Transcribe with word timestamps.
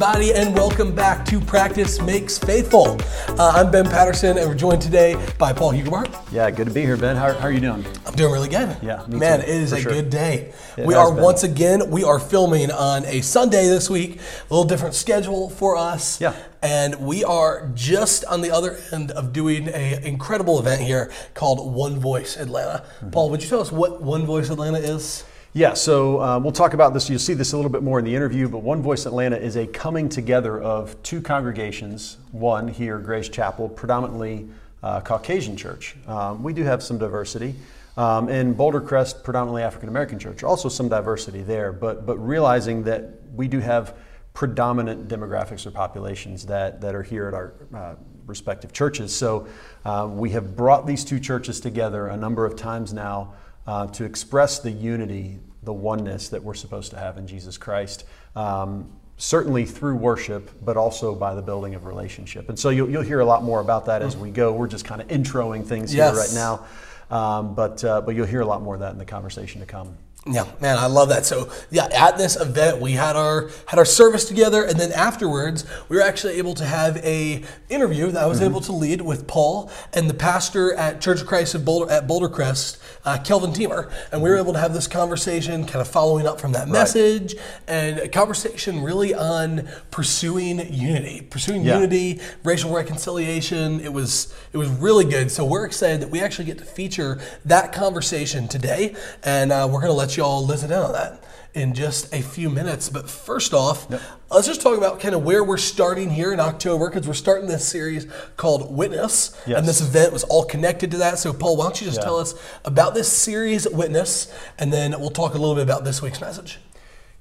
everybody, 0.00 0.32
and 0.32 0.54
welcome 0.54 0.94
back 0.94 1.26
to 1.26 1.40
Practice 1.40 2.00
Makes 2.00 2.38
Faithful. 2.38 3.00
Uh, 3.30 3.52
I'm 3.56 3.68
Ben 3.68 3.84
Patterson, 3.84 4.38
and 4.38 4.48
we're 4.48 4.54
joined 4.54 4.80
today 4.80 5.16
by 5.38 5.52
Paul 5.52 5.72
Hugerbart. 5.72 6.14
Yeah, 6.30 6.48
good 6.52 6.68
to 6.68 6.72
be 6.72 6.82
here, 6.82 6.96
Ben. 6.96 7.16
How, 7.16 7.32
how 7.32 7.48
are 7.48 7.50
you 7.50 7.58
doing? 7.58 7.84
I'm 8.06 8.14
doing 8.14 8.32
really 8.32 8.48
good. 8.48 8.76
Yeah, 8.80 9.04
man, 9.08 9.40
too, 9.40 9.46
it 9.46 9.48
is 9.48 9.72
a 9.72 9.80
sure. 9.80 9.90
good 9.90 10.08
day. 10.08 10.52
It 10.76 10.86
we 10.86 10.94
are 10.94 11.12
been. 11.12 11.24
once 11.24 11.42
again 11.42 11.90
we 11.90 12.04
are 12.04 12.20
filming 12.20 12.70
on 12.70 13.06
a 13.06 13.22
Sunday 13.22 13.66
this 13.66 13.90
week. 13.90 14.20
A 14.20 14.54
little 14.54 14.68
different 14.68 14.94
schedule 14.94 15.50
for 15.50 15.76
us. 15.76 16.20
Yeah. 16.20 16.36
and 16.62 16.94
we 17.00 17.24
are 17.24 17.68
just 17.74 18.24
on 18.26 18.40
the 18.40 18.52
other 18.52 18.78
end 18.92 19.10
of 19.10 19.32
doing 19.32 19.66
a 19.66 20.00
incredible 20.06 20.60
event 20.60 20.80
here 20.80 21.10
called 21.34 21.74
One 21.74 21.98
Voice 21.98 22.36
Atlanta. 22.36 22.84
Mm-hmm. 22.98 23.10
Paul, 23.10 23.30
would 23.30 23.42
you 23.42 23.48
tell 23.48 23.60
us 23.60 23.72
what 23.72 24.00
One 24.00 24.26
Voice 24.26 24.48
Atlanta 24.48 24.78
is? 24.78 25.24
Yeah, 25.54 25.72
so 25.72 26.20
uh, 26.20 26.38
we'll 26.38 26.52
talk 26.52 26.74
about 26.74 26.92
this. 26.92 27.08
You'll 27.08 27.18
see 27.18 27.32
this 27.32 27.54
a 27.54 27.56
little 27.56 27.70
bit 27.70 27.82
more 27.82 27.98
in 27.98 28.04
the 28.04 28.14
interview, 28.14 28.50
but 28.50 28.58
One 28.58 28.82
Voice 28.82 29.06
Atlanta 29.06 29.36
is 29.36 29.56
a 29.56 29.66
coming 29.66 30.10
together 30.10 30.60
of 30.60 31.02
two 31.02 31.22
congregations. 31.22 32.18
One 32.32 32.68
here, 32.68 32.98
Grace 32.98 33.30
Chapel, 33.30 33.66
predominantly 33.66 34.46
uh, 34.82 35.00
Caucasian 35.00 35.56
church. 35.56 35.96
Um, 36.06 36.42
we 36.42 36.52
do 36.52 36.64
have 36.64 36.82
some 36.82 36.98
diversity. 36.98 37.54
Um, 37.96 38.28
and 38.28 38.54
Bouldercrest, 38.56 39.24
predominantly 39.24 39.62
African 39.62 39.88
American 39.88 40.18
church, 40.18 40.42
also 40.44 40.68
some 40.68 40.90
diversity 40.90 41.40
there, 41.40 41.72
but, 41.72 42.04
but 42.04 42.18
realizing 42.18 42.84
that 42.84 43.14
we 43.34 43.48
do 43.48 43.58
have 43.58 43.96
predominant 44.34 45.08
demographics 45.08 45.66
or 45.66 45.70
populations 45.70 46.44
that, 46.44 46.82
that 46.82 46.94
are 46.94 47.02
here 47.02 47.26
at 47.26 47.32
our 47.32 47.54
uh, 47.74 47.94
respective 48.26 48.74
churches. 48.74 49.16
So 49.16 49.48
uh, 49.86 50.08
we 50.12 50.28
have 50.30 50.54
brought 50.54 50.86
these 50.86 51.06
two 51.06 51.18
churches 51.18 51.58
together 51.58 52.08
a 52.08 52.16
number 52.18 52.44
of 52.44 52.54
times 52.54 52.92
now 52.92 53.32
uh, 53.68 53.86
to 53.86 54.04
express 54.04 54.60
the 54.60 54.70
unity, 54.70 55.38
the 55.62 55.72
oneness 55.72 56.30
that 56.30 56.42
we're 56.42 56.54
supposed 56.54 56.90
to 56.90 56.98
have 56.98 57.18
in 57.18 57.26
Jesus 57.26 57.58
Christ. 57.58 58.04
Um, 58.34 58.90
certainly 59.18 59.66
through 59.66 59.96
worship, 59.96 60.50
but 60.64 60.76
also 60.76 61.14
by 61.14 61.34
the 61.34 61.42
building 61.42 61.74
of 61.74 61.84
relationship. 61.84 62.48
And 62.48 62.58
so 62.58 62.70
you'll, 62.70 62.88
you'll 62.88 63.02
hear 63.02 63.20
a 63.20 63.26
lot 63.26 63.42
more 63.42 63.60
about 63.60 63.86
that 63.86 64.00
as 64.00 64.16
we 64.16 64.30
go. 64.30 64.52
We're 64.52 64.68
just 64.68 64.84
kind 64.84 65.02
of 65.02 65.08
introing 65.08 65.66
things 65.66 65.92
Yes. 65.92 66.12
here 66.14 66.20
right 66.20 66.32
now. 66.32 66.66
Um, 67.14 67.54
but, 67.54 67.84
uh, 67.84 68.00
but 68.00 68.14
you'll 68.14 68.26
hear 68.26 68.40
a 68.40 68.46
lot 68.46 68.62
more 68.62 68.74
of 68.74 68.80
that 68.80 68.92
in 68.92 68.98
the 68.98 69.04
conversation 69.04 69.60
to 69.60 69.66
come. 69.66 69.96
Yeah, 70.30 70.44
man, 70.60 70.76
I 70.76 70.86
love 70.86 71.08
that. 71.08 71.24
So 71.24 71.50
yeah, 71.70 71.86
at 71.86 72.18
this 72.18 72.36
event 72.38 72.80
we 72.82 72.92
had 72.92 73.16
our 73.16 73.48
had 73.66 73.78
our 73.78 73.86
service 73.86 74.26
together, 74.26 74.62
and 74.62 74.78
then 74.78 74.92
afterwards 74.92 75.64
we 75.88 75.96
were 75.96 76.02
actually 76.02 76.34
able 76.34 76.52
to 76.56 76.66
have 76.66 76.98
a 76.98 77.42
interview 77.70 78.10
that 78.10 78.22
I 78.22 78.26
was 78.26 78.42
able 78.42 78.60
to 78.62 78.72
lead 78.72 79.00
with 79.00 79.26
Paul 79.26 79.70
and 79.94 80.08
the 80.08 80.14
pastor 80.14 80.74
at 80.74 81.00
Church 81.00 81.22
of 81.22 81.26
Christ 81.26 81.54
of 81.54 81.64
Boulder 81.64 81.90
at 81.90 82.06
Bouldercrest, 82.06 82.76
uh, 83.06 83.16
Kelvin 83.24 83.52
Teamer, 83.52 83.90
and 84.12 84.20
we 84.22 84.28
were 84.28 84.36
able 84.36 84.52
to 84.52 84.58
have 84.58 84.74
this 84.74 84.86
conversation, 84.86 85.64
kind 85.64 85.80
of 85.80 85.88
following 85.88 86.26
up 86.26 86.38
from 86.38 86.52
that 86.52 86.68
message, 86.68 87.34
and 87.66 87.98
a 87.98 88.08
conversation 88.08 88.82
really 88.82 89.14
on 89.14 89.66
pursuing 89.90 90.58
unity, 90.72 91.22
pursuing 91.22 91.62
Yeah. 91.64 91.76
unity, 91.76 92.20
racial 92.44 92.70
reconciliation. 92.74 93.80
It 93.80 93.92
was 93.94 94.28
it 94.52 94.58
was 94.58 94.68
really 94.68 95.04
good. 95.06 95.30
So 95.30 95.44
we're 95.44 95.64
excited 95.64 96.00
that 96.02 96.10
we 96.10 96.20
actually 96.20 96.44
get 96.46 96.58
to 96.58 96.64
feature 96.64 97.18
that 97.46 97.72
conversation 97.72 98.46
today, 98.48 98.94
and 99.22 99.52
uh, 99.52 99.66
we're 99.70 99.80
going 99.80 99.90
to 99.92 99.96
let 99.96 100.16
you 100.16 100.17
all 100.24 100.44
listen 100.44 100.70
in 100.70 100.78
on 100.78 100.92
that 100.92 101.24
in 101.54 101.74
just 101.74 102.12
a 102.14 102.22
few 102.22 102.50
minutes. 102.50 102.88
But 102.88 103.08
first 103.08 103.52
off, 103.52 103.90
let's 104.30 104.46
just 104.46 104.60
talk 104.60 104.78
about 104.78 105.00
kind 105.00 105.14
of 105.14 105.24
where 105.24 105.42
we're 105.42 105.56
starting 105.56 106.10
here 106.10 106.32
in 106.32 106.40
October 106.40 106.88
because 106.88 107.06
we're 107.06 107.14
starting 107.14 107.48
this 107.48 107.66
series 107.66 108.06
called 108.36 108.74
Witness, 108.74 109.36
Yes. 109.46 109.58
and 109.58 109.66
this 109.66 109.80
event 109.80 110.12
was 110.12 110.24
all 110.24 110.44
connected 110.44 110.90
to 110.92 110.98
that. 110.98 111.18
So 111.18 111.32
Paul, 111.32 111.56
why 111.56 111.64
don't 111.64 111.80
you 111.80 111.86
just 111.86 111.98
Yeah. 111.98 112.04
tell 112.04 112.18
us 112.18 112.34
about 112.64 112.94
this 112.94 113.10
series 113.10 113.68
Witness, 113.68 114.28
and 114.58 114.72
then 114.72 114.98
we'll 115.00 115.10
talk 115.10 115.34
a 115.34 115.38
little 115.38 115.54
bit 115.54 115.62
about 115.62 115.84
this 115.84 116.02
week's 116.02 116.20
message. 116.20 116.60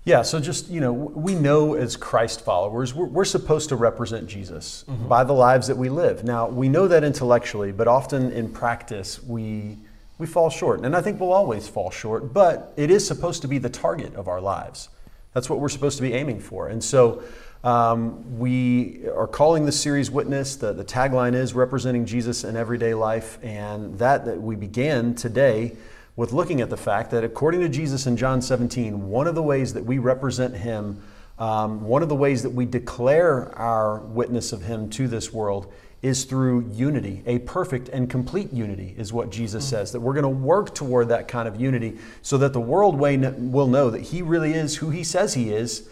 Yeah, 0.04 0.22
so 0.22 0.40
just, 0.40 0.70
you 0.70 0.80
know, 0.80 0.94
we 0.94 1.36
know 1.36 1.74
as 1.74 1.98
Christ 1.98 2.40
followers, 2.46 2.94
we're, 2.96 3.08
we're 3.08 3.26
supposed 3.26 3.68
to 3.70 3.76
represent 3.76 4.28
Jesus 4.28 4.86
mm-hmm. 4.88 5.06
by 5.10 5.26
the 5.26 5.34
lives 5.34 5.68
that 5.68 5.76
we 5.76 5.90
live. 5.90 6.24
Now, 6.24 6.48
we 6.48 6.70
know 6.70 6.88
that 6.88 7.04
intellectually, 7.04 7.74
but 7.74 7.90
often 7.90 8.32
in 8.32 8.50
practice, 8.50 9.22
we, 9.22 9.78
we 10.18 10.26
fall 10.26 10.50
short. 10.50 10.82
And 10.82 10.96
I 10.96 11.02
think 11.02 11.20
we'll 11.20 11.34
always 11.34 11.68
fall 11.68 11.92
short, 11.92 12.34
but 12.34 12.74
it 12.76 12.90
is 12.90 13.06
supposed 13.06 13.42
to 13.44 13.48
be 13.48 13.58
the 13.58 13.70
target 13.70 14.16
of 14.16 14.28
our 14.28 14.42
lives. 14.42 14.90
That's 15.34 15.50
what 15.50 15.60
we're 15.60 15.70
supposed 15.70 15.98
to 15.98 16.02
be 16.02 16.14
aiming 16.14 16.40
for. 16.40 16.68
And 16.68 16.84
so 16.84 17.24
um, 17.64 18.40
we 18.40 19.08
are 19.16 19.28
calling 19.28 19.66
this 19.66 19.80
series 19.80 20.10
Witness. 20.10 20.56
The, 20.56 20.74
the 20.74 20.86
tagline 20.86 21.36
is 21.36 21.54
representing 21.54 22.06
Jesus 22.06 22.44
in 22.44 22.56
everyday 22.56 22.94
life. 22.94 23.38
And 23.44 24.00
that, 24.00 24.26
that 24.26 24.42
we 24.42 24.56
began 24.56 25.14
today 25.14 25.76
with 26.16 26.34
looking 26.34 26.62
at 26.62 26.72
the 26.72 26.78
fact 26.78 27.12
that 27.12 27.24
according 27.24 27.62
to 27.62 27.70
Jesus 27.70 28.08
in 28.08 28.18
John 28.18 28.42
17, 28.42 29.08
one 29.08 29.28
of 29.28 29.36
the 29.36 29.44
ways 29.44 29.74
that 29.74 29.86
we 29.86 30.00
represent 30.00 30.56
him, 30.56 31.04
um, 31.38 31.84
one 31.84 32.02
of 32.02 32.10
the 32.10 32.16
ways 32.16 32.42
that 32.42 32.50
we 32.50 32.66
declare 32.66 33.56
our 33.56 34.00
witness 34.00 34.52
of 34.52 34.64
him 34.64 34.90
to 34.92 35.08
this 35.08 35.32
world 35.32 35.72
is 36.02 36.26
through 36.26 36.70
unity. 36.72 37.24
A 37.26 37.40
perfect 37.40 37.90
and 37.90 38.10
complete 38.10 38.54
unity 38.54 38.94
is 38.98 39.12
what 39.12 39.32
Jesus 39.32 39.66
mm. 39.66 39.70
says, 39.70 39.92
that 39.92 40.00
we're 40.00 40.14
going 40.14 40.24
to 40.24 40.30
work 40.30 40.76
toward 40.76 41.10
that 41.10 41.28
kind 41.28 41.48
of 41.48 41.60
unity 41.60 41.98
so 42.22 42.38
that 42.38 42.54
the 42.54 42.62
world 42.62 42.98
way 42.98 43.18
will 43.18 43.68
know 43.68 43.90
that 43.90 44.02
he 44.02 44.22
really 44.22 44.54
is 44.54 44.78
who 44.78 44.90
he 44.90 45.04
says 45.04 45.34
he 45.34 45.52
is 45.52 45.90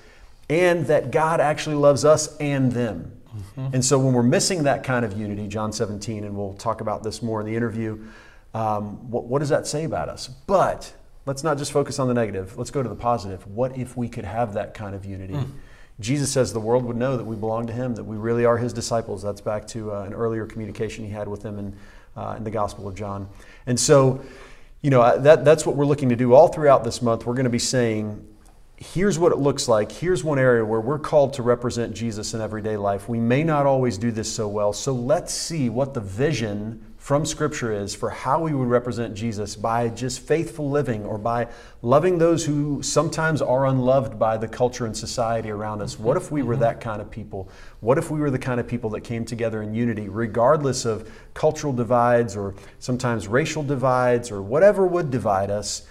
and 0.49 0.85
that 0.87 1.11
God 1.11 1.39
actually 1.39 1.75
loves 1.75 2.05
us 2.05 2.35
and 2.37 2.71
them. 2.71 3.19
Mm-hmm. 3.35 3.75
And 3.75 3.85
so 3.85 3.97
when 3.99 4.13
we're 4.13 4.23
missing 4.23 4.63
that 4.63 4.83
kind 4.83 5.03
of 5.03 5.17
unity, 5.17 5.47
John 5.47 5.73
17, 5.73 6.23
and 6.23 6.37
we'll 6.37 6.53
talk 6.53 6.81
about 6.81 7.03
this 7.03 7.21
more 7.21 7.41
in 7.41 7.47
the 7.47 7.55
interview, 7.55 8.05
um, 8.53 9.09
what, 9.09 9.25
what 9.25 9.39
does 9.39 9.49
that 9.49 9.67
say 9.67 9.83
about 9.83 10.07
us? 10.07 10.27
But 10.27 10.93
let's 11.25 11.43
not 11.43 11.57
just 11.57 11.71
focus 11.71 11.99
on 11.99 12.07
the 12.07 12.13
negative. 12.13 12.57
Let's 12.57 12.71
go 12.71 12.81
to 12.81 12.87
the 12.87 12.95
positive. 12.95 13.45
What 13.47 13.77
if 13.77 13.97
we 13.97 14.07
could 14.07 14.25
have 14.25 14.53
that 14.53 14.73
kind 14.73 14.95
of 14.95 15.03
unity? 15.03 15.33
Mm. 15.33 15.51
Jesus 15.99 16.31
says 16.31 16.51
the 16.51 16.59
world 16.59 16.83
would 16.85 16.97
know 16.97 17.15
that 17.15 17.23
we 17.23 17.35
belong 17.35 17.67
to 17.67 17.73
Him, 17.73 17.95
that 17.95 18.03
we 18.03 18.17
really 18.17 18.45
are 18.45 18.57
His 18.57 18.73
disciples. 18.73 19.23
That's 19.23 19.41
back 19.41 19.67
to 19.69 19.93
uh, 19.93 20.01
an 20.01 20.13
earlier 20.13 20.45
communication 20.45 21.05
He 21.05 21.11
had 21.11 21.27
with 21.27 21.41
them 21.41 21.57
in, 21.57 21.75
uh, 22.17 22.35
in 22.37 22.43
the 22.43 22.51
Gospel 22.51 22.87
of 22.87 22.95
John. 22.95 23.29
And 23.65 23.79
so, 23.79 24.21
you 24.81 24.89
know, 24.89 25.17
that, 25.17 25.45
that's 25.45 25.65
what 25.65 25.75
we're 25.75 25.85
looking 25.85 26.09
to 26.09 26.15
do 26.15 26.33
all 26.33 26.49
throughout 26.49 26.83
this 26.83 27.01
month. 27.01 27.25
We're 27.25 27.33
going 27.33 27.45
to 27.45 27.49
be 27.49 27.59
saying, 27.59 28.27
here's 28.77 29.17
what 29.17 29.31
it 29.31 29.37
looks 29.37 29.67
like. 29.67 29.91
Here's 29.91 30.23
one 30.23 30.37
area 30.37 30.65
where 30.65 30.81
we're 30.81 30.99
called 30.99 31.33
to 31.35 31.43
represent 31.43 31.95
Jesus 31.95 32.33
in 32.33 32.41
everyday 32.41 32.77
life. 32.77 33.07
We 33.07 33.19
may 33.19 33.43
not 33.43 33.65
always 33.65 33.97
do 33.97 34.11
this 34.11 34.31
so 34.31 34.47
well. 34.47 34.73
So 34.73 34.93
let's 34.93 35.33
see 35.33 35.69
what 35.69 35.93
the 35.93 36.01
vision 36.01 36.83
from 37.05 37.23
Scripture 37.23 37.71
is 37.71 37.93
for 37.93 38.09
how 38.09 38.39
we 38.39 38.51
would 38.51 38.67
represent 38.67 39.13
Jesus 39.13 39.55
by 39.55 39.89
just 39.89 40.21
faithful 40.21 40.71
living 40.71 41.05
or 41.05 41.19
by 41.19 41.47
loving 41.83 42.17
those 42.17 42.43
who 42.43 42.81
sometimes 42.81 43.43
are 43.43 43.67
unloved 43.67 44.17
by 44.17 44.37
the 44.37 44.47
culture 44.47 44.87
and 44.87 44.97
society 44.97 45.51
around 45.51 45.83
us. 45.83 45.99
What 45.99 46.17
if 46.17 46.31
we 46.31 46.41
were 46.41 46.55
that 46.55 46.81
kind 46.81 46.99
of 46.99 47.11
people? 47.11 47.47
What 47.79 47.99
if 47.99 48.09
we 48.09 48.19
were 48.19 48.31
the 48.31 48.39
kind 48.39 48.59
of 48.59 48.67
people 48.67 48.89
that 48.89 49.01
came 49.01 49.23
together 49.23 49.61
in 49.61 49.75
unity, 49.75 50.09
regardless 50.09 50.83
of 50.83 51.07
cultural 51.35 51.73
divides 51.73 52.35
or 52.35 52.55
sometimes 52.79 53.27
racial 53.27 53.61
divides 53.61 54.31
or 54.31 54.41
whatever 54.41 54.87
would 54.87 55.11
divide 55.11 55.51
us? 55.51 55.85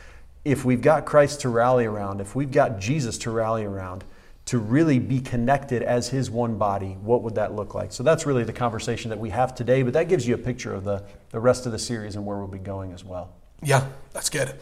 if 0.45 0.63
we've 0.63 0.83
got 0.83 1.07
Christ 1.07 1.41
to 1.41 1.49
rally 1.49 1.87
around, 1.87 2.21
if 2.21 2.37
we've 2.37 2.51
got 2.53 2.79
Jesus 2.79 3.17
to 3.19 3.31
rally 3.31 3.65
around, 3.65 4.05
to 4.47 4.59
really 4.59 4.99
be 4.99 5.21
connected 5.21 5.83
as 5.83 6.09
his 6.09 6.31
one 6.31 6.59
body, 6.59 6.99
what 7.03 7.23
would 7.23 7.35
that 7.37 7.55
look 7.55 7.75
like? 7.75 7.93
So 7.93 8.03
that's 8.03 8.27
really 8.27 8.45
the 8.45 8.53
conversation 8.53 9.09
that 9.09 9.19
we 9.19 9.31
have 9.31 9.55
today, 9.55 9.83
but 9.83 9.95
that 9.95 10.09
gives 10.09 10.27
you 10.27 10.35
a 10.35 10.39
picture 10.39 10.75
of 10.75 10.85
the, 10.85 11.03
the 11.31 11.41
rest 11.41 11.65
of 11.67 11.73
the 11.73 11.79
series 11.79 12.17
and 12.17 12.27
where 12.27 12.37
we'll 12.37 12.47
be 12.47 12.59
going 12.59 12.93
as 12.93 13.05
well. 13.05 13.33
Yeah, 13.65 13.87
that's 14.13 14.31
good. 14.31 14.55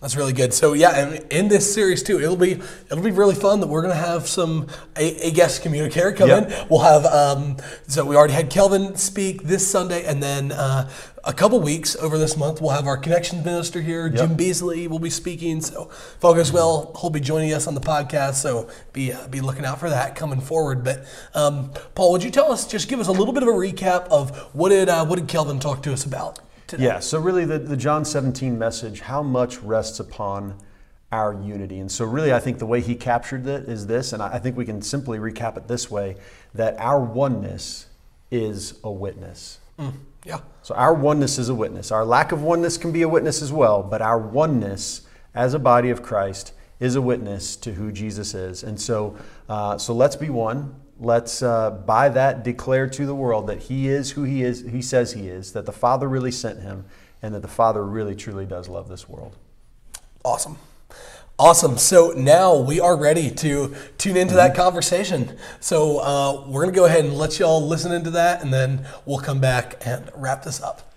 That's 0.00 0.16
really 0.16 0.32
good. 0.32 0.54
So 0.54 0.72
yeah, 0.72 0.92
and 0.96 1.30
in 1.30 1.48
this 1.48 1.74
series 1.74 2.02
too, 2.02 2.18
it'll 2.20 2.34
be 2.36 2.52
it'll 2.90 3.04
be 3.04 3.10
really 3.10 3.34
fun 3.34 3.60
that 3.60 3.66
we're 3.66 3.82
gonna 3.82 3.94
have 3.94 4.26
some 4.26 4.66
a, 4.96 5.28
a 5.28 5.30
guest 5.30 5.62
communicator 5.62 6.12
come 6.12 6.28
Yep. 6.30 6.50
in. 6.50 6.66
We'll 6.70 6.80
have 6.80 7.04
um, 7.04 7.58
so 7.86 8.06
we 8.06 8.16
already 8.16 8.32
had 8.32 8.48
Kelvin 8.48 8.96
speak 8.96 9.42
this 9.42 9.66
Sunday, 9.66 10.06
and 10.06 10.22
then 10.22 10.52
uh, 10.52 10.88
a 11.22 11.34
couple 11.34 11.60
weeks 11.60 11.96
over 11.96 12.16
this 12.16 12.34
month 12.34 12.62
we'll 12.62 12.70
have 12.70 12.86
our 12.86 12.96
connections 12.96 13.44
minister 13.44 13.82
here, 13.82 14.08
Jim 14.08 14.36
Beasley, 14.36 14.88
will 14.88 14.98
be 15.00 15.10
speaking. 15.10 15.60
So 15.60 15.90
if 15.90 16.24
all 16.24 16.32
goes 16.32 16.50
well, 16.50 16.96
he'll 16.98 17.10
be 17.10 17.20
joining 17.20 17.52
us 17.52 17.66
on 17.66 17.74
the 17.74 17.80
podcast. 17.82 18.36
So 18.36 18.70
be 18.94 19.12
uh, 19.12 19.28
be 19.28 19.42
looking 19.42 19.66
out 19.66 19.78
for 19.80 19.90
that 19.90 20.16
coming 20.16 20.40
forward. 20.40 20.82
But 20.82 21.04
um, 21.34 21.72
Paul, 21.94 22.12
would 22.12 22.24
you 22.24 22.30
tell 22.30 22.50
us 22.50 22.66
just 22.66 22.88
give 22.88 23.00
us 23.00 23.08
a 23.08 23.12
little 23.12 23.34
bit 23.34 23.42
of 23.42 23.50
a 23.50 23.52
recap 23.52 24.06
of 24.08 24.34
what 24.54 24.70
did 24.70 24.88
uh, 24.88 25.04
what 25.04 25.18
did 25.18 25.28
Kelvin 25.28 25.60
talk 25.60 25.82
to 25.82 25.92
us 25.92 26.06
about? 26.06 26.38
Today? 26.70 26.84
Yeah, 26.84 27.00
so 27.00 27.18
really 27.18 27.44
the, 27.44 27.58
the 27.58 27.76
John 27.76 28.04
17 28.04 28.56
message, 28.56 29.00
how 29.00 29.24
much 29.24 29.58
rests 29.58 29.98
upon 29.98 30.56
our 31.10 31.34
unity. 31.34 31.80
And 31.80 31.90
so, 31.90 32.04
really, 32.04 32.32
I 32.32 32.38
think 32.38 32.60
the 32.60 32.66
way 32.66 32.80
he 32.80 32.94
captured 32.94 33.44
it 33.48 33.68
is 33.68 33.88
this, 33.88 34.12
and 34.12 34.22
I 34.22 34.34
I 34.34 34.38
think 34.38 34.56
we 34.56 34.64
can 34.64 34.80
simply 34.80 35.18
recap 35.18 35.56
it 35.56 35.66
this 35.66 35.90
way 35.90 36.16
that 36.54 36.78
our 36.78 37.00
oneness 37.00 37.86
is 38.30 38.78
a 38.84 38.90
witness. 38.90 39.58
Yeah. 40.24 40.40
So 40.62 40.74
our 40.74 40.94
oneness 40.94 41.38
is 41.38 41.48
a 41.48 41.54
witness. 41.54 41.90
Our 41.90 42.04
lack 42.04 42.30
of 42.30 42.42
oneness 42.42 42.76
can 42.76 42.92
be 42.92 43.02
a 43.02 43.08
witness 43.08 43.42
as 43.42 43.52
well, 43.52 43.82
but 43.82 44.02
our 44.02 44.18
oneness 44.18 45.02
as 45.34 45.54
a 45.54 45.58
body 45.58 45.90
of 45.90 46.02
Christ 46.02 46.52
is 46.78 46.94
a 46.94 47.02
witness 47.02 47.56
to 47.56 47.72
who 47.72 47.90
Jesus 47.90 48.34
is. 48.34 48.62
And 48.62 48.80
so, 48.80 49.16
uh, 49.48 49.78
so 49.78 49.92
let's 49.94 50.16
be 50.16 50.30
one. 50.30 50.79
Let's 51.00 51.42
uh, 51.42 51.70
by 51.70 52.10
that 52.10 52.44
declare 52.44 52.86
to 52.86 53.06
the 53.06 53.14
world 53.14 53.46
that 53.46 53.58
He 53.58 53.88
is 53.88 54.10
who 54.12 54.24
He 54.24 54.42
is. 54.42 54.60
He 54.60 54.82
says 54.82 55.14
He 55.14 55.28
is. 55.28 55.52
That 55.54 55.64
the 55.64 55.72
Father 55.72 56.06
really 56.06 56.30
sent 56.30 56.60
Him, 56.60 56.84
and 57.22 57.34
that 57.34 57.40
the 57.40 57.48
Father 57.48 57.82
really 57.84 58.14
truly 58.14 58.44
does 58.44 58.68
love 58.68 58.88
this 58.88 59.08
world. 59.08 59.34
Awesome. 60.22 60.58
Awesome. 61.38 61.78
So 61.78 62.12
now 62.14 62.54
we 62.54 62.80
are 62.80 62.94
ready 62.94 63.30
to 63.30 63.74
tune 63.96 64.16
into 64.18 64.34
that 64.34 64.54
conversation. 64.54 65.38
So 65.58 65.98
uh, 66.00 66.44
we're 66.46 66.64
going 66.64 66.74
to 66.74 66.78
go 66.78 66.84
ahead 66.84 67.06
and 67.06 67.16
let 67.16 67.38
y'all 67.38 67.66
listen 67.66 67.92
into 67.92 68.10
that, 68.10 68.42
and 68.42 68.52
then 68.52 68.86
we'll 69.06 69.20
come 69.20 69.40
back 69.40 69.80
and 69.86 70.10
wrap 70.14 70.42
this 70.42 70.60
up. 70.60 70.89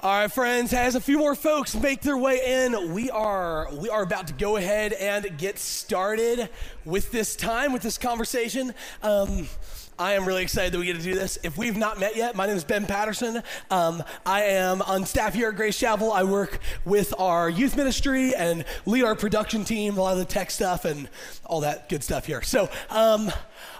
All 0.00 0.12
right, 0.12 0.30
friends. 0.30 0.72
As 0.72 0.94
a 0.94 1.00
few 1.00 1.18
more 1.18 1.34
folks 1.34 1.74
make 1.74 2.02
their 2.02 2.16
way 2.16 2.64
in, 2.64 2.94
we 2.94 3.10
are 3.10 3.68
we 3.74 3.90
are 3.90 4.04
about 4.04 4.28
to 4.28 4.32
go 4.32 4.54
ahead 4.54 4.92
and 4.92 5.36
get 5.36 5.58
started 5.58 6.48
with 6.84 7.10
this 7.10 7.34
time 7.34 7.72
with 7.72 7.82
this 7.82 7.98
conversation. 7.98 8.74
Um, 9.02 9.48
I 9.98 10.12
am 10.12 10.24
really 10.24 10.44
excited 10.44 10.72
that 10.72 10.78
we 10.78 10.86
get 10.86 10.98
to 10.98 11.02
do 11.02 11.16
this. 11.16 11.40
If 11.42 11.58
we've 11.58 11.76
not 11.76 11.98
met 11.98 12.14
yet, 12.14 12.36
my 12.36 12.46
name 12.46 12.56
is 12.56 12.62
Ben 12.62 12.86
Patterson. 12.86 13.42
Um, 13.72 14.04
I 14.24 14.42
am 14.44 14.82
on 14.82 15.04
staff 15.04 15.34
here 15.34 15.48
at 15.48 15.56
Grace 15.56 15.76
Chapel. 15.76 16.12
I 16.12 16.22
work 16.22 16.60
with 16.84 17.12
our 17.18 17.50
youth 17.50 17.76
ministry 17.76 18.32
and 18.36 18.64
lead 18.86 19.02
our 19.02 19.16
production 19.16 19.64
team, 19.64 19.98
a 19.98 20.00
lot 20.00 20.12
of 20.12 20.18
the 20.18 20.24
tech 20.24 20.52
stuff 20.52 20.84
and 20.84 21.08
all 21.44 21.62
that 21.62 21.88
good 21.88 22.04
stuff 22.04 22.26
here. 22.26 22.42
So, 22.42 22.70
um, 22.90 23.32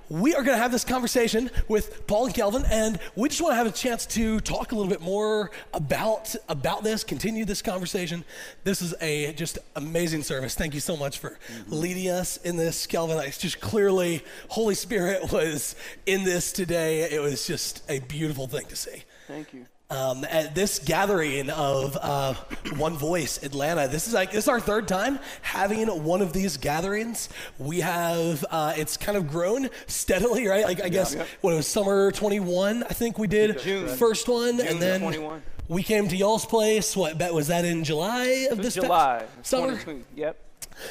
we 0.09 0.35
are 0.35 0.43
going 0.43 0.57
to 0.57 0.63
have 0.63 0.73
this 0.73 0.85
conversation 0.85 1.51
with 1.69 2.07
Paul 2.07 2.27
and 2.27 2.35
Kelvin, 2.35 2.65
and 2.71 2.99
we 3.17 3.29
just 3.29 3.41
want 3.41 3.53
to 3.53 3.57
have 3.57 3.67
a 3.67 3.71
chance 3.71 4.07
to 4.07 4.41
talk 4.41 4.73
a 4.73 4.75
little 4.75 4.91
bit 4.91 5.01
more 5.01 5.51
about 5.75 6.35
about 6.49 6.83
this, 6.83 7.05
continue 7.05 7.45
this 7.45 7.63
conversation. 7.63 8.25
This 8.65 8.83
is 8.83 8.95
a 9.01 9.33
just 9.35 9.59
amazing 9.77 10.23
service. 10.23 10.55
Thank 10.55 10.75
you 10.75 10.81
so 10.81 10.97
much 10.97 11.19
for 11.19 11.31
mm-hmm. 11.31 11.73
leading 11.73 12.09
us 12.09 12.37
in 12.39 12.57
this, 12.57 12.87
Kelvin. 12.87 13.19
It's 13.19 13.39
just 13.39 13.61
clearly 13.61 14.25
Holy 14.49 14.75
Spirit 14.75 15.33
was 15.33 15.77
in 16.07 16.25
this 16.25 16.53
today. 16.53 17.03
It 17.03 17.21
was 17.21 17.47
just 17.47 17.83
a 17.89 18.01
beautiful 18.01 18.47
thing 18.47 18.67
to 18.67 18.77
see. 18.77 19.03
Thank 19.27 19.53
you 19.53 19.67
um, 19.91 20.25
at 20.25 20.55
this 20.55 20.79
gathering 20.79 21.49
of 21.51 21.97
uh, 22.01 22.35
One 22.77 22.97
Voice 22.97 23.43
Atlanta. 23.43 23.89
This 23.89 24.07
is 24.07 24.15
like 24.15 24.31
this 24.31 24.45
is 24.45 24.49
our 24.49 24.61
third 24.61 24.87
time 24.87 25.19
having 25.41 25.89
one 26.05 26.21
of 26.21 26.33
these 26.33 26.57
gatherings. 26.57 27.29
We 27.59 27.81
have 27.81 28.45
uh, 28.51 28.75
it's 28.77 28.97
kind 28.97 29.17
of 29.17 29.29
grown 29.29 29.71
steadily, 29.87 30.47
right? 30.47 30.65
Like 30.65 30.83
I 30.83 30.89
guess 30.89 31.15
yeah. 31.15 31.25
what 31.41 31.53
it 31.53 31.57
was 31.57 31.67
summer 31.67 32.13
21. 32.13 32.83
I 32.83 32.87
think 32.89 33.19
we 33.19 33.27
did 33.27 33.59
June. 33.61 33.89
first 33.89 34.29
one, 34.29 34.59
June 34.59 34.67
and 34.67 34.83
then 34.83 35.01
21. 35.01 35.43
we 35.69 35.83
came 35.83 36.07
to 36.09 36.17
y'all's 36.17 36.45
place. 36.45 36.95
What 36.95 37.17
bet 37.17 37.33
was 37.33 37.49
that 37.49 37.65
in 37.65 37.83
July 37.83 38.49
of 38.51 38.59
this 38.59 38.75
July 38.75 39.25
summer? 39.43 39.81
Yep. 40.15 40.37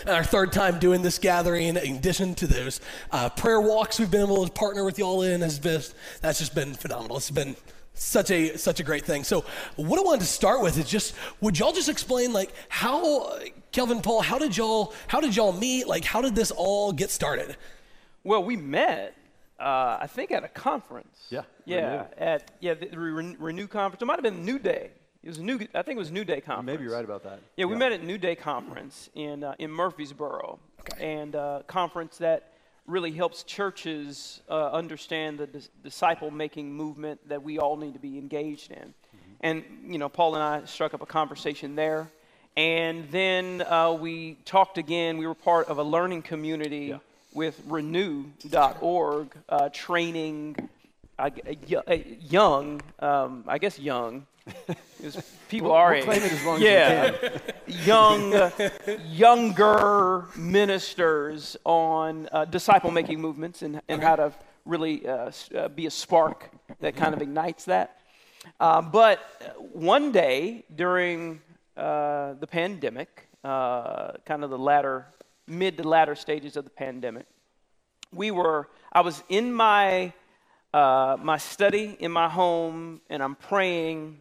And 0.02 0.10
our 0.10 0.24
third 0.24 0.52
time 0.52 0.80
doing 0.80 1.02
this 1.02 1.18
gathering, 1.18 1.68
in 1.68 1.78
addition 1.78 2.36
to 2.36 2.48
those 2.48 2.82
uh, 3.12 3.30
prayer 3.30 3.62
walks 3.62 4.00
we've 4.00 4.12
been 4.12 4.24
able 4.24 4.46
to 4.46 4.52
partner 4.52 4.84
with 4.84 5.00
y'all 5.00 5.22
in, 5.22 5.42
has 5.42 5.60
been 5.60 5.82
that's 6.20 6.40
just 6.40 6.56
been 6.56 6.74
phenomenal. 6.74 7.18
It's 7.18 7.32
been 7.32 7.56
such 7.98 8.32
a 8.32 8.58
such 8.58 8.80
a 8.80 8.84
great 8.84 9.06
thing. 9.06 9.24
So 9.24 9.44
what 9.76 10.00
I 10.00 10.04
wanted 10.04 10.22
to 10.22 10.28
start 10.28 10.62
with 10.62 10.78
is 10.78 10.90
just 10.90 11.14
would 11.42 11.58
y'all 11.58 11.74
just 11.74 11.90
explain 11.90 12.34
like 12.34 12.52
how 12.70 13.40
Kelvin 13.72 14.02
Paul 14.02 14.22
how 14.22 14.38
did 14.38 14.56
y'all 14.56 14.94
how 15.08 15.20
did 15.20 15.36
y'all 15.36 15.52
meet 15.52 15.88
like 15.88 16.06
how 16.06 16.22
did 16.22 16.36
this 16.36 16.52
all 16.52 16.92
get 16.92 17.10
started? 17.10 17.58
Well, 18.24 18.44
we 18.44 18.56
met 18.56 19.16
uh, 19.60 19.98
I 20.00 20.08
think 20.08 20.32
at 20.32 20.44
a 20.44 20.48
conference. 20.48 21.28
Yeah. 21.30 21.42
Yeah. 21.66 21.92
Renew. 21.92 22.06
At 22.18 22.52
yeah 22.60 22.74
the 22.76 22.98
Renew 22.98 23.68
conference. 23.68 24.02
It 24.02 24.06
might 24.06 24.16
have 24.16 24.24
been 24.24 24.46
New 24.46 24.60
Day. 24.60 24.92
It 25.24 25.30
was 25.30 25.40
new. 25.40 25.56
I 25.74 25.82
think 25.82 25.98
it 25.98 26.00
was 26.00 26.12
New 26.12 26.24
Day 26.24 26.40
conference. 26.40 26.66
Maybe 26.66 26.84
you're 26.84 26.94
right 26.94 27.04
about 27.04 27.24
that. 27.24 27.40
Yeah, 27.58 27.66
we 27.66 27.74
yeah. 27.74 27.80
met 27.80 27.92
at 27.92 28.04
New 28.04 28.18
Day 28.18 28.36
conference 28.36 29.10
in 29.16 29.44
uh, 29.44 29.56
in 29.60 29.72
Murfreesboro, 29.72 30.60
okay. 30.82 31.16
and 31.16 31.36
uh, 31.36 31.64
conference 31.68 32.18
that 32.20 32.54
really 32.88 33.12
helps 33.12 33.44
churches 33.44 34.42
uh, 34.50 34.72
understand 34.72 35.38
the 35.38 35.48
dis- 35.48 35.70
disciple 35.84 36.32
making 36.32 36.74
movement 36.74 37.20
that 37.28 37.44
we 37.44 37.60
all 37.60 37.76
need 37.76 37.94
to 37.94 38.00
be 38.00 38.18
engaged 38.18 38.72
in. 38.72 38.78
Mm-hmm. 38.78 39.34
And, 39.42 39.64
you 39.86 39.98
know, 39.98 40.10
Paul 40.10 40.36
and 40.36 40.44
I 40.44 40.66
struck 40.66 40.94
up 40.94 41.02
a 41.02 41.06
conversation 41.06 41.76
there. 41.76 42.10
And 42.56 43.08
then 43.12 43.62
uh, 43.62 43.92
we 43.92 44.38
talked 44.46 44.78
again. 44.78 45.18
We 45.18 45.28
were 45.28 45.36
part 45.36 45.68
of 45.68 45.78
a 45.78 45.84
learning 45.84 46.24
community 46.24 46.88
yeah. 46.88 46.98
with 47.34 47.62
renew.org, 47.68 49.38
uh, 49.50 49.70
training 49.70 50.56
uh, 51.20 51.30
young, 52.22 52.82
um, 53.00 53.44
I 53.48 53.58
guess 53.58 53.80
young, 53.80 54.26
people 55.50 55.70
we'll, 55.70 55.78
our 55.78 55.92
we'll 55.94 56.12
age. 56.58 56.62
Yeah, 56.62 57.16
young, 57.86 58.52
younger 59.10 60.26
ministers 60.36 61.58
on 61.64 62.30
uh, 62.32 62.46
disciple 62.46 62.92
making 62.92 63.20
movements 63.20 63.62
and, 63.62 63.82
and 63.88 64.00
okay. 64.00 64.08
how 64.08 64.16
to 64.16 64.34
really 64.68 65.08
uh, 65.08 65.32
uh, 65.56 65.68
be 65.70 65.86
a 65.86 65.92
spark 65.92 66.50
that 66.82 66.96
kind 66.96 67.14
of 67.14 67.22
ignites 67.22 67.66
that. 67.66 68.00
Uh, 68.60 68.82
but 68.82 69.20
one 69.74 70.12
day 70.12 70.64
during 70.76 71.42
uh, 71.76 72.34
the 72.34 72.48
pandemic, 72.48 73.28
uh, 73.44 74.14
kind 74.26 74.44
of 74.44 74.50
the 74.50 74.58
latter, 74.58 75.06
mid 75.48 75.78
to 75.78 75.88
latter 75.88 76.16
stages 76.16 76.58
of 76.58 76.64
the 76.64 76.70
pandemic, 76.70 77.26
we 78.14 78.32
were. 78.32 78.70
I 78.92 79.02
was 79.02 79.24
in 79.30 79.54
my 79.54 80.14
my 80.74 81.38
study 81.38 81.98
in 82.00 82.12
my 82.12 82.30
home, 82.30 83.02
and 83.10 83.24
I'm 83.24 83.36
praying 83.36 84.20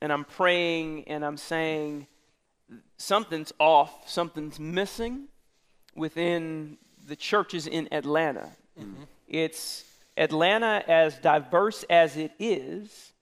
and 0.00 0.12
I'm 0.12 0.24
praying 0.24 1.04
and 1.08 1.24
I'm 1.24 1.36
saying, 1.36 2.06
something's 2.96 3.52
off, 3.58 4.08
something's 4.08 4.58
missing 4.58 5.28
within 5.94 6.78
the 7.06 7.16
churches 7.16 7.66
in 7.66 7.88
Atlanta. 7.92 8.50
Mm-hmm. 8.78 9.04
It's 9.28 9.84
Atlanta, 10.16 10.82
as 10.88 11.18
diverse 11.18 11.84
as 11.90 12.16
it 12.16 12.32
is, 12.38 13.12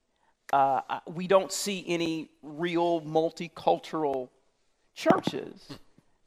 uh, 0.53 0.81
we 1.07 1.27
don't 1.27 1.51
see 1.51 1.85
any 1.89 2.31
real 2.43 3.01
multicultural 3.01 4.29
churches 4.95 5.65
hmm. 5.67 5.75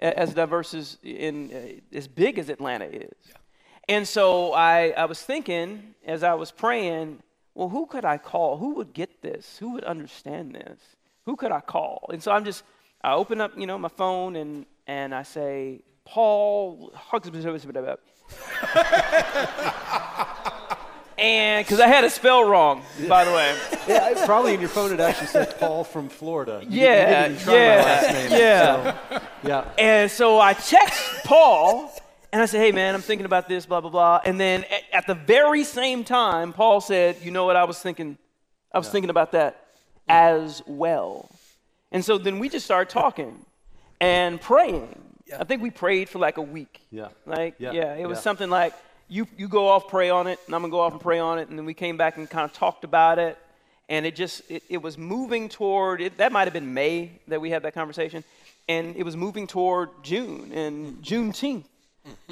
as 0.02 0.34
diverse 0.34 0.74
as, 0.74 0.98
in, 1.02 1.52
uh, 1.54 1.96
as 1.96 2.08
big 2.08 2.38
as 2.38 2.50
Atlanta 2.50 2.86
is. 2.86 3.16
Yeah. 3.30 3.36
And 3.88 4.06
so 4.06 4.52
I, 4.54 4.90
I 4.90 5.06
was 5.06 5.22
thinking 5.22 5.96
as 6.06 6.24
I 6.24 6.34
was 6.34 6.52
praying, 6.52 7.24
well, 7.58 7.70
who 7.70 7.88
could 7.88 8.06
I 8.06 8.20
call? 8.20 8.58
Who 8.58 8.76
would 8.76 8.94
get 8.94 9.24
this? 9.24 9.58
Who 9.58 9.72
would 9.72 9.84
understand 9.84 10.54
this? 10.54 10.80
Who 11.26 11.36
could 11.36 11.52
I 11.52 11.60
call? 11.60 12.08
And 12.14 12.22
so 12.22 12.32
I'm 12.32 12.46
just, 12.46 12.64
I 13.04 13.14
open 13.14 13.42
up, 13.42 13.58
you 13.58 13.66
know, 13.66 13.80
my 13.80 13.90
phone 13.90 14.36
and, 14.36 14.68
and 14.86 15.16
I 15.16 15.24
say, 15.24 15.82
Paul, 16.06 16.94
and 21.18 21.66
because 21.66 21.80
I 21.80 21.88
had 21.88 22.04
a 22.04 22.12
spell 22.12 22.44
wrong, 22.44 22.84
by 23.10 23.26
the 23.26 23.32
way. 23.32 23.58
Yeah, 23.88 24.26
probably 24.26 24.54
in 24.54 24.60
your 24.60 24.68
phone 24.68 24.92
it 24.92 25.00
actually 25.00 25.28
said 25.28 25.58
Paul 25.62 25.86
from 25.86 26.10
Florida. 26.10 26.60
You 26.62 26.82
yeah, 26.82 27.10
yeah, 27.10 27.28
name, 28.12 28.32
yeah, 28.32 29.10
so, 29.10 29.22
yeah. 29.44 29.72
And 29.78 30.12
so 30.12 30.42
I 30.42 30.52
text 30.52 31.24
Paul 31.24 31.90
and 32.38 32.44
I 32.44 32.46
said, 32.46 32.60
hey, 32.60 32.72
man, 32.72 32.94
I'm 32.94 33.02
thinking 33.02 33.26
about 33.26 33.50
this, 33.50 33.66
blah, 33.66 33.82
blah, 33.82 33.90
blah. 33.90 34.22
And 34.24 34.40
then 34.40 34.64
at, 34.66 34.84
at 34.94 35.08
the 35.08 35.16
very 35.16 35.64
same 35.64 36.04
time, 36.04 36.54
Paul 36.54 36.82
said, 36.82 37.18
you 37.24 37.32
know 37.32 37.46
what, 37.46 37.56
I 37.56 37.64
was 37.64 37.80
thinking, 37.80 38.16
I 38.72 38.78
was 38.78 38.86
yeah. 38.86 38.92
thinking 38.92 39.10
about 39.10 39.32
that 39.32 39.66
as 40.08 40.62
well. 40.68 41.32
And 41.92 42.06
so 42.06 42.20
then 42.20 42.38
we 42.38 42.48
just 42.48 42.64
started 42.64 42.92
talking 42.92 43.44
and 44.00 44.40
praying. 44.40 44.88
Yeah. 45.26 45.38
I 45.40 45.46
think 45.46 45.64
we 45.64 45.72
prayed 45.72 46.10
for 46.10 46.20
like 46.20 46.38
a 46.38 46.44
week. 46.44 46.80
Yeah. 46.92 47.08
Like, 47.26 47.56
yeah, 47.58 47.72
yeah 47.72 47.96
it 47.96 48.08
was 48.08 48.22
something 48.22 48.52
like, 48.52 48.76
you, 49.08 49.26
you 49.36 49.48
go 49.48 49.68
off, 49.68 49.88
pray 49.88 50.12
on 50.12 50.28
it, 50.28 50.40
and 50.46 50.54
I'm 50.54 50.62
going 50.62 50.70
to 50.70 50.76
go 50.76 50.82
off 50.82 50.92
and 50.92 51.02
pray 51.02 51.18
on 51.18 51.40
it. 51.40 51.50
And 51.50 51.58
then 51.58 51.66
we 51.66 51.74
came 51.74 51.98
back 51.98 52.18
and 52.18 52.30
kind 52.30 52.46
of 52.46 52.54
talked 52.54 52.84
about 52.84 53.18
it. 53.18 53.36
And 53.90 54.06
it 54.06 54.16
just, 54.16 54.44
it, 54.48 54.62
it 54.70 54.84
was 54.84 54.96
moving 54.96 55.50
toward, 55.50 56.02
it, 56.02 56.20
that 56.20 56.32
might 56.32 56.44
have 56.44 56.54
been 56.54 56.76
May 56.76 57.14
that 57.30 57.42
we 57.42 57.50
had 57.50 57.64
that 57.64 57.74
conversation. 57.74 58.24
And 58.70 58.96
it 58.96 59.02
was 59.02 59.18
moving 59.18 59.48
toward 59.48 59.90
June 60.04 60.52
and 60.54 61.02
Juneteenth 61.02 61.64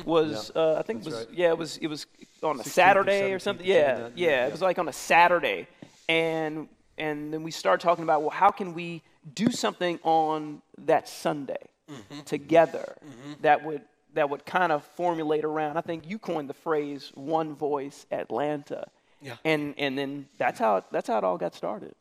was 0.06 0.52
yeah, 0.56 0.62
uh, 0.62 0.76
I 0.80 0.82
think 0.82 1.02
it 1.02 1.06
was 1.06 1.14
right. 1.14 1.28
yeah 1.34 1.50
it 1.50 1.58
was 1.58 1.78
it 1.78 1.88
was 1.88 2.06
on 2.44 2.60
a 2.60 2.64
Saturday 2.64 3.34
or 3.34 3.40
something 3.40 3.66
yeah, 3.66 4.00
yeah, 4.00 4.10
yeah 4.16 4.48
it 4.48 4.52
was 4.52 4.62
like 4.62 4.80
on 4.80 4.88
a 4.88 4.94
Saturday 4.94 5.68
and 6.08 6.68
and 6.98 7.34
then 7.34 7.44
we 7.44 7.52
started 7.52 7.84
talking 7.84 8.04
about 8.04 8.22
well 8.22 8.32
how 8.32 8.50
can 8.50 8.74
we 8.74 9.02
do 9.34 9.52
something 9.52 10.00
on 10.04 10.62
that 10.78 11.08
Sunday 11.08 11.70
mm-hmm. 11.90 12.22
together 12.22 12.96
mm-hmm. 13.06 13.34
that 13.42 13.64
would 13.64 13.82
that 14.14 14.30
would 14.30 14.46
kind 14.46 14.72
of 14.72 14.84
formulate 14.84 15.44
around 15.44 15.78
I 15.78 15.82
think 15.82 16.10
you 16.10 16.20
coined 16.20 16.50
the 16.50 16.54
phrase 16.54 17.12
one 17.16 17.56
voice 17.56 18.06
Atlanta 18.12 18.88
yeah 19.22 19.36
and 19.44 19.74
and 19.78 19.98
then 19.98 20.28
that's 20.38 20.60
how 20.60 20.78
it, 20.78 20.84
that's 20.92 21.08
how 21.08 21.18
it 21.18 21.24
all 21.24 21.38
got 21.38 21.56
started 21.56 21.96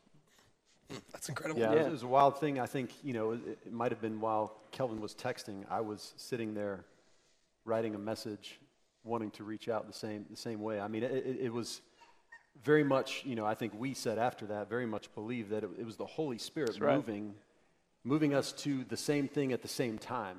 mm, 0.92 1.00
that's 1.12 1.28
incredible. 1.28 1.60
Yeah, 1.60 1.74
yeah. 1.74 1.86
It, 1.86 1.92
was, 1.92 2.02
a 2.02 2.06
wild 2.06 2.38
thing. 2.38 2.60
I 2.60 2.66
think, 2.66 2.90
you 3.02 3.14
know, 3.14 3.32
it, 3.32 3.40
it 3.66 3.72
might 3.72 3.90
have 3.90 4.00
been 4.00 4.20
while 4.20 4.54
Kelvin 4.70 5.00
was 5.00 5.14
texting, 5.14 5.64
I 5.70 5.80
was 5.80 6.12
sitting 6.16 6.52
there 6.52 6.84
writing 7.64 7.94
a 7.94 7.98
message, 7.98 8.60
wanting 9.04 9.30
to 9.32 9.44
reach 9.44 9.68
out 9.68 9.86
the 9.86 9.92
same, 9.92 10.26
the 10.30 10.36
same 10.36 10.60
way. 10.60 10.80
I 10.80 10.88
mean, 10.88 11.02
it, 11.02 11.12
it, 11.12 11.38
it 11.42 11.52
was 11.52 11.80
very 12.62 12.84
much, 12.84 13.22
you 13.24 13.34
know, 13.34 13.44
I 13.44 13.54
think 13.54 13.72
we 13.76 13.94
said 13.94 14.18
after 14.18 14.46
that, 14.46 14.68
very 14.68 14.86
much 14.86 15.12
believe 15.14 15.50
that 15.50 15.64
it, 15.64 15.70
it 15.78 15.84
was 15.84 15.96
the 15.96 16.06
Holy 16.06 16.38
Spirit 16.38 16.78
right. 16.80 16.96
moving, 16.96 17.34
moving 18.04 18.34
us 18.34 18.52
to 18.52 18.84
the 18.84 18.96
same 18.96 19.28
thing 19.28 19.52
at 19.52 19.62
the 19.62 19.68
same 19.68 19.98
time. 19.98 20.38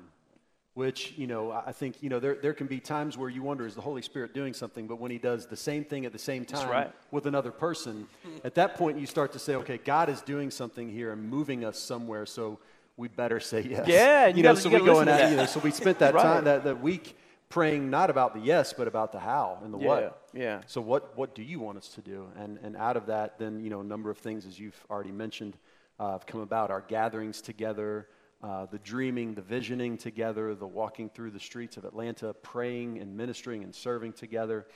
Which, 0.74 1.14
you 1.16 1.26
know, 1.26 1.52
I 1.52 1.72
think, 1.72 2.02
you 2.02 2.10
know, 2.10 2.20
there, 2.20 2.34
there 2.34 2.52
can 2.52 2.66
be 2.66 2.80
times 2.80 3.16
where 3.16 3.30
you 3.30 3.42
wonder, 3.42 3.66
is 3.66 3.74
the 3.74 3.80
Holy 3.80 4.02
Spirit 4.02 4.34
doing 4.34 4.52
something? 4.52 4.86
But 4.86 5.00
when 5.00 5.10
He 5.10 5.16
does 5.16 5.46
the 5.46 5.56
same 5.56 5.84
thing 5.84 6.04
at 6.04 6.12
the 6.12 6.18
same 6.18 6.44
time 6.44 6.68
right. 6.68 6.92
with 7.10 7.24
another 7.24 7.50
person, 7.50 8.06
at 8.44 8.54
that 8.56 8.74
point 8.74 8.98
you 8.98 9.06
start 9.06 9.32
to 9.32 9.38
say, 9.38 9.54
okay, 9.54 9.78
God 9.78 10.10
is 10.10 10.20
doing 10.20 10.50
something 10.50 10.90
here 10.90 11.12
and 11.12 11.30
moving 11.30 11.64
us 11.64 11.78
somewhere. 11.78 12.26
So 12.26 12.58
we 12.96 13.08
better 13.08 13.40
say 13.40 13.60
yes. 13.62 13.86
Yeah, 13.86 14.26
you 14.26 14.36
you 14.38 14.42
know, 14.42 14.50
gotta- 14.50 14.60
so 14.60 14.68
you 14.70 14.78
we 14.80 14.86
go 14.86 15.00
in 15.00 15.06
that, 15.06 15.30
you 15.30 15.36
know, 15.36 15.46
so 15.46 15.60
we 15.60 15.70
spent 15.70 15.98
that 15.98 16.14
Right. 16.18 16.22
time 16.22 16.44
that, 16.44 16.64
that 16.64 16.80
week 16.80 17.16
praying 17.48 17.90
not 17.90 18.10
about 18.10 18.34
the 18.34 18.40
yes, 18.40 18.72
but 18.72 18.88
about 18.88 19.12
the 19.12 19.20
how 19.20 19.58
and 19.62 19.72
the 19.74 19.78
Yeah, 19.78 19.86
what. 19.88 20.28
yeah. 20.32 20.60
So 20.66 20.80
what 20.80 21.16
what 21.16 21.34
do 21.34 21.42
you 21.42 21.60
want 21.60 21.78
us 21.78 21.88
to 21.90 22.00
do? 22.00 22.26
And 22.36 22.58
and 22.62 22.76
out 22.76 22.96
of 22.96 23.06
that, 23.06 23.38
then 23.38 23.60
you 23.62 23.70
know, 23.70 23.80
a 23.80 23.84
number 23.84 24.10
of 24.10 24.18
things 24.18 24.46
as 24.46 24.58
you've 24.58 24.82
already 24.90 25.12
mentioned 25.12 25.56
uh, 26.00 26.12
have 26.12 26.26
come 26.26 26.40
about. 26.40 26.70
Our 26.70 26.80
gatherings 26.80 27.40
together, 27.40 28.08
uh, 28.42 28.66
the 28.66 28.78
dreaming, 28.78 29.34
the 29.34 29.42
visioning 29.42 29.96
together, 29.98 30.54
the 30.54 30.66
walking 30.66 31.08
through 31.10 31.30
the 31.32 31.40
streets 31.40 31.76
of 31.76 31.84
Atlanta, 31.84 32.32
praying 32.34 32.98
and 32.98 33.16
ministering 33.16 33.62
and 33.62 33.74
serving 33.74 34.12
together. 34.14 34.66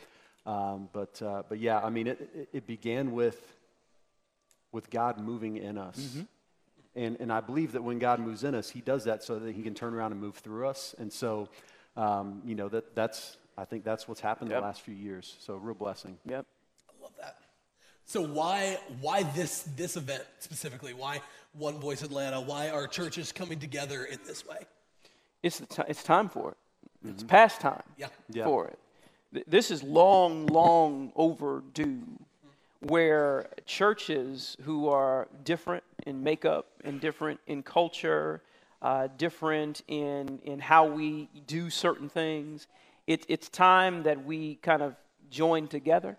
Um, 0.46 0.88
but 0.92 1.20
uh, 1.22 1.42
but 1.48 1.58
yeah, 1.58 1.80
I 1.80 1.90
mean, 1.90 2.06
it, 2.06 2.30
it, 2.34 2.48
it 2.52 2.66
began 2.66 3.12
with 3.12 3.40
with 4.72 4.88
God 4.90 5.18
moving 5.18 5.56
in 5.56 5.76
us. 5.78 5.98
Mm-hmm. 5.98 6.22
And, 6.96 7.16
and 7.20 7.32
I 7.32 7.40
believe 7.40 7.72
that 7.72 7.82
when 7.82 7.98
God 7.98 8.18
moves 8.20 8.42
in 8.44 8.54
us, 8.54 8.70
He 8.70 8.80
does 8.80 9.04
that 9.04 9.22
so 9.22 9.38
that 9.38 9.54
He 9.54 9.62
can 9.62 9.74
turn 9.74 9.94
around 9.94 10.12
and 10.12 10.20
move 10.20 10.36
through 10.36 10.66
us. 10.68 10.94
And 10.98 11.12
so, 11.12 11.48
um, 11.96 12.42
you 12.44 12.54
know, 12.54 12.68
that, 12.68 12.94
that's, 12.94 13.36
I 13.56 13.64
think 13.64 13.84
that's 13.84 14.08
what's 14.08 14.20
happened 14.20 14.50
Yep. 14.50 14.60
the 14.60 14.66
last 14.66 14.80
few 14.82 14.94
years. 14.94 15.36
So, 15.40 15.54
real 15.56 15.74
blessing. 15.74 16.18
Yep. 16.26 16.46
I 16.88 17.02
love 17.02 17.12
that. 17.20 17.36
So 18.06 18.20
why 18.22 18.76
why 19.00 19.22
this 19.22 19.62
this 19.76 19.96
event 19.96 20.24
specifically? 20.40 20.94
Why 20.94 21.20
One 21.52 21.78
Voice 21.78 22.02
Atlanta? 22.02 22.40
Why 22.40 22.68
are 22.70 22.88
churches 22.88 23.30
coming 23.30 23.60
together 23.60 24.02
in 24.04 24.18
this 24.26 24.44
way? 24.44 24.56
It's, 25.44 25.60
the 25.60 25.66
ti 25.66 25.82
it's 25.86 26.02
time 26.02 26.28
for 26.28 26.50
it. 26.50 26.56
It's 27.08 27.22
past 27.22 27.60
time 27.60 27.84
Yeah. 27.96 28.08
Yeah. 28.28 28.44
for 28.46 28.66
it. 28.66 28.78
Th- 29.32 29.46
This 29.46 29.70
is 29.70 29.84
long, 29.84 30.46
long 30.46 31.12
overdue 31.14 32.02
where 32.80 33.48
churches 33.64 34.56
who 34.62 34.88
are 34.88 35.28
different 35.44 35.79
in 36.06 36.22
makeup 36.22 36.66
and 36.84 37.00
different 37.00 37.40
in 37.46 37.62
culture, 37.62 38.42
uh, 38.82 39.08
different 39.16 39.82
in, 39.88 40.38
in 40.44 40.58
how 40.58 40.86
we 40.86 41.28
do 41.46 41.70
certain 41.70 42.08
things, 42.08 42.66
it, 43.06 43.24
it's 43.28 43.48
time 43.48 44.02
that 44.04 44.24
we 44.24 44.56
kind 44.56 44.82
of 44.82 44.94
join 45.30 45.68
together 45.68 46.16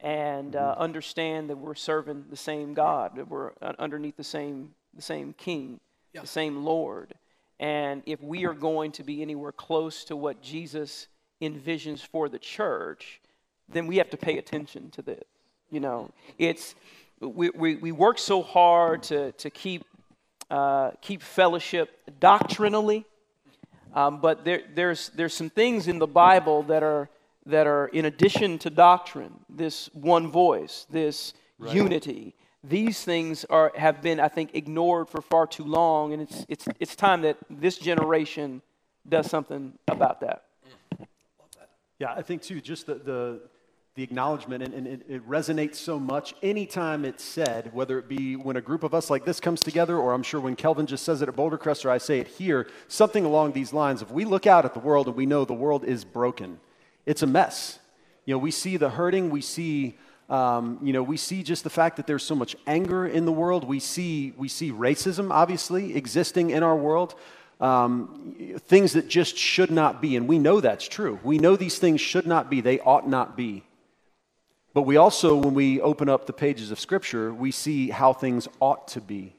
and 0.00 0.54
uh, 0.54 0.74
understand 0.78 1.50
that 1.50 1.56
we're 1.56 1.74
serving 1.74 2.24
the 2.30 2.36
same 2.36 2.74
God, 2.74 3.16
that 3.16 3.28
we're 3.28 3.52
underneath 3.78 4.16
the 4.16 4.24
same, 4.24 4.74
the 4.94 5.02
same 5.02 5.32
King, 5.32 5.80
Yeah. 6.12 6.20
the 6.20 6.26
same 6.26 6.64
Lord. 6.64 7.14
And 7.58 8.02
if 8.06 8.22
we 8.22 8.44
are 8.46 8.54
going 8.54 8.92
to 8.92 9.02
be 9.02 9.22
anywhere 9.22 9.50
close 9.52 10.04
to 10.04 10.16
what 10.16 10.40
Jesus 10.40 11.08
envisions 11.42 12.06
for 12.06 12.28
the 12.28 12.38
church, 12.38 13.20
then 13.68 13.86
we 13.86 13.96
have 13.96 14.10
to 14.10 14.16
pay 14.16 14.38
attention 14.38 14.90
to 14.90 15.02
this. 15.02 15.24
You 15.70 15.80
know, 15.80 16.10
it's 16.38 16.74
we, 17.20 17.50
we, 17.50 17.76
we 17.76 17.92
work 17.92 18.18
so 18.18 18.42
hard 18.42 19.02
to, 19.04 19.32
to 19.32 19.50
keep 19.50 19.84
uh, 20.50 20.92
keep 21.02 21.22
fellowship 21.22 21.90
doctrinally, 22.20 23.04
um, 23.94 24.20
but 24.20 24.46
there, 24.46 24.62
there's, 24.74 25.10
there's 25.10 25.34
some 25.34 25.50
things 25.50 25.88
in 25.88 25.98
the 25.98 26.06
Bible 26.06 26.62
that 26.62 26.82
are, 26.82 27.10
that 27.44 27.66
are 27.66 27.88
in 27.88 28.06
addition 28.06 28.58
to 28.58 28.70
doctrine, 28.70 29.32
this 29.50 29.90
one 29.92 30.28
voice, 30.28 30.86
this 30.88 31.34
unity. 31.70 32.34
These 32.64 33.04
things 33.04 33.44
are, 33.44 33.72
have 33.76 34.00
been, 34.00 34.20
I 34.20 34.28
think, 34.28 34.54
ignored 34.54 35.08
for 35.08 35.20
far 35.20 35.46
too 35.46 35.64
long, 35.64 36.14
and 36.14 36.22
it's, 36.22 36.46
it's, 36.48 36.66
it's 36.80 36.96
time 36.96 37.22
that 37.22 37.36
this 37.50 37.76
generation 37.76 38.62
does 39.06 39.28
something 39.28 39.74
about 39.86 40.20
that. 40.20 40.44
Yeah, 41.98 42.14
I 42.14 42.22
think 42.22 42.42
too, 42.42 42.60
just 42.60 42.86
the, 42.86 42.94
the, 42.94 43.40
the 43.98 44.04
acknowledgement, 44.04 44.62
and, 44.62 44.72
and 44.74 44.86
it, 44.86 45.00
it 45.08 45.28
resonates 45.28 45.74
so 45.74 45.98
much 45.98 46.32
anytime 46.40 47.04
it's 47.04 47.24
said, 47.24 47.68
whether 47.74 47.98
it 47.98 48.06
be 48.06 48.36
when 48.36 48.56
a 48.56 48.60
group 48.60 48.84
of 48.84 48.94
us 48.94 49.10
like 49.10 49.24
this 49.24 49.40
comes 49.40 49.60
together, 49.60 49.98
or 49.98 50.12
I'm 50.12 50.22
sure 50.22 50.40
when 50.40 50.54
Kelvin 50.54 50.86
just 50.86 51.04
says 51.04 51.20
it 51.20 51.28
at 51.28 51.34
Bouldercrest, 51.34 51.84
or 51.84 51.90
I 51.90 51.98
say 51.98 52.20
it 52.20 52.28
here, 52.28 52.68
something 52.86 53.24
along 53.24 53.54
these 53.54 53.72
lines. 53.72 54.00
If 54.00 54.12
we 54.12 54.24
look 54.24 54.46
out 54.46 54.64
at 54.64 54.72
the 54.72 54.78
world 54.78 55.08
and 55.08 55.16
we 55.16 55.26
know 55.26 55.44
the 55.44 55.52
world 55.52 55.84
is 55.84 56.04
broken, 56.04 56.60
it's 57.06 57.24
a 57.24 57.26
mess. 57.26 57.80
You 58.24 58.34
know, 58.34 58.38
we 58.38 58.52
see 58.52 58.76
the 58.76 58.90
hurting, 58.90 59.30
we 59.30 59.40
see. 59.40 59.98
Um, 60.30 60.78
you 60.82 60.92
know, 60.92 61.02
we 61.02 61.16
see 61.16 61.42
just 61.42 61.64
the 61.64 61.70
fact 61.70 61.96
that 61.96 62.06
there's 62.06 62.22
so 62.22 62.34
much 62.34 62.54
anger 62.66 63.06
in 63.06 63.24
the 63.24 63.32
world. 63.32 63.64
We 63.64 63.80
see, 63.80 64.34
we 64.36 64.46
see 64.46 64.70
racism, 64.70 65.30
obviously, 65.32 65.96
existing 65.96 66.50
in 66.50 66.62
our 66.62 66.76
world 66.76 67.14
um, 67.60 68.58
things 68.58 68.92
that 68.92 69.08
just 69.08 69.36
should 69.36 69.70
not 69.70 70.02
be. 70.02 70.16
And 70.16 70.28
we 70.28 70.38
know 70.38 70.60
that's 70.60 70.86
true. 70.86 71.18
We 71.24 71.38
know 71.38 71.56
these 71.56 71.78
things 71.78 72.00
should 72.00 72.26
not 72.26 72.50
be, 72.50 72.60
they 72.60 72.78
ought 72.80 73.08
not 73.08 73.36
be. 73.36 73.64
But 74.78 74.82
we 74.82 74.96
also, 74.96 75.34
when 75.34 75.54
we 75.54 75.80
open 75.80 76.08
up 76.08 76.26
the 76.26 76.32
pages 76.32 76.70
of 76.70 76.78
Scripture, 76.78 77.34
we 77.34 77.50
see 77.50 77.90
how 77.90 78.12
things 78.12 78.46
ought 78.60 78.86
to 78.86 79.00
be. 79.00 79.34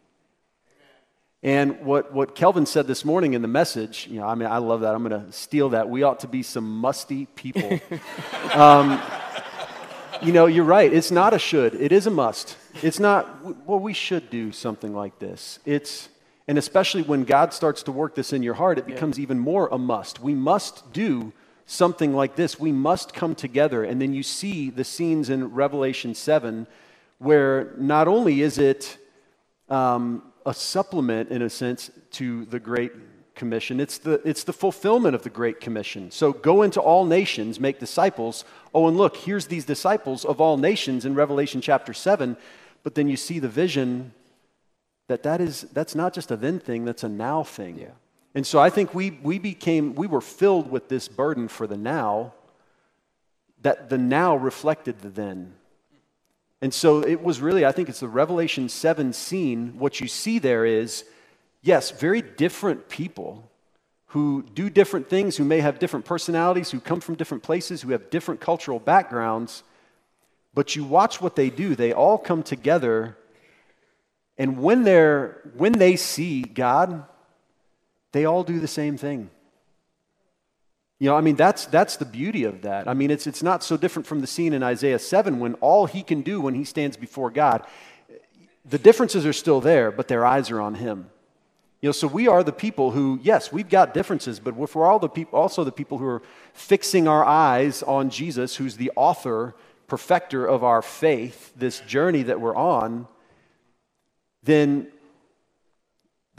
And 1.42 1.80
what, 1.80 2.12
what 2.12 2.36
Kelvin 2.36 2.66
said 2.66 2.88
this 2.88 3.06
morning 3.06 3.36
in 3.36 3.42
the 3.42 3.48
message, 3.48 4.06
you 4.12 4.20
know, 4.20 4.28
I 4.28 4.36
mean, 4.36 4.50
I 4.50 4.58
love 4.58 4.82
that. 4.82 4.94
I'm 4.94 5.08
going 5.08 5.28
to 5.28 5.32
steal 5.32 5.70
that. 5.70 5.88
We 5.88 6.04
ought 6.04 6.20
to 6.20 6.28
be 6.28 6.44
some 6.44 6.70
musty 6.70 7.26
people. 7.38 7.80
um, 8.54 9.02
you 10.22 10.34
know, 10.34 10.46
you're 10.46 10.66
right. 10.66 10.92
It's 10.92 11.10
not 11.10 11.34
a 11.34 11.40
should. 11.40 11.74
It 11.76 11.94
is 11.94 12.06
a 12.06 12.12
must. 12.12 12.58
It's 12.84 13.00
not, 13.00 13.66
well, 13.66 13.80
we 13.80 13.94
should 13.94 14.30
do 14.30 14.52
something 14.52 14.94
like 14.94 15.20
this. 15.20 15.60
It's, 15.64 16.10
and 16.50 16.58
especially 16.58 17.04
when 17.04 17.24
God 17.24 17.54
starts 17.54 17.84
to 17.84 17.94
work 17.94 18.14
this 18.14 18.34
in 18.34 18.44
your 18.44 18.56
heart, 18.56 18.78
it 18.78 18.86
becomes 18.86 19.18
even 19.18 19.40
more 19.40 19.70
a 19.72 19.78
must. 19.78 20.20
We 20.20 20.36
must 20.36 20.92
do 20.92 21.32
something 21.70 22.16
like 22.16 22.36
this. 22.36 22.60
We 22.60 22.72
must 22.72 23.14
come 23.14 23.36
together. 23.36 23.84
And 23.84 24.02
then 24.02 24.12
you 24.14 24.24
see 24.24 24.72
the 24.72 24.84
scenes 24.84 25.30
in 25.30 25.54
Revelation 25.54 26.16
7 26.16 26.66
where 27.20 27.74
not 27.78 28.08
only 28.08 28.42
is 28.42 28.58
it 28.58 28.98
um, 29.68 30.24
a 30.46 30.54
supplement, 30.54 31.30
in 31.30 31.42
a 31.42 31.50
sense, 31.50 31.92
to 32.12 32.46
the 32.46 32.60
Great 32.60 32.94
Commission, 33.36 33.80
it's 33.80 34.00
the, 34.00 34.22
it's 34.26 34.46
the 34.46 34.54
fulfillment 34.54 35.14
of 35.14 35.24
the 35.24 35.30
Great 35.30 35.60
Commission. 35.60 36.10
So 36.12 36.34
go 36.34 36.64
into 36.64 36.80
all 36.80 37.06
nations, 37.06 37.60
make 37.60 37.78
disciples. 37.78 38.46
Oh, 38.74 38.88
and 38.88 38.98
look, 38.98 39.18
here's 39.18 39.48
these 39.48 39.66
disciples 39.66 40.26
of 40.26 40.42
all 40.42 40.58
nations 40.58 41.06
in 41.06 41.14
Revelation 41.14 41.62
chapter 41.62 41.94
7. 41.94 42.36
But 42.82 42.96
then 42.96 43.10
you 43.10 43.18
see 43.18 43.38
the 43.40 43.50
vision 43.50 44.14
that, 45.08 45.24
that 45.24 45.42
is, 45.42 45.64
that's 45.74 45.94
not 45.94 46.14
just 46.14 46.32
a 46.32 46.38
then 46.38 46.60
thing, 46.60 46.86
that's 46.86 47.04
a 47.04 47.10
now 47.10 47.44
thing. 47.44 47.78
Yeah. 47.78 47.90
And 48.36 48.46
so 48.46 48.60
I 48.60 48.70
think 48.70 48.94
we, 48.94 49.12
we 49.12 49.40
became, 49.40 49.96
we 49.96 50.08
were 50.08 50.22
filled 50.22 50.70
with 50.70 50.88
this 50.88 51.08
burden 51.08 51.48
for 51.48 51.66
the 51.66 51.78
now, 51.78 52.34
that 53.62 53.90
the 53.90 53.98
now 53.98 54.36
reflected 54.36 55.00
the 55.00 55.10
then. 55.10 55.54
And 56.62 56.74
so 56.74 57.02
it 57.02 57.24
was 57.24 57.42
really, 57.42 57.66
I 57.66 57.72
think 57.72 57.90
it's 57.90 58.02
the 58.02 58.08
Revelation 58.08 58.70
7 58.70 59.14
scene. 59.14 59.80
What 59.80 60.00
you 60.00 60.08
see 60.08 60.40
there 60.40 60.66
is, 60.66 61.06
yes, 61.62 61.92
very 61.92 62.22
different 62.22 62.90
people 62.90 63.50
who 64.08 64.44
do 64.54 64.70
different 64.70 65.10
things, 65.10 65.38
who 65.38 65.46
may 65.46 65.62
have 65.62 65.80
different 65.80 66.06
personalities, 66.06 66.72
who 66.72 66.80
come 66.80 67.00
from 67.00 67.16
different 67.16 67.44
places, 67.44 67.82
who 67.82 67.92
have 67.92 68.10
different 68.10 68.42
cultural 68.42 68.80
backgrounds. 68.80 69.64
But 70.54 70.76
you 70.76 70.84
watch 70.84 71.22
what 71.22 71.36
they 71.36 71.50
do, 71.50 71.76
they 71.76 71.94
all 71.94 72.18
come 72.18 72.44
together. 72.44 73.18
And 74.38 74.58
when, 74.58 74.84
they're, 74.84 75.42
when 75.56 75.74
they 75.74 75.96
see 75.96 76.42
God, 76.42 77.06
they 78.12 78.26
all 78.26 78.44
do 78.44 78.60
the 78.60 78.68
same 78.68 78.98
thing. 78.98 79.30
You 81.00 81.10
know, 81.10 81.16
I 81.16 81.22
mean, 81.22 81.36
that's, 81.36 81.66
that's 81.66 81.96
the 81.96 82.06
beauty 82.06 82.44
of 82.44 82.64
that. 82.64 82.88
I 82.88 82.94
mean, 82.94 83.10
it's, 83.10 83.26
it's 83.26 83.42
not 83.42 83.64
so 83.64 83.78
different 83.78 84.06
from 84.06 84.20
the 84.20 84.28
scene 84.28 84.52
in 84.54 84.64
Isaiah 84.64 85.00
7 85.00 85.40
when 85.40 85.54
all 85.56 85.86
he 85.86 86.04
can 86.04 86.22
do 86.22 86.42
when 86.42 86.56
he 86.56 86.66
stands 86.66 86.98
before 86.98 87.30
God, 87.30 87.66
the 88.66 88.78
differences 88.78 89.26
are 89.26 89.34
still 89.34 89.62
there, 89.62 89.92
but 89.92 90.10
their 90.10 90.26
eyes 90.26 90.52
are 90.52 90.60
on 90.60 90.76
him. 90.76 91.10
You 91.82 91.88
know, 91.88 91.94
so 91.94 92.08
we 92.08 92.28
are 92.28 92.44
the 92.44 92.52
people 92.52 92.92
who, 92.92 93.20
yes, 93.24 93.54
we've 93.54 93.70
got 93.70 93.94
differences, 93.94 94.42
but 94.42 94.56
we're 94.56 94.86
all 94.86 95.00
the 95.00 95.08
people, 95.08 95.40
also 95.40 95.64
the 95.64 95.72
people 95.72 95.98
who 95.98 96.06
are 96.06 96.22
fixing 96.54 97.08
our 97.08 97.24
eyes 97.24 97.82
on 97.84 98.10
Jesus, 98.10 98.58
who's 98.58 98.76
the 98.76 98.92
author, 98.98 99.56
perfecter 99.88 100.46
of 100.46 100.66
our 100.66 100.82
faith, 100.82 101.54
this 101.56 101.80
journey 101.82 102.24
that 102.24 102.42
we're 102.42 102.56
on, 102.56 103.08
then 104.44 104.88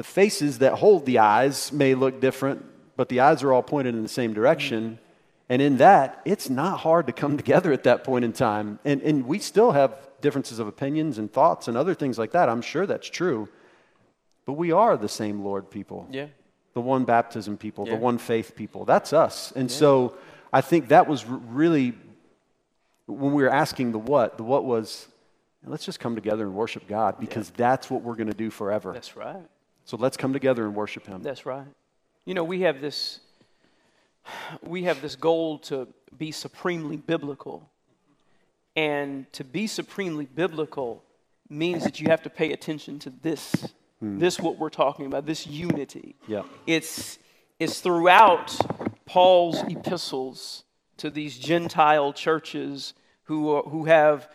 the 0.00 0.04
faces 0.04 0.60
that 0.60 0.72
hold 0.72 1.04
the 1.04 1.18
eyes 1.18 1.70
may 1.72 1.94
look 1.94 2.22
different, 2.22 2.64
but 2.96 3.10
the 3.10 3.20
eyes 3.20 3.42
are 3.42 3.52
all 3.52 3.62
pointed 3.62 3.94
in 3.94 4.02
the 4.02 4.08
same 4.08 4.32
direction. 4.32 4.98
And 5.50 5.60
in 5.60 5.76
that, 5.76 6.22
it's 6.24 6.48
not 6.48 6.80
hard 6.80 7.06
to 7.08 7.12
come 7.12 7.36
together 7.42 7.70
at 7.70 7.84
that 7.84 8.02
point 8.02 8.24
in 8.24 8.32
time. 8.32 8.78
And, 8.82 9.02
and 9.02 9.26
we 9.26 9.38
still 9.38 9.72
have 9.72 9.94
differences 10.22 10.58
of 10.58 10.66
opinions 10.66 11.18
and 11.18 11.30
thoughts 11.30 11.68
and 11.68 11.76
other 11.76 11.92
things 11.92 12.18
like 12.18 12.30
that. 12.30 12.48
I'm 12.48 12.62
sure 12.62 12.86
that's 12.86 13.10
true. 13.10 13.50
But 14.46 14.54
we 14.54 14.72
are 14.72 14.96
the 14.96 15.06
same 15.06 15.44
Lord 15.44 15.70
people. 15.70 16.08
Yeah. 16.10 16.28
The 16.72 16.80
one 16.80 17.04
baptism 17.04 17.58
people, 17.58 17.86
Yeah. 17.86 17.96
the 17.96 18.00
one 18.00 18.16
faith 18.16 18.56
people. 18.56 18.86
That's 18.86 19.12
us. 19.12 19.52
And 19.54 19.70
so 19.70 20.16
I 20.50 20.62
think 20.62 20.88
that 20.88 21.08
was 21.08 21.26
really, 21.26 21.92
when 23.06 23.34
we 23.34 23.42
were 23.42 23.52
asking 23.52 23.92
the 23.92 23.98
what, 23.98 24.38
the 24.38 24.44
what 24.44 24.64
was, 24.64 25.08
let's 25.66 25.84
just 25.84 26.00
come 26.00 26.14
together 26.14 26.44
and 26.44 26.54
worship 26.54 26.88
God 26.88 27.20
because 27.20 27.50
that's 27.50 27.90
what 27.90 28.00
we're 28.00 28.16
going 28.16 28.28
to 28.28 28.40
do 28.46 28.48
forever. 28.48 28.94
That's 28.94 29.14
right. 29.14 29.44
So 29.90 29.96
let's 29.96 30.16
come 30.16 30.32
together 30.32 30.64
and 30.66 30.76
worship 30.76 31.04
Him. 31.04 31.20
That's 31.20 31.44
right. 31.44 31.66
You 32.24 32.34
know, 32.34 32.44
we 32.44 32.60
have 32.60 32.80
this 32.80 33.18
we 34.62 34.84
have 34.84 35.02
this 35.02 35.16
goal 35.16 35.58
to 35.70 35.88
be 36.16 36.30
supremely 36.30 36.96
biblical. 36.96 37.68
And 38.76 39.26
to 39.32 39.42
be 39.42 39.66
supremely 39.66 40.26
biblical 40.26 41.02
means 41.48 41.82
that 41.82 41.98
you 41.98 42.06
have 42.08 42.22
to 42.22 42.30
pay 42.30 42.52
attention 42.52 43.00
to 43.00 43.10
this 43.10 43.72
hmm. 43.98 44.20
This 44.20 44.38
what 44.38 44.58
we're 44.58 44.70
talking 44.70 45.06
about, 45.06 45.26
this 45.26 45.44
unity. 45.44 46.14
Yeah. 46.28 46.44
It's, 46.68 47.18
it's 47.58 47.80
throughout 47.80 48.56
Paul's 49.06 49.60
epistles 49.64 50.62
to 50.98 51.10
these 51.10 51.36
Gentile 51.36 52.12
churches 52.12 52.94
who, 53.24 53.50
are, 53.50 53.62
who 53.64 53.86
have 53.86 54.28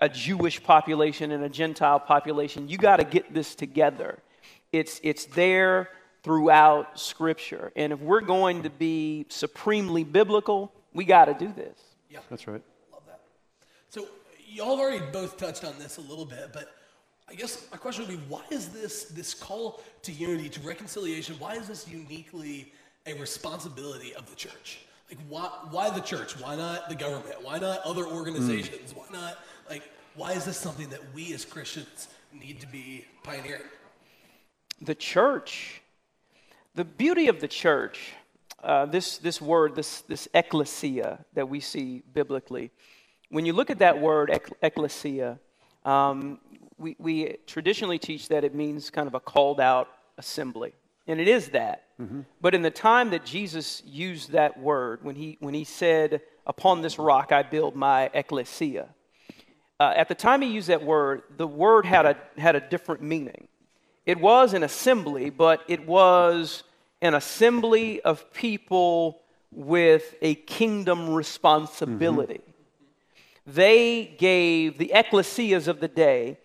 a 0.00 0.08
Jewish 0.08 0.62
population 0.62 1.30
and 1.30 1.44
a 1.44 1.50
Gentile 1.50 2.00
population. 2.00 2.70
You 2.70 2.78
got 2.78 2.96
to 2.96 3.04
get 3.04 3.34
this 3.34 3.54
together. 3.54 4.18
It's, 4.74 5.00
it's 5.04 5.26
there 5.26 5.90
throughout 6.24 6.98
Scripture. 6.98 7.70
And 7.76 7.92
if 7.92 8.00
we're 8.00 8.20
going 8.20 8.64
to 8.64 8.70
be 8.70 9.24
supremely 9.28 10.02
biblical, 10.02 10.72
we 10.92 11.04
got 11.04 11.26
to 11.26 11.34
do 11.34 11.52
this. 11.52 11.78
Yeah, 12.10 12.18
That's 12.28 12.48
right. 12.48 12.60
love 12.92 13.02
that. 13.06 13.20
So 13.88 14.08
y'all 14.48 14.76
have 14.76 14.80
already 14.80 15.04
both 15.12 15.36
touched 15.36 15.64
on 15.64 15.78
this 15.78 15.98
a 15.98 16.00
little 16.00 16.24
bit, 16.24 16.50
but 16.52 16.74
I 17.28 17.34
guess 17.34 17.68
my 17.70 17.76
question 17.76 18.04
would 18.04 18.16
be, 18.16 18.20
why 18.28 18.42
is 18.50 18.70
this 18.70 19.04
this 19.04 19.32
call 19.32 19.80
to 20.02 20.10
unity, 20.10 20.48
to 20.48 20.60
reconciliation? 20.60 21.36
Why 21.38 21.54
is 21.54 21.68
this 21.68 21.88
uniquely 21.88 22.72
a 23.06 23.14
responsibility 23.14 24.12
of 24.14 24.28
the 24.28 24.34
church? 24.34 24.80
Like, 25.08 25.18
why 25.28 25.48
why 25.70 25.88
the 25.90 26.00
church? 26.00 26.38
Why 26.40 26.56
not 26.56 26.88
the 26.88 26.96
government? 26.96 27.42
Why 27.42 27.60
not 27.60 27.80
other 27.84 28.06
organizations? 28.06 28.92
Mm. 28.92 28.96
Why 28.96 29.04
not 29.12 29.38
like? 29.70 29.84
Why 30.16 30.32
is 30.32 30.44
this 30.44 30.56
something 30.56 30.88
that 30.88 31.00
we 31.14 31.32
as 31.32 31.44
Christians 31.44 32.08
need 32.32 32.60
to 32.60 32.66
be 32.66 33.04
pioneering? 33.22 33.62
The 34.80 34.94
church, 34.94 35.82
the 36.74 36.84
beauty 36.84 37.28
of 37.28 37.40
the 37.40 37.48
church, 37.48 38.12
uh, 38.62 38.86
this, 38.86 39.18
this 39.18 39.40
word, 39.40 39.74
this, 39.74 40.00
this 40.02 40.26
ecclesia 40.34 41.24
that 41.34 41.48
we 41.48 41.60
see 41.60 42.02
biblically, 42.12 42.70
when 43.28 43.44
you 43.44 43.52
look 43.52 43.70
at 43.70 43.78
that 43.78 44.00
word, 44.00 44.30
ecclesia, 44.62 45.38
um, 45.84 46.38
we, 46.78 46.96
we 46.98 47.36
traditionally 47.46 47.98
teach 47.98 48.28
that 48.28 48.44
it 48.44 48.54
means 48.54 48.90
kind 48.90 49.06
of 49.06 49.14
a 49.14 49.20
called 49.20 49.60
out 49.60 49.88
assembly. 50.18 50.72
And 51.06 51.20
it 51.20 51.28
is 51.28 51.48
that. 51.50 51.84
But 52.40 52.54
in 52.54 52.62
the 52.62 52.70
time 52.70 53.10
that 53.10 53.24
Jesus 53.24 53.82
used 53.84 54.32
that 54.32 54.58
word, 54.58 55.04
when 55.04 55.16
he, 55.16 55.36
when 55.40 55.54
he 55.54 55.64
said, 55.64 56.22
Upon 56.46 56.82
this 56.82 56.98
rock 56.98 57.32
I 57.32 57.42
build 57.42 57.74
my 57.74 58.10
ecclesia, 58.12 58.88
uh, 59.80 59.92
at 59.96 60.08
the 60.08 60.14
time 60.14 60.42
he 60.42 60.48
used 60.48 60.68
that 60.68 60.84
word, 60.84 61.22
the 61.36 61.46
word 61.46 61.86
had 61.86 62.04
a, 62.06 62.16
had 62.36 62.54
a 62.54 62.60
different 62.60 63.02
meaning. 63.02 63.48
It 64.06 64.20
was 64.20 64.52
an 64.54 64.62
assembly, 64.62 65.30
but 65.30 65.62
it 65.68 65.86
was 65.86 66.62
an 67.00 67.14
assembly 67.14 68.00
of 68.02 68.32
people 68.32 69.20
with 69.50 70.14
a 70.20 70.34
kingdom 70.34 71.14
responsibility. 71.14 72.40
Mm-hmm. 72.40 73.52
They 73.54 74.14
gave 74.18 74.78
the 74.78 74.92
ecclesias 74.94 75.68
of 75.68 75.80
the 75.80 75.88
day, 75.88 76.38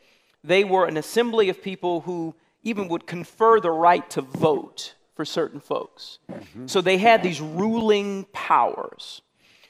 they 0.43 0.63
were 0.63 0.85
an 0.85 0.97
assembly 0.97 1.49
of 1.49 1.61
people 1.61 2.01
who 2.01 2.33
even 2.63 2.87
would 2.89 3.07
confer 3.07 3.59
the 3.59 3.71
right 3.71 4.09
to 4.11 4.21
vote 4.21 4.95
for 5.15 5.25
certain 5.25 5.59
folks. 5.59 6.19
Mm-hmm. 6.31 6.67
So 6.67 6.81
they 6.81 6.97
had 6.97 7.23
these 7.23 7.41
ruling 7.41 8.25
powers. 8.31 9.21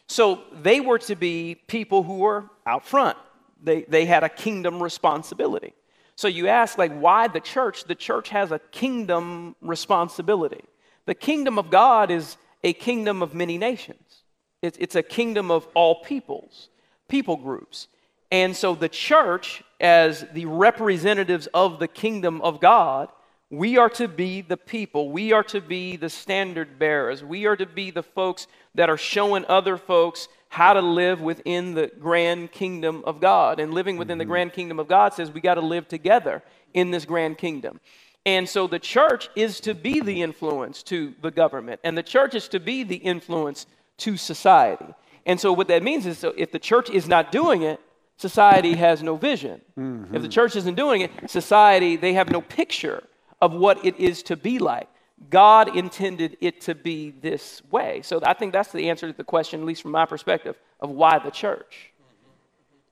So 0.08 0.42
they 0.52 0.80
were 0.80 1.00
to 1.00 1.16
be 1.16 1.56
people 1.68 2.04
who 2.04 2.20
were 2.20 2.50
out 2.66 2.86
front. 2.86 3.18
They, 3.62 3.84
they 3.84 4.06
had 4.06 4.24
a 4.24 4.30
kingdom 4.30 4.82
responsibility. 4.82 5.74
So 6.20 6.28
you 6.28 6.50
ask, 6.50 6.78
like, 6.78 6.92
why 7.00 7.30
the 7.30 7.40
church? 7.40 7.86
The 7.86 7.96
church 7.96 8.28
has 8.28 8.52
a 8.52 8.60
kingdom 8.60 9.56
responsibility. 9.62 10.66
The 11.06 11.16
kingdom 11.16 11.58
of 11.58 11.70
God 11.70 12.12
is 12.12 12.36
a 12.62 12.74
kingdom 12.74 13.24
of 13.24 13.34
many 13.34 13.58
nations, 13.58 14.24
it's, 14.62 14.78
it's 14.82 14.96
a 14.96 15.02
kingdom 15.02 15.50
of 15.50 15.66
all 15.76 16.04
peoples, 16.04 16.68
people 17.08 17.38
groups. 17.38 17.88
And 18.32 18.54
so 18.54 18.76
the 18.76 18.90
church, 18.90 19.64
as 19.80 20.26
the 20.34 20.46
representatives 20.46 21.48
of 21.54 21.80
the 21.80 21.88
kingdom 21.88 22.42
of 22.42 22.60
God, 22.60 23.08
we 23.50 23.78
are 23.78 23.90
to 23.92 24.10
be 24.10 24.42
the 24.42 24.58
people. 24.58 25.12
We 25.12 25.32
are 25.32 25.44
to 25.44 25.62
be 25.62 25.96
the 25.96 26.10
standard 26.10 26.78
bearers. 26.78 27.24
We 27.24 27.46
are 27.46 27.56
to 27.56 27.66
be 27.66 27.92
the 27.92 28.04
folks 28.04 28.46
that 28.76 28.90
are 28.90 28.98
showing 28.98 29.46
other 29.46 29.78
folks 29.78 30.28
how 30.50 30.74
to 30.74 30.82
live 30.82 31.22
within 31.22 31.76
the 31.76 31.92
grand 32.00 32.52
kingdom 32.52 33.04
of 33.06 33.22
God. 33.22 33.60
And 33.60 33.74
living 33.74 33.98
within 33.98 34.18
the 34.18 34.24
mm-hmm. 34.24 34.32
grand 34.32 34.54
kingdom 34.54 34.80
of 34.80 34.88
God 34.88 35.14
says 35.14 35.32
we 35.32 35.42
got 35.42 35.56
to 35.56 35.62
live 35.62 35.88
together 35.88 36.44
in 36.74 36.92
this 36.92 37.06
grand 37.06 37.38
kingdom. 37.38 37.80
And 38.26 38.50
so 38.50 38.68
the 38.68 38.80
church 38.80 39.30
is 39.36 39.60
to 39.62 39.74
be 39.74 40.02
the 40.02 40.22
influence 40.22 40.84
to 40.84 41.14
the 41.22 41.32
government, 41.32 41.80
and 41.84 41.98
the 41.98 42.04
church 42.04 42.36
is 42.36 42.48
to 42.50 42.60
be 42.60 42.84
the 42.84 42.98
influence 42.98 43.66
to 44.00 44.18
society. 44.18 44.94
And 45.26 45.40
so 45.40 45.54
what 45.54 45.68
that 45.70 45.84
means 45.84 46.06
is 46.06 46.18
so 46.18 46.34
if 46.36 46.52
the 46.52 46.60
church 46.60 46.90
is 46.90 47.08
not 47.08 47.32
doing 47.32 47.62
it, 47.62 47.80
society 48.18 48.76
has 48.76 49.02
no 49.02 49.16
vision. 49.16 49.56
If 49.56 49.74
the 49.76 49.82
mm-hmm. 49.82 50.28
church 50.30 50.56
isn't 50.56 50.76
doing 50.76 51.02
it, 51.02 51.12
society, 51.30 51.96
they 51.96 52.14
have 52.14 52.30
no 52.30 52.42
picture 52.42 53.04
of 53.42 53.54
what 53.54 53.84
it 53.86 53.98
is 53.98 54.22
to 54.24 54.36
be 54.36 54.60
like. 54.60 54.90
God 55.30 55.76
intended 55.76 56.38
it 56.40 56.62
to 56.62 56.76
be 56.76 57.12
this 57.12 57.62
way. 57.72 58.02
So 58.04 58.20
I 58.24 58.34
think 58.34 58.54
that's 58.54 58.72
the 58.72 58.90
answer 58.90 59.08
to 59.12 59.16
the 59.16 59.24
question, 59.24 59.60
at 59.60 59.66
least 59.66 59.82
from 59.82 59.92
my 59.92 60.06
perspective, 60.06 60.56
of 60.80 60.90
why 60.90 61.20
the 61.20 61.32
church. 61.32 61.92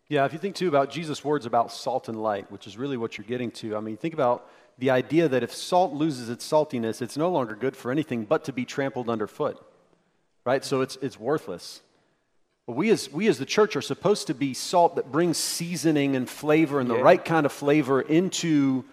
Yeah, 0.10 0.26
if 0.26 0.34
you 0.34 0.40
think 0.40 0.56
too 0.56 0.68
about 0.68 0.90
Jesus' 0.90 1.24
words 1.24 1.46
about 1.46 1.72
salt 1.72 2.08
and 2.10 2.22
light, 2.22 2.50
which 2.52 2.68
is 2.68 2.78
really 2.78 2.98
what 2.98 3.18
you're 3.18 3.26
getting 3.28 3.52
to, 3.52 3.76
I 3.76 3.80
mean, 3.80 3.98
think 3.98 4.14
about 4.14 4.50
the 4.78 4.90
idea 4.90 5.28
that 5.28 5.44
if 5.44 5.54
salt 5.54 5.94
loses 5.94 6.30
its 6.30 6.48
saltiness, 6.50 7.02
it's 7.02 7.18
no 7.18 7.30
longer 7.30 7.56
good 7.56 7.76
for 7.76 7.92
anything 7.92 8.24
but 8.26 8.44
to 8.46 8.54
be 8.54 8.64
trampled 8.64 9.10
underfoot, 9.10 9.58
right? 10.46 10.64
So 10.64 10.82
it's, 10.82 10.98
it's 11.02 11.20
worthless. 11.20 11.82
But 12.68 12.76
we 12.76 12.90
as, 12.90 13.12
we 13.12 13.28
as 13.28 13.38
the 13.38 13.46
church 13.46 13.76
are 13.76 13.82
supposed 13.82 14.28
to 14.28 14.34
be 14.34 14.54
salt 14.54 14.98
that 14.98 15.12
brings 15.12 15.38
seasoning 15.38 16.16
and 16.16 16.30
flavor 16.30 16.80
and 16.80 16.90
the 16.90 16.96
Yeah. 16.96 17.02
right 17.02 17.24
kind 17.24 17.46
of 17.46 17.52
flavor 17.52 18.02
into 18.02 18.86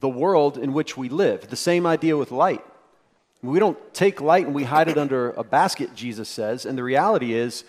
the 0.00 0.08
world 0.08 0.58
in 0.58 0.72
which 0.72 0.96
we 0.96 1.08
live. 1.08 1.48
The 1.48 1.56
same 1.56 1.86
idea 1.86 2.16
with 2.16 2.30
light. 2.30 2.64
We 3.42 3.58
don't 3.58 3.78
take 3.94 4.20
light 4.20 4.46
and 4.46 4.54
we 4.54 4.64
hide 4.64 4.88
it 4.88 4.98
under 4.98 5.30
a 5.30 5.44
basket, 5.44 5.94
Jesus 5.94 6.28
says. 6.28 6.66
And 6.66 6.76
the 6.76 6.82
reality 6.82 7.34
is, 7.34 7.64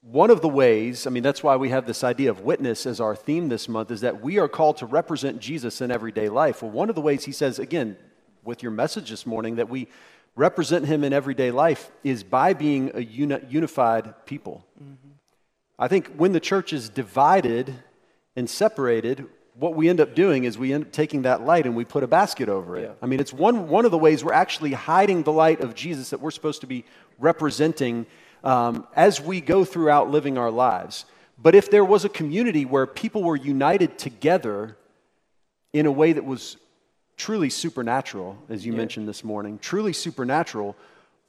one 0.00 0.30
of 0.30 0.40
the 0.40 0.48
ways, 0.48 1.06
I 1.06 1.10
mean, 1.10 1.22
that's 1.22 1.42
why 1.42 1.56
we 1.56 1.68
have 1.70 1.84
this 1.86 2.04
idea 2.04 2.30
of 2.30 2.40
witness 2.40 2.86
as 2.86 3.00
our 3.00 3.16
theme 3.16 3.48
this 3.48 3.68
month, 3.68 3.90
is 3.90 4.00
that 4.00 4.22
we 4.22 4.38
are 4.38 4.48
called 4.48 4.78
to 4.78 4.86
represent 4.86 5.40
Jesus 5.40 5.80
in 5.80 5.90
everyday 5.90 6.28
life. 6.28 6.62
Well, 6.62 6.70
one 6.70 6.88
of 6.88 6.94
the 6.94 7.00
ways 7.00 7.24
he 7.24 7.32
says, 7.32 7.58
again, 7.58 7.96
with 8.44 8.62
your 8.62 8.72
message 8.72 9.10
this 9.10 9.26
morning, 9.26 9.56
that 9.56 9.68
we 9.68 9.88
represent 10.36 10.86
him 10.86 11.02
in 11.02 11.12
everyday 11.12 11.50
life 11.50 11.90
is 12.04 12.22
by 12.22 12.54
being 12.54 12.92
a 12.94 13.00
uni- 13.00 13.40
unified 13.50 14.14
people. 14.24 14.64
Mm-hmm. 14.80 15.10
I 15.78 15.88
think 15.88 16.14
when 16.16 16.32
the 16.32 16.40
church 16.40 16.72
is 16.72 16.88
divided 16.88 17.74
and 18.36 18.48
separated, 18.48 19.26
what 19.58 19.74
we 19.74 19.88
end 19.88 20.00
up 20.00 20.14
doing 20.14 20.44
is 20.44 20.56
we 20.56 20.72
end 20.72 20.84
up 20.84 20.92
taking 20.92 21.22
that 21.22 21.42
light 21.42 21.66
and 21.66 21.74
we 21.74 21.84
put 21.84 22.04
a 22.04 22.06
basket 22.06 22.48
over 22.48 22.76
it. 22.76 22.82
Yeah. 22.82 22.92
I 23.02 23.06
mean, 23.06 23.18
it's 23.18 23.32
one, 23.32 23.68
one 23.68 23.84
of 23.84 23.90
the 23.90 23.98
ways 23.98 24.24
we're 24.24 24.32
actually 24.32 24.72
hiding 24.72 25.24
the 25.24 25.32
light 25.32 25.60
of 25.60 25.74
Jesus 25.74 26.10
that 26.10 26.20
we're 26.20 26.30
supposed 26.30 26.60
to 26.60 26.66
be 26.66 26.84
representing 27.18 28.06
um, 28.44 28.86
as 28.94 29.20
we 29.20 29.40
go 29.40 29.64
throughout 29.64 30.10
living 30.10 30.38
our 30.38 30.50
lives. 30.50 31.04
But 31.40 31.54
if 31.54 31.70
there 31.70 31.84
was 31.84 32.04
a 32.04 32.08
community 32.08 32.64
where 32.64 32.86
people 32.86 33.22
were 33.24 33.36
united 33.36 33.98
together 33.98 34.76
in 35.72 35.86
a 35.86 35.92
way 35.92 36.12
that 36.12 36.24
was 36.24 36.56
truly 37.16 37.50
supernatural, 37.50 38.38
as 38.48 38.64
you 38.64 38.72
mentioned 38.72 39.08
this 39.08 39.24
morning, 39.24 39.58
truly 39.58 39.92
supernatural, 39.92 40.76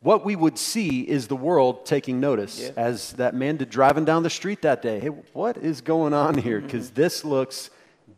what 0.02 0.24
we 0.24 0.36
would 0.36 0.58
see 0.58 1.02
is 1.02 1.28
the 1.28 1.36
world 1.36 1.86
taking 1.86 2.20
notice 2.20 2.60
Yeah. 2.60 2.72
as 2.78 3.14
that 3.14 3.34
man 3.34 3.58
did 3.58 3.70
driving 3.70 4.06
down 4.06 4.22
the 4.22 4.30
street 4.30 4.62
that 4.62 4.82
day. 4.82 5.00
Hey, 5.00 5.08
what 5.34 5.58
is 5.58 5.82
going 5.82 6.14
on 6.14 6.38
here? 6.38 6.62
Because 6.62 6.92
this 6.92 7.26
looks 7.26 7.72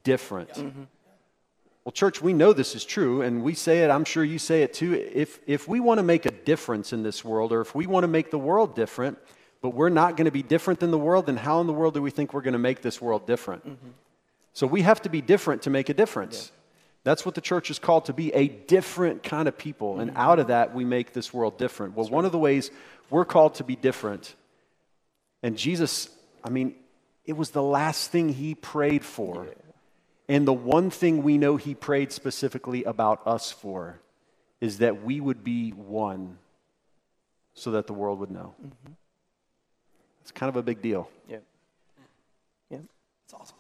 different. 0.04 0.54
Mm-hmm. 0.54 0.84
Well, 1.84 1.92
church, 1.92 2.22
we 2.22 2.34
know 2.34 2.54
this 2.54 2.76
is 2.76 2.86
true, 2.86 3.24
and 3.24 3.42
we 3.42 3.56
say 3.56 3.84
it, 3.84 3.90
I'm 3.90 4.06
sure 4.06 4.24
you 4.24 4.38
say 4.38 4.62
it 4.62 4.74
too. 4.74 4.94
If, 4.94 5.40
if 5.48 5.68
we 5.68 5.80
want 5.80 5.98
to 5.98 6.04
make 6.04 6.28
a 6.28 6.32
difference 6.32 6.94
in 6.94 7.02
this 7.02 7.26
world, 7.26 7.52
or 7.52 7.62
if 7.62 7.74
we 7.74 7.88
want 7.88 8.04
to 8.04 8.08
make 8.08 8.30
the 8.30 8.38
world 8.38 8.76
different, 8.76 9.18
but 9.62 9.70
we're 9.70 9.90
not 9.90 10.16
going 10.16 10.26
to 10.26 10.32
be 10.32 10.44
different 10.44 10.80
than 10.80 10.92
the 10.92 11.00
world, 11.00 11.26
then 11.26 11.38
how 11.38 11.60
in 11.60 11.68
the 11.68 11.74
world 11.74 11.96
do 11.96 12.02
we 12.02 12.12
think 12.12 12.34
we're 12.34 12.42
going 12.42 12.54
to 12.54 12.60
make 12.60 12.82
this 12.82 13.02
world 13.02 13.26
different? 13.26 13.66
Mm-hmm. 13.66 13.90
So 14.54 14.68
we 14.68 14.82
have 14.82 15.02
to 15.04 15.10
be 15.10 15.22
different 15.22 15.64
to 15.64 15.70
make 15.72 15.90
a 15.90 15.94
difference. 15.94 16.52
That's 17.04 17.26
what 17.26 17.34
the 17.34 17.42
church 17.42 17.72
is 17.72 17.80
called 17.80 18.06
to 18.06 18.14
be 18.14 18.32
a 18.34 18.48
different 18.48 19.24
kind 19.24 19.48
of 19.48 19.58
people. 19.58 20.00
And 20.00 20.12
mm-hmm. 20.12 20.20
out 20.20 20.38
of 20.38 20.48
that, 20.48 20.76
we 20.76 20.86
make 20.86 21.14
this 21.14 21.34
world 21.34 21.58
different. 21.58 21.96
Well, 21.96 22.08
one 22.10 22.26
of 22.26 22.32
the 22.32 22.38
ways 22.38 22.70
we're 23.10 23.26
called 23.26 23.56
to 23.56 23.64
be 23.64 23.76
different, 23.76 24.36
and 25.42 25.58
Jesus, 25.58 26.10
I 26.44 26.52
mean, 26.52 26.76
it 27.26 27.34
was 27.34 27.50
the 27.50 27.64
last 27.64 28.12
thing 28.12 28.30
he 28.30 28.54
prayed 28.54 29.04
for. 29.04 29.48
And 30.28 30.48
the 30.48 30.54
one 30.54 30.90
thing 30.90 31.24
we 31.24 31.38
know 31.38 31.58
he 31.58 31.76
prayed 31.76 32.12
specifically 32.12 32.84
about 32.84 33.26
us 33.26 33.52
for 33.52 34.00
is 34.60 34.78
that 34.78 35.04
we 35.04 35.20
would 35.20 35.44
be 35.44 35.72
one 35.72 36.38
so 37.54 37.72
that 37.72 37.88
the 37.88 37.94
world 37.94 38.20
would 38.20 38.32
know. 38.32 38.54
It's 40.22 40.32
kind 40.32 40.50
of 40.50 40.56
a 40.56 40.64
big 40.64 40.82
deal. 40.82 41.10
Yeah. 41.28 41.38
Yeah. 42.70 42.78
That's 43.24 43.34
awesome. 43.34 43.58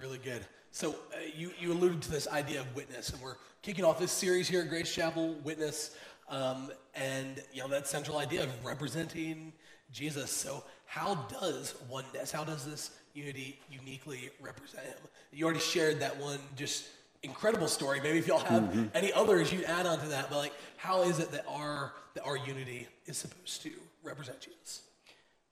Really 0.00 0.18
good. 0.18 0.46
So 0.70 0.92
uh, 0.92 1.18
you, 1.36 1.50
you 1.58 1.72
alluded 1.72 2.02
to 2.02 2.10
this 2.10 2.28
idea 2.28 2.60
of 2.60 2.74
witness, 2.76 3.10
and 3.10 3.20
we're 3.20 3.36
kicking 3.62 3.84
off 3.84 3.98
this 3.98 4.12
series 4.12 4.48
here 4.48 4.62
at 4.62 4.68
Grace 4.68 4.94
Chapel, 4.94 5.34
Witness, 5.42 5.96
um, 6.28 6.70
and 6.94 7.42
you 7.52 7.62
know 7.62 7.68
that 7.68 7.88
central 7.88 8.18
idea 8.18 8.44
of 8.44 8.64
representing 8.64 9.52
Jesus. 9.90 10.30
So 10.30 10.62
how 10.86 11.26
does 11.40 11.74
oneness, 11.88 12.30
how 12.30 12.44
does 12.44 12.64
this 12.64 12.90
unity 13.14 13.60
uniquely 13.70 14.30
represent 14.40 14.86
Him? 14.86 14.96
You 15.32 15.44
already 15.44 15.60
shared 15.60 16.00
that 16.00 16.16
one 16.18 16.38
just 16.56 16.88
incredible 17.22 17.68
story. 17.68 18.00
Maybe 18.00 18.18
if 18.18 18.26
y'all 18.26 18.38
have 18.38 18.64
mm-hmm. 18.64 18.86
any 18.94 19.12
others, 19.12 19.52
you'd 19.52 19.64
add 19.64 19.86
on 19.86 19.98
to 20.00 20.08
that. 20.08 20.30
But 20.30 20.38
like, 20.38 20.52
how 20.76 21.02
is 21.02 21.18
it 21.18 21.30
that 21.32 21.44
our 21.48 21.92
that 22.14 22.24
our 22.24 22.36
unity 22.36 22.88
is 23.06 23.16
supposed 23.16 23.62
to 23.62 23.70
represent 24.02 24.40
Jesus? 24.40 24.82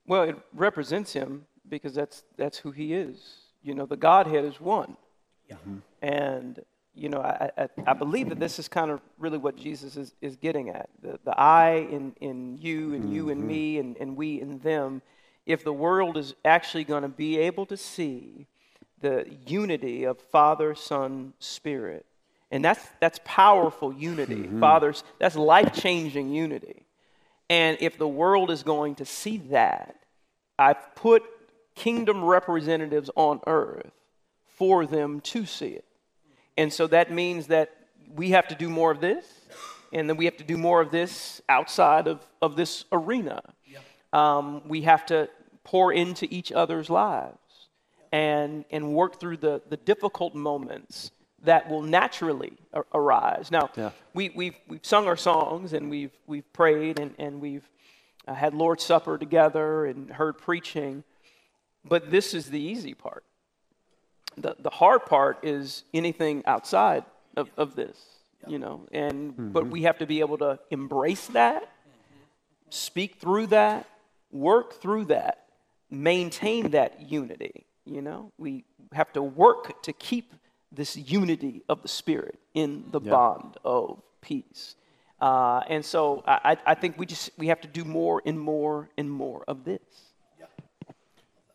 Well, 0.06 0.22
it 0.22 0.36
represents 0.54 1.12
him 1.12 1.46
because 1.68 1.94
that's 1.94 2.22
that's 2.36 2.58
who 2.58 2.70
he 2.70 2.94
is. 2.94 3.38
You 3.62 3.74
know, 3.74 3.86
the 3.86 3.96
Godhead 3.96 4.44
is 4.44 4.60
one. 4.60 4.96
Yeah. 5.48 5.56
Mm-hmm. 5.56 5.78
And 6.02 6.60
you 6.96 7.10
know, 7.10 7.20
I, 7.20 7.50
I, 7.58 7.68
I 7.88 7.92
believe 7.92 8.30
that 8.30 8.40
this 8.40 8.58
is 8.58 8.68
kind 8.68 8.90
of 8.90 9.00
really 9.18 9.36
what 9.36 9.54
Jesus 9.56 9.98
is, 9.98 10.14
is 10.22 10.34
getting 10.36 10.70
at. 10.70 10.88
The, 11.02 11.20
the 11.24 11.38
I 11.38 11.86
in, 11.90 12.14
in 12.22 12.56
you 12.56 12.94
and 12.94 13.12
you 13.12 13.28
and 13.28 13.40
mm-hmm. 13.40 13.48
me 13.48 13.78
and, 13.78 13.96
and 13.98 14.16
we 14.16 14.40
in 14.40 14.60
them. 14.60 15.02
If 15.46 15.62
the 15.64 15.72
world 15.72 16.16
is 16.16 16.34
actually 16.44 16.84
going 16.84 17.02
to 17.02 17.08
be 17.08 17.38
able 17.38 17.66
to 17.66 17.76
see 17.76 18.46
the 19.00 19.26
unity 19.46 20.04
of 20.04 20.18
Father, 20.18 20.74
Son, 20.74 21.32
Spirit, 21.38 22.04
and 22.50 22.64
that's, 22.64 22.84
that's 23.00 23.20
powerful 23.24 23.92
unity. 23.92 24.48
Fathers, 24.60 25.04
that's 25.18 25.36
life 25.36 25.72
changing 25.72 26.32
unity. 26.32 26.86
And 27.50 27.76
if 27.80 27.98
the 27.98 28.08
world 28.08 28.50
is 28.50 28.62
going 28.62 28.96
to 28.96 29.04
see 29.04 29.38
that, 29.50 29.96
I've 30.58 30.94
put 30.94 31.22
kingdom 31.74 32.24
representatives 32.24 33.10
on 33.14 33.40
earth 33.46 33.90
for 34.46 34.86
them 34.86 35.20
to 35.20 35.44
see 35.44 35.68
it. 35.68 35.84
And 36.56 36.72
so 36.72 36.86
that 36.86 37.12
means 37.12 37.48
that 37.48 37.70
we 38.14 38.30
have 38.30 38.48
to 38.48 38.54
do 38.54 38.70
more 38.70 38.90
of 38.90 39.00
this, 39.00 39.26
and 39.92 40.08
then 40.08 40.16
we 40.16 40.24
have 40.24 40.36
to 40.38 40.44
do 40.44 40.56
more 40.56 40.80
of 40.80 40.90
this 40.90 41.42
outside 41.48 42.06
of, 42.08 42.20
of 42.40 42.56
this 42.56 42.84
arena. 42.92 43.42
Um, 44.12 44.62
we 44.66 44.82
have 44.82 45.04
to 45.06 45.28
pour 45.66 45.92
into 45.92 46.28
each 46.30 46.52
other's 46.52 46.88
lives 46.88 47.36
and, 48.12 48.64
and 48.70 48.94
work 48.94 49.18
through 49.18 49.36
the, 49.38 49.60
the 49.68 49.76
difficult 49.76 50.32
moments 50.32 51.10
that 51.42 51.68
will 51.68 51.82
naturally 51.82 52.52
a- 52.72 52.84
arise. 52.94 53.50
Now, 53.50 53.70
Yeah. 53.76 53.90
we, 54.14 54.28
we've, 54.30 54.54
we've 54.68 54.86
sung 54.86 55.08
our 55.08 55.16
songs 55.16 55.72
and 55.72 55.90
we've, 55.90 56.12
we've 56.28 56.50
prayed 56.52 57.00
and, 57.00 57.14
and 57.18 57.40
we've 57.40 57.68
uh, 58.28 58.34
had 58.34 58.54
Lord's 58.54 58.84
Supper 58.84 59.18
together 59.18 59.86
and 59.86 60.08
heard 60.08 60.38
preaching, 60.38 61.02
but 61.84 62.12
this 62.12 62.32
is 62.32 62.46
the 62.50 62.60
easy 62.60 62.94
part 62.94 63.24
the, 64.38 64.54
the 64.58 64.70
hard 64.70 65.06
part 65.06 65.38
is 65.42 65.82
anything 65.94 66.42
outside 66.46 67.04
of, 67.36 67.48
of 67.56 67.74
this 67.74 67.96
you 68.46 68.58
know 68.58 68.86
and 68.92 69.52
but 69.52 69.66
we 69.68 69.82
have 69.82 69.96
to 69.98 70.06
be 70.06 70.20
able 70.20 70.36
to 70.36 70.58
embrace 70.70 71.26
that 71.28 71.70
speak 72.68 73.14
through 73.16 73.46
that 73.46 73.86
work 74.30 74.74
through 74.82 75.06
that 75.06 75.45
maintain 75.90 76.70
that 76.72 77.10
unity 77.10 77.66
you 77.86 78.02
know? 78.02 78.32
We 78.36 78.64
have 78.92 79.12
to 79.14 79.22
work 79.22 79.82
to 79.84 79.92
keep 79.92 80.34
this 80.72 80.96
unity 80.96 81.62
of 81.68 81.82
the 81.82 81.88
spirit 81.88 82.38
in 82.52 82.84
the 82.90 83.00
bond 83.00 83.56
of 83.64 84.02
peace. 84.20 84.74
Uh, 85.20 85.62
and 85.68 85.82
so 85.84 86.22
I, 86.26 86.40
I 86.44 86.56
I 86.72 86.74
think 86.74 86.98
we 86.98 87.06
just 87.06 87.30
we 87.38 87.46
have 87.46 87.62
to 87.62 87.68
do 87.68 87.84
more 87.84 88.20
and 88.26 88.38
more 88.38 88.90
and 88.98 89.10
more 89.10 89.44
of 89.48 89.64
this. 89.64 89.80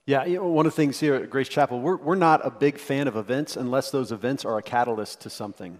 Yeah, 0.07 0.25
you 0.25 0.37
know, 0.37 0.47
one 0.47 0.65
of 0.65 0.71
the 0.71 0.75
things 0.75 0.99
here 0.99 1.13
at 1.13 1.29
Grace 1.29 1.47
Chapel, 1.47 1.79
we're, 1.79 1.95
we're 1.95 2.15
not 2.15 2.45
a 2.45 2.49
big 2.49 2.79
fan 2.79 3.07
of 3.07 3.15
events 3.15 3.55
unless 3.55 3.91
those 3.91 4.11
events 4.11 4.43
are 4.43 4.57
a 4.57 4.63
catalyst 4.63 5.21
to 5.21 5.29
something, 5.29 5.77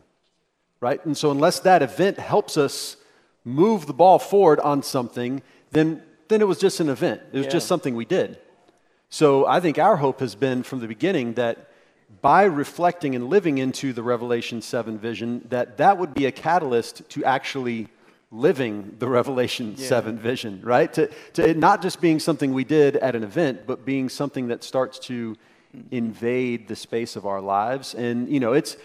right? 0.80 1.04
And 1.06 1.18
so, 1.18 1.32
unless 1.32 1.60
that 1.62 1.82
event 1.82 2.20
helps 2.20 2.56
us 2.56 2.98
move 3.44 3.88
the 3.88 3.94
ball 3.94 4.20
forward 4.20 4.60
on 4.60 4.84
something, 4.84 5.42
then, 5.72 6.04
then 6.32 6.42
it 6.42 6.48
was 6.48 6.58
just 6.58 6.80
an 6.80 6.90
event. 6.90 7.22
It 7.34 7.38
was 7.38 7.48
just 7.48 7.68
something 7.68 7.96
we 7.96 8.06
did. 8.06 8.38
So, 9.10 9.46
I 9.46 9.60
think 9.60 9.78
our 9.78 9.98
hope 9.98 10.22
has 10.22 10.36
been 10.36 10.64
from 10.64 10.80
the 10.80 10.88
beginning 10.88 11.34
that 11.34 11.68
by 12.22 12.44
reflecting 12.44 13.16
and 13.16 13.30
living 13.30 13.58
into 13.58 13.94
the 13.94 14.04
Revelation 14.04 14.62
7 14.62 14.98
vision, 14.98 15.46
that 15.50 15.78
that 15.78 15.98
would 15.98 16.14
be 16.14 16.26
a 16.26 16.32
catalyst 16.32 17.08
to 17.10 17.24
actually 17.24 17.88
living 18.32 18.96
the 19.00 19.08
Revelation 19.20 19.76
7 19.78 20.18
vision, 20.18 20.62
right? 20.64 20.92
To, 20.94 21.10
to 21.34 21.50
it 21.50 21.58
not 21.58 21.82
just 21.82 22.02
being 22.02 22.20
something 22.20 22.54
we 22.54 22.64
did 22.64 22.96
at 22.98 23.16
an 23.16 23.24
event, 23.24 23.68
but 23.68 23.86
being 23.86 24.10
something 24.10 24.48
that 24.48 24.64
starts 24.64 25.00
to 25.00 25.38
invade 25.92 26.68
the 26.68 26.76
space 26.76 27.16
of 27.16 27.26
our 27.26 27.42
lives. 27.42 27.94
And, 27.94 28.30
you 28.30 28.40
know, 28.40 28.54
it's, 28.54 28.78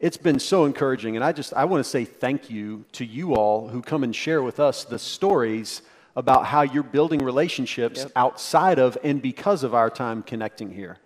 it's 0.00 0.16
been 0.16 0.38
so 0.38 0.64
encouraging. 0.64 1.16
And 1.16 1.24
I 1.24 1.32
just, 1.32 1.54
I 1.54 1.64
want 1.64 1.82
to 1.82 1.88
say 1.88 2.04
thank 2.04 2.50
you 2.50 2.84
to 2.92 3.04
you 3.04 3.34
all 3.34 3.68
who 3.68 3.80
come 3.80 4.04
and 4.04 4.14
share 4.14 4.42
with 4.42 4.60
us 4.60 4.84
the 4.84 4.98
stories 4.98 5.82
about 6.16 6.46
how 6.46 6.62
you're 6.62 6.82
building 6.82 7.24
relationships 7.24 8.06
outside 8.14 8.78
of 8.78 8.96
and 9.02 9.20
because 9.20 9.64
of 9.64 9.74
our 9.74 9.90
time 9.90 10.22
connecting 10.22 10.70
here. 10.70 10.98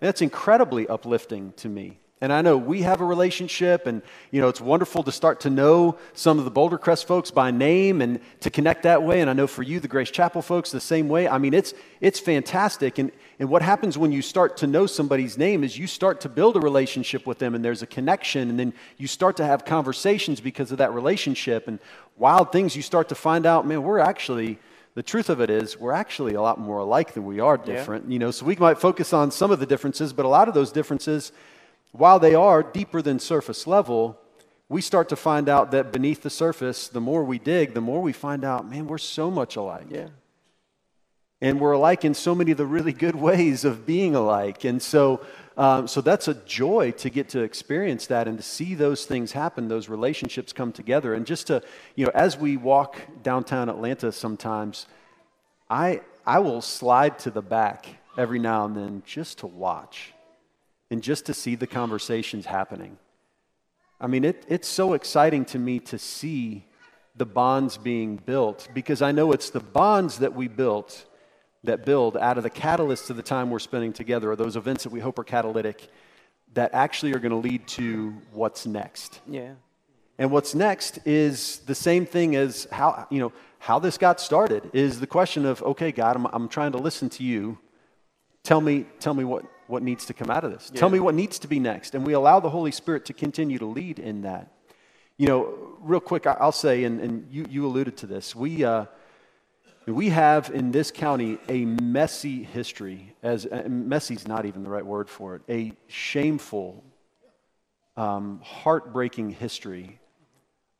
That's 0.00 0.22
incredibly 0.22 0.86
uplifting 0.88 1.52
to 1.56 1.68
me. 1.68 1.98
And 2.20 2.32
I 2.32 2.42
know 2.42 2.56
we 2.56 2.82
have 2.82 3.00
a 3.00 3.04
relationship, 3.04 3.86
and 3.86 4.02
you 4.32 4.40
know 4.40 4.48
it's 4.48 4.60
wonderful 4.60 5.04
to 5.04 5.12
start 5.12 5.40
to 5.40 5.50
know 5.50 5.98
some 6.14 6.40
of 6.40 6.44
the 6.44 6.50
Bouldercrest 6.50 7.04
folks 7.04 7.30
by 7.30 7.52
name 7.52 8.02
and 8.02 8.18
to 8.40 8.50
connect 8.50 8.82
that 8.82 9.04
way. 9.04 9.20
And 9.20 9.30
I 9.30 9.34
know 9.34 9.46
for 9.46 9.62
you, 9.62 9.78
the 9.78 9.86
Grace 9.86 10.10
Chapel 10.10 10.42
folks, 10.42 10.72
the 10.72 10.80
same 10.80 11.08
way. 11.08 11.28
I 11.28 11.38
mean, 11.38 11.54
it's 11.54 11.74
it's 12.00 12.18
fantastic. 12.18 12.98
And 12.98 13.12
and 13.38 13.48
what 13.48 13.62
happens 13.62 13.96
when 13.96 14.10
you 14.10 14.20
start 14.20 14.56
to 14.58 14.66
know 14.66 14.86
somebody's 14.86 15.38
name 15.38 15.62
is 15.62 15.78
you 15.78 15.86
start 15.86 16.20
to 16.22 16.28
build 16.28 16.56
a 16.56 16.60
relationship 16.60 17.24
with 17.24 17.38
them, 17.38 17.54
and 17.54 17.64
there's 17.64 17.82
a 17.82 17.86
connection, 17.86 18.50
and 18.50 18.58
then 18.58 18.74
you 18.96 19.06
start 19.06 19.36
to 19.36 19.44
have 19.44 19.64
conversations 19.64 20.40
because 20.40 20.72
of 20.72 20.78
that 20.78 20.92
relationship. 20.92 21.68
And 21.68 21.78
wild 22.18 22.52
things 22.52 22.74
you 22.76 22.82
start 22.82 23.08
to 23.08 23.14
find 23.14 23.46
out, 23.46 23.66
man, 23.66 23.82
we're 23.82 23.98
actually 23.98 24.58
the 24.94 25.02
truth 25.04 25.30
of 25.30 25.40
it 25.40 25.48
is 25.48 25.78
we're 25.78 25.92
actually 25.92 26.34
a 26.34 26.42
lot 26.42 26.58
more 26.58 26.78
alike 26.78 27.14
than 27.14 27.24
we 27.24 27.38
are 27.38 27.56
different 27.56 28.10
you 28.10 28.18
know? 28.18 28.32
So 28.32 28.44
we 28.44 28.56
might 28.56 28.78
focus 28.78 29.12
on 29.12 29.30
some 29.30 29.52
of 29.52 29.60
the 29.60 29.66
differences 29.66 30.12
but 30.12 30.24
a 30.24 30.28
lot 30.28 30.48
of 30.48 30.54
those 30.54 30.72
differences 30.72 31.30
while 31.92 32.18
they 32.18 32.34
are 32.34 32.64
deeper 32.64 33.00
than 33.00 33.20
surface 33.20 33.66
level 33.68 34.18
we 34.68 34.80
start 34.80 35.08
to 35.10 35.16
find 35.16 35.48
out 35.48 35.70
that 35.70 35.92
beneath 35.92 36.22
the 36.22 36.30
surface 36.30 36.88
the 36.88 37.00
more 37.00 37.22
we 37.22 37.38
dig 37.38 37.74
the 37.74 37.80
more 37.80 38.02
we 38.02 38.12
find 38.12 38.44
out 38.44 38.68
man 38.68 38.88
we're 38.88 38.98
so 38.98 39.30
much 39.30 39.54
alike. 39.54 39.86
Yeah. 39.88 40.08
And 41.40 41.60
we're 41.60 41.72
alike 41.72 42.04
in 42.04 42.14
so 42.14 42.34
many 42.34 42.50
of 42.50 42.58
the 42.58 42.66
really 42.66 42.92
good 42.92 43.14
ways 43.14 43.64
of 43.64 43.86
being 43.86 44.16
alike. 44.16 44.64
And 44.64 44.82
so 44.82 45.20
um, 45.58 45.88
so 45.88 46.00
that's 46.00 46.28
a 46.28 46.34
joy 46.34 46.92
to 46.92 47.10
get 47.10 47.28
to 47.30 47.40
experience 47.40 48.06
that 48.06 48.28
and 48.28 48.38
to 48.38 48.44
see 48.44 48.74
those 48.74 49.04
things 49.04 49.32
happen 49.32 49.68
those 49.68 49.88
relationships 49.88 50.52
come 50.52 50.72
together. 50.72 51.12
And 51.12 51.26
just 51.26 51.48
to 51.48 51.62
you 51.96 52.06
know 52.06 52.12
as 52.14 52.38
we 52.38 52.56
walk 52.56 52.98
downtown 53.22 53.68
atlanta 53.68 54.12
sometimes 54.12 54.86
i 55.68 56.00
i 56.24 56.38
will 56.38 56.62
slide 56.62 57.18
to 57.18 57.30
the 57.30 57.42
back 57.42 57.86
every 58.16 58.38
now 58.38 58.64
and 58.64 58.76
then 58.76 59.02
just 59.04 59.38
to 59.38 59.46
watch 59.46 60.14
and 60.90 61.02
just 61.02 61.26
to 61.26 61.34
see 61.34 61.54
the 61.54 61.66
conversations 61.66 62.46
happening. 62.46 62.98
I 64.00 64.06
mean, 64.06 64.24
it, 64.24 64.44
it's 64.48 64.68
so 64.68 64.92
exciting 64.92 65.44
to 65.46 65.58
me 65.58 65.80
to 65.80 65.98
see 65.98 66.64
the 67.16 67.26
bonds 67.26 67.76
being 67.76 68.16
built 68.16 68.68
because 68.72 69.02
I 69.02 69.12
know 69.12 69.32
it's 69.32 69.50
the 69.50 69.60
bonds 69.60 70.18
that 70.18 70.34
we 70.34 70.48
built 70.48 71.04
that 71.64 71.84
build 71.84 72.16
out 72.16 72.36
of 72.38 72.44
the 72.44 72.50
catalysts 72.50 73.10
of 73.10 73.16
the 73.16 73.22
time 73.22 73.50
we're 73.50 73.58
spending 73.58 73.92
together 73.92 74.30
or 74.30 74.36
those 74.36 74.56
events 74.56 74.84
that 74.84 74.92
we 74.92 75.00
hope 75.00 75.18
are 75.18 75.24
catalytic 75.24 75.88
that 76.54 76.72
actually 76.72 77.12
are 77.12 77.18
going 77.18 77.30
to 77.30 77.36
lead 77.36 77.66
to 77.66 78.14
what's 78.32 78.66
next. 78.66 79.20
yeah 79.26 79.52
And 80.18 80.30
what's 80.30 80.54
next 80.54 80.98
is 81.04 81.58
the 81.66 81.74
same 81.74 82.06
thing 82.06 82.36
as 82.36 82.66
how, 82.70 83.06
you 83.10 83.18
know, 83.18 83.32
how 83.58 83.78
this 83.78 83.98
got 83.98 84.20
started 84.20 84.70
is 84.72 85.00
the 85.00 85.06
question 85.06 85.44
of, 85.44 85.62
okay, 85.62 85.92
God, 85.92 86.16
I'm, 86.16 86.26
I'm 86.26 86.48
trying 86.48 86.72
to 86.72 86.78
listen 86.78 87.08
to 87.10 87.24
you. 87.24 87.58
Tell 88.44 88.60
me, 88.60 88.86
tell 89.00 89.14
me 89.14 89.24
what, 89.24 89.44
what 89.66 89.82
needs 89.82 90.06
to 90.06 90.14
come 90.14 90.30
out 90.30 90.44
of 90.44 90.52
this. 90.52 90.70
Tell 90.74 90.88
me 90.88 91.00
what 91.00 91.14
needs 91.14 91.38
to 91.40 91.48
be 91.48 91.58
next. 91.58 91.94
And 91.94 92.06
we 92.06 92.12
allow 92.12 92.40
the 92.40 92.50
Holy 92.50 92.70
Spirit 92.70 93.04
to 93.06 93.12
continue 93.12 93.58
to 93.58 93.66
lead 93.66 93.98
in 93.98 94.22
that. 94.22 94.52
You 95.18 95.26
know, 95.26 95.54
real 95.80 96.00
quick, 96.00 96.26
I'll 96.26 96.52
say, 96.52 96.84
and, 96.84 97.00
and 97.00 97.26
you, 97.30 97.44
you 97.50 97.66
alluded 97.66 97.96
to 97.98 98.06
this, 98.06 98.34
we, 98.34 98.64
uh, 98.64 98.86
we 99.94 100.08
have 100.10 100.50
in 100.50 100.70
this 100.70 100.90
county 100.90 101.38
a 101.48 101.64
messy 101.64 102.42
history, 102.42 103.14
as 103.22 103.46
uh, 103.46 103.64
messy's 103.68 104.26
not 104.26 104.44
even 104.44 104.62
the 104.62 104.70
right 104.70 104.84
word 104.84 105.08
for 105.08 105.36
it, 105.36 105.42
a 105.48 105.72
shameful, 105.86 106.84
um, 107.96 108.40
heartbreaking 108.42 109.30
history 109.30 109.98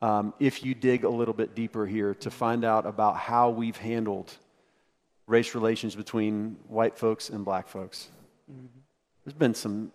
um, 0.01 0.33
if 0.38 0.64
you 0.64 0.75
dig 0.75 1.05
a 1.05 1.09
little 1.09 1.35
bit 1.35 1.55
deeper 1.55 1.87
here 1.87 2.14
to 2.14 2.31
find 2.31 2.64
out 2.64 2.87
about 2.87 3.16
how 3.16 3.51
we've 3.51 3.77
handled 3.77 4.33
race 5.27 5.55
relations 5.55 5.94
between 5.94 6.57
white 6.68 6.97
folks 6.97 7.31
and 7.31 7.44
black 7.44 7.68
folks. 7.68 8.09
There's 9.25 9.35
been 9.35 9.55
some 9.55 9.92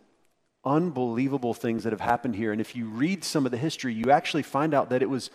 unbelievable 0.66 1.54
things 1.54 1.84
that 1.84 1.92
have 1.92 2.02
happened 2.02 2.36
here. 2.36 2.52
And 2.52 2.62
if 2.62 2.76
you 2.76 2.86
read 2.88 3.24
some 3.24 3.46
of 3.46 3.52
the 3.52 3.58
history, 3.58 3.94
you 3.94 4.12
actually 4.12 4.44
find 4.44 4.74
out 4.74 4.90
that 4.90 5.02
it 5.02 5.10
was 5.10 5.32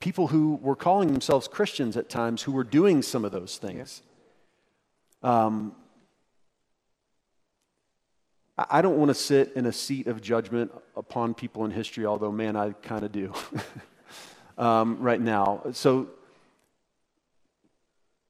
people 0.00 0.28
who 0.28 0.56
were 0.62 0.76
calling 0.76 1.12
themselves 1.12 1.48
Christians 1.48 1.96
at 1.96 2.08
times 2.08 2.42
who 2.42 2.52
were 2.52 2.64
doing 2.64 3.02
some 3.02 3.24
of 3.24 3.32
those 3.32 3.58
things. 3.58 4.02
Um, 5.22 5.74
I 8.56 8.66
I 8.70 8.82
don't 8.82 8.96
want 8.96 9.08
to 9.10 9.14
sit 9.14 9.52
in 9.54 9.66
a 9.66 9.72
seat 9.72 10.06
of 10.06 10.22
judgment 10.22 10.72
upon 10.96 11.34
people 11.34 11.64
in 11.64 11.70
history, 11.70 12.06
although, 12.06 12.32
man, 12.32 12.56
I 12.56 12.72
kind 12.72 13.04
of 13.04 13.12
do 13.12 13.32
um, 14.58 14.98
right 15.00 15.20
now. 15.20 15.62
So 15.72 16.08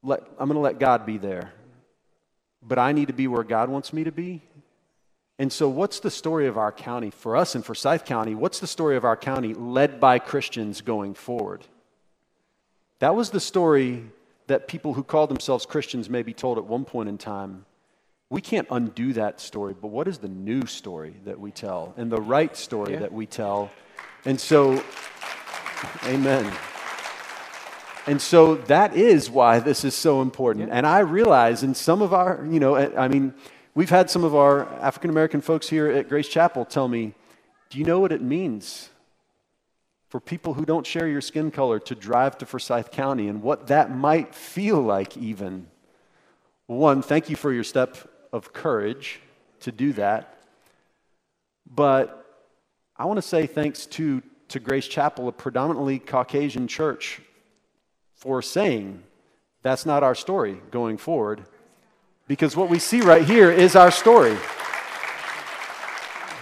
let, 0.03 0.21
I'm 0.39 0.49
going 0.49 0.55
to 0.55 0.61
let 0.61 0.79
God 0.79 1.05
be 1.05 1.19
there. 1.19 1.53
But 2.63 2.79
I 2.79 2.93
need 2.93 3.09
to 3.09 3.15
be 3.15 3.29
where 3.29 3.45
God 3.45 3.69
wants 3.69 3.93
me 3.93 4.05
to 4.05 4.13
be. 4.13 4.43
And 5.39 5.53
so, 5.53 5.69
what's 5.69 6.01
the 6.01 6.11
story 6.11 6.47
of 6.47 6.57
our 6.57 6.73
county 6.73 7.11
for 7.11 7.37
us 7.37 7.55
and 7.55 7.63
for 7.63 7.75
Forsyth 7.75 8.07
County? 8.07 8.35
What's 8.35 8.59
the 8.59 8.67
story 8.67 8.97
of 8.97 9.05
our 9.05 9.17
county 9.17 9.53
led 9.53 10.01
by 10.01 10.19
Christians 10.19 10.81
going 10.81 11.15
forward? 11.15 11.67
That 13.01 13.15
was 13.15 13.31
the 13.31 13.41
story 13.41 14.07
that 14.47 14.67
people 14.67 14.95
who 14.95 15.03
called 15.03 15.29
themselves 15.29 15.67
Christians 15.67 16.09
maybe 16.09 16.33
told 16.33 16.57
at 16.57 16.65
one 16.65 16.85
point 16.85 17.09
in 17.11 17.19
time. 17.19 17.67
We 18.31 18.41
can't 18.41 18.67
undo 18.71 19.13
that 19.13 19.41
story, 19.41 19.75
but 19.81 19.89
what 19.89 20.09
is 20.09 20.19
the 20.19 20.29
new 20.29 20.67
story 20.67 21.15
that 21.25 21.39
we 21.39 21.51
tell 21.51 21.93
and 21.97 22.11
the 22.11 22.21
right 22.21 22.57
story 22.57 22.95
Yeah. 22.95 23.01
that 23.01 23.13
we 23.13 23.27
tell? 23.27 23.71
And 24.25 24.41
so, 24.41 24.83
amen. 26.05 26.51
And 28.07 28.23
so 28.23 28.55
that 28.55 28.97
is 28.97 29.29
why 29.29 29.59
this 29.59 29.85
is 29.85 29.95
so 29.95 30.23
important. 30.23 30.71
And 30.73 30.87
I 30.87 31.01
realize 31.01 31.63
in 31.63 31.75
some 31.75 32.03
of 32.03 32.15
our, 32.15 32.45
you 32.49 32.59
know, 32.61 32.77
I 32.77 33.09
mean, 33.09 33.35
we've 33.77 33.91
had 33.91 34.11
some 34.11 34.25
of 34.25 34.35
our 34.35 34.65
African 34.81 35.11
American 35.11 35.41
folks 35.41 35.69
here 35.69 35.89
at 35.89 36.09
Grace 36.09 36.27
Chapel 36.27 36.65
tell 36.65 36.89
me, 36.89 37.13
do 37.71 37.79
you 37.79 37.85
know 37.85 38.01
what 38.01 38.11
it 38.11 38.23
means 38.23 38.89
for 40.09 40.19
people 40.19 40.55
who 40.55 40.65
don't 40.65 40.87
share 40.87 41.07
your 41.07 41.21
skin 41.21 41.51
color 41.51 41.79
to 41.81 41.95
drive 41.95 42.39
to 42.39 42.47
Forsyth 42.47 42.91
County 42.91 43.29
and 43.29 43.43
what 43.43 43.69
that 43.69 43.95
might 43.95 44.35
feel 44.35 44.81
like, 44.81 45.17
even? 45.17 45.69
One, 46.67 47.03
thank 47.03 47.29
you 47.29 47.37
for 47.37 47.53
your 47.53 47.65
step 47.65 47.97
of 48.33 48.53
courage 48.53 49.21
to 49.61 49.71
do 49.71 49.93
that. 49.93 50.39
But 51.73 52.25
I 52.97 53.05
want 53.05 53.19
to 53.19 53.23
say 53.23 53.47
thanks 53.47 53.85
to, 53.87 54.23
to 54.49 54.59
Grace 54.59 54.89
Chapel, 54.89 55.29
a 55.29 55.33
predominantly 55.33 55.99
Caucasian 55.99 56.67
church, 56.67 57.21
for 58.15 58.41
saying 58.41 59.03
that's 59.63 59.85
not 59.85 60.03
our 60.03 60.15
story 60.15 60.63
going 60.71 60.97
forward. 60.97 61.45
Because 62.29 62.57
what 62.57 62.69
we 62.69 62.79
see 62.79 63.01
right 63.01 63.25
here 63.25 63.51
is 63.51 63.77
our 63.77 63.91
story. 63.91 64.37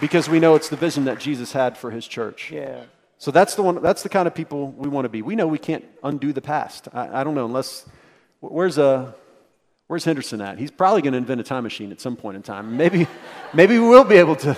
Because 0.01 0.27
we 0.27 0.39
know 0.39 0.55
it's 0.55 0.69
the 0.69 0.75
vision 0.75 1.05
that 1.05 1.19
Jesus 1.19 1.53
had 1.53 1.77
for 1.77 1.91
his 1.91 2.07
church. 2.07 2.51
Yeah. 2.51 2.81
So 3.17 3.31
that's 3.31 3.55
the 3.55 3.63
one. 3.63 3.81
That's 3.81 4.03
the 4.03 4.09
kind 4.09 4.27
of 4.27 4.35
people 4.35 4.71
we 4.71 4.89
want 4.89 5.05
to 5.05 5.09
be. 5.09 5.21
We 5.21 5.35
know 5.35 5.47
we 5.47 5.57
can't 5.57 5.85
undo 6.03 6.33
the 6.33 6.41
past. 6.41 6.87
I, 6.93 7.21
I 7.21 7.23
don't 7.23 7.33
know 7.33 7.45
unless 7.45 7.87
where's 8.41 8.77
uh, 8.77 9.13
where's 9.87 10.03
Henderson 10.03 10.41
at? 10.41 10.57
He's 10.59 10.69
probably 10.71 11.01
going 11.01 11.13
to 11.13 11.17
invent 11.17 11.39
a 11.39 11.43
time 11.43 11.63
machine 11.63 11.91
at 11.91 12.01
some 12.01 12.17
point 12.17 12.35
in 12.35 12.43
time. 12.43 12.75
Maybe 12.75 13.07
maybe 13.53 13.79
we 13.79 13.87
will 13.87 14.03
be 14.03 14.15
able 14.17 14.35
to. 14.37 14.57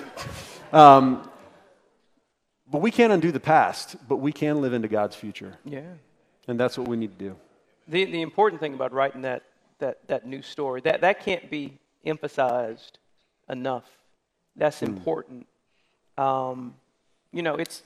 Um, 0.73 1.29
but 2.69 2.81
we 2.81 2.89
can't 2.89 3.13
undo 3.13 3.31
the 3.31 3.39
past. 3.39 3.95
But 4.07 4.17
we 4.17 4.31
can 4.31 4.59
live 4.61 4.73
into 4.73 4.87
God's 4.87 5.15
future, 5.15 5.57
Yeah. 5.63 5.81
and 6.47 6.59
that's 6.59 6.77
what 6.77 6.87
we 6.87 6.97
need 6.97 7.17
to 7.17 7.25
do. 7.25 7.35
The, 7.87 8.05
the 8.05 8.21
important 8.21 8.59
thing 8.59 8.73
about 8.73 8.91
writing 8.91 9.21
that, 9.21 9.43
that, 9.79 10.07
that 10.07 10.25
new 10.25 10.41
story, 10.41 10.81
that, 10.81 11.01
that 11.01 11.23
can't 11.23 11.49
be 11.49 11.77
emphasized 12.05 12.99
enough. 13.49 13.85
That's 14.55 14.81
important. 14.81 15.47
Um, 16.17 16.75
you 17.31 17.43
know, 17.43 17.55
it's, 17.55 17.83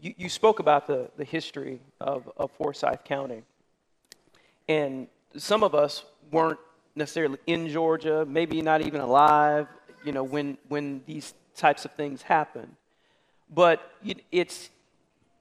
you, 0.00 0.14
you 0.16 0.28
spoke 0.28 0.58
about 0.58 0.86
the, 0.86 1.10
the 1.16 1.24
history 1.24 1.80
of, 2.00 2.30
of 2.36 2.50
Forsyth 2.52 3.04
County. 3.04 3.42
And 4.68 5.08
some 5.36 5.62
of 5.62 5.74
us 5.74 6.04
weren't 6.30 6.58
necessarily 6.94 7.38
in 7.46 7.68
Georgia, 7.68 8.26
maybe 8.26 8.60
not 8.62 8.82
even 8.82 9.00
alive, 9.00 9.66
you 10.04 10.12
know, 10.12 10.22
when, 10.22 10.58
when 10.68 11.02
these 11.06 11.34
types 11.56 11.84
of 11.84 11.92
things 11.92 12.22
happen. 12.22 12.76
But 13.52 13.90
it, 14.04 14.22
it's, 14.30 14.70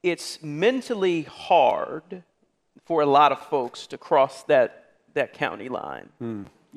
it's 0.02 0.42
mentally 0.42 1.24
hard 1.24 2.24
for 2.86 3.02
a 3.02 3.06
lot 3.06 3.32
of 3.32 3.40
folks 3.40 3.88
to 3.88 3.98
cross 3.98 4.44
that, 4.44 4.89
that 5.20 5.34
county 5.34 5.70
line. 5.70 6.10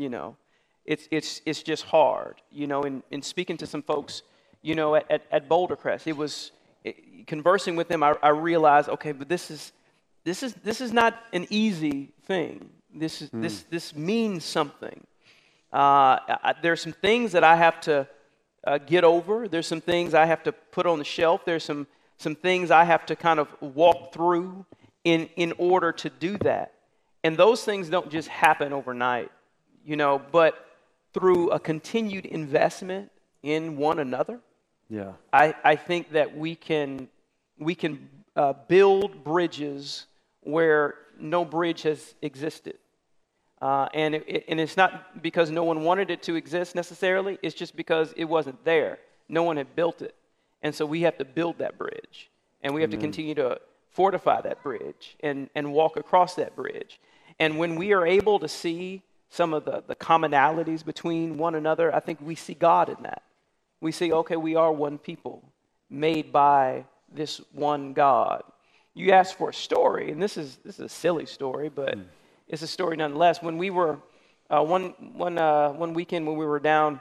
You 0.03 0.09
know, 0.15 0.37
it's, 0.85 1.07
it's, 1.11 1.41
it's 1.45 1.63
just 1.63 1.85
hard. 1.85 2.35
You 2.51 2.67
know, 2.67 2.83
in, 2.83 3.03
in 3.11 3.23
speaking 3.23 3.57
to 3.59 3.67
some 3.67 3.83
folks, 3.83 4.23
you 4.63 4.75
know, 4.75 4.95
at, 4.95 5.11
at, 5.11 5.23
at 5.31 5.49
Bouldercrest, 5.49 6.07
it 6.07 6.17
was 6.17 6.53
it, 6.85 7.27
conversing 7.27 7.77
with 7.77 7.89
them, 7.89 8.03
I, 8.03 8.15
I 8.23 8.31
realized, 8.51 8.89
okay, 8.89 9.13
but 9.13 9.29
this 9.29 9.51
is, 9.51 9.73
this 10.25 10.43
is, 10.43 10.55
this 10.69 10.81
is 10.81 10.93
not 10.93 11.13
an 11.33 11.47
easy 11.51 12.11
thing. 12.27 12.71
This, 12.95 13.23
is, 13.23 13.31
this, 13.33 13.65
this 13.71 13.95
means 13.95 14.45
something. 14.45 14.99
Uh, 15.73 16.19
I, 16.49 16.55
there's 16.63 16.83
some 16.83 16.93
things 16.93 17.33
that 17.33 17.45
I 17.45 17.57
have 17.57 17.81
to 17.83 18.07
uh, 18.67 18.79
get 18.79 19.05
over. 19.05 19.49
There's 19.49 19.67
some 19.67 19.81
things 19.81 20.15
I 20.15 20.27
have 20.27 20.43
to 20.45 20.53
put 20.53 20.87
on 20.87 20.99
the 20.99 21.05
shelf. 21.05 21.45
There's 21.45 21.65
some, 21.65 21.87
some 22.19 22.35
things 22.35 22.71
I 22.71 22.85
have 22.85 23.07
to 23.07 23.17
kind 23.17 23.41
of 23.41 23.49
walk 23.61 24.13
through 24.13 24.65
in, 25.05 25.29
in 25.37 25.53
order 25.59 25.91
to 25.93 26.11
do 26.11 26.37
that. 26.39 26.73
And 27.25 27.37
those 27.37 27.65
things 27.65 27.89
don't 27.89 28.11
just 28.11 28.29
happen 28.29 28.73
overnight, 28.73 29.31
you 29.85 29.97
know, 29.97 30.21
but 30.33 30.67
through 31.15 31.51
a 31.51 31.61
continued 31.61 32.27
investment 32.27 33.11
in 33.43 33.77
one 33.77 33.99
another, 33.99 34.41
Yeah. 34.89 35.13
I, 35.33 35.55
I 35.65 35.77
think 35.77 36.13
that 36.13 36.37
we 36.37 36.55
can, 36.55 37.09
we 37.59 37.75
can 37.75 38.09
uh, 38.37 38.55
build 38.69 39.23
bridges 39.25 40.07
where 40.41 40.95
no 41.19 41.45
bridge 41.45 41.83
has 41.83 42.15
existed. 42.23 42.79
Uh, 43.61 43.89
and, 43.95 44.15
it, 44.17 44.25
it- 44.27 44.45
and 44.49 44.59
it's 44.61 44.77
not 44.77 45.23
because 45.23 45.51
no 45.51 45.63
one 45.65 45.83
wanted 45.85 46.11
it 46.11 46.23
to 46.25 46.35
exist 46.35 46.75
necessarily, 46.75 47.39
it's 47.43 47.55
just 47.55 47.77
because 47.77 48.13
it 48.17 48.25
wasn't 48.25 48.63
there. 48.65 48.99
No 49.29 49.45
one 49.45 49.57
had 49.57 49.77
built 49.77 50.03
it. 50.03 50.15
And 50.63 50.75
so 50.75 50.85
we 50.87 51.03
have 51.03 51.17
to 51.19 51.25
build 51.25 51.59
that 51.59 51.79
bridge. 51.79 52.31
And 52.63 52.75
we 52.75 52.81
have 52.81 52.91
to 52.91 52.97
continue 52.97 53.35
to 53.37 53.61
fortify 53.91 54.41
that 54.43 54.63
bridge 54.63 55.17
and, 55.21 55.51
and 55.55 55.73
walk 55.73 55.97
across 55.97 56.35
that 56.37 56.55
bridge. 56.57 57.01
And 57.39 57.59
when 57.59 57.77
we 57.77 57.93
are 57.93 58.07
able 58.07 58.39
to 58.39 58.49
see 58.49 59.03
some 59.31 59.55
of 59.55 59.65
the, 59.65 59.83
the 59.87 59.95
commonalities 59.95 60.85
between 60.85 61.39
one 61.39 61.55
another, 61.55 61.95
I 61.95 62.01
think 62.01 62.21
we 62.21 62.35
see 62.35 62.55
God 62.55 62.89
in 62.89 63.03
that. 63.03 63.23
We 63.81 63.93
see, 63.93 64.13
okay, 64.13 64.37
we 64.37 64.55
are 64.55 64.73
one 64.73 64.99
people 64.99 65.43
made 65.91 66.33
by 66.33 66.85
this 67.13 67.41
one 67.53 67.93
God. 67.93 68.43
You 68.95 69.13
asked 69.13 69.39
for 69.39 69.51
a 69.51 69.55
story, 69.55 70.11
and 70.11 70.23
this 70.23 70.37
is, 70.37 70.59
this 70.65 70.79
is 70.79 70.87
a 70.87 70.89
silly 70.89 71.27
story, 71.27 71.69
but 71.69 71.97
it's 72.49 72.63
a 72.63 72.67
story 72.67 72.97
nonetheless. 72.97 73.43
When 73.43 73.57
we 73.57 73.71
were, 73.71 73.99
uh, 74.51 74.63
one, 74.63 74.95
one, 75.15 75.39
uh, 75.39 75.71
one 75.71 75.95
weekend 75.95 76.27
when 76.27 76.37
we 76.37 76.47
were 76.47 76.61
down 76.61 77.01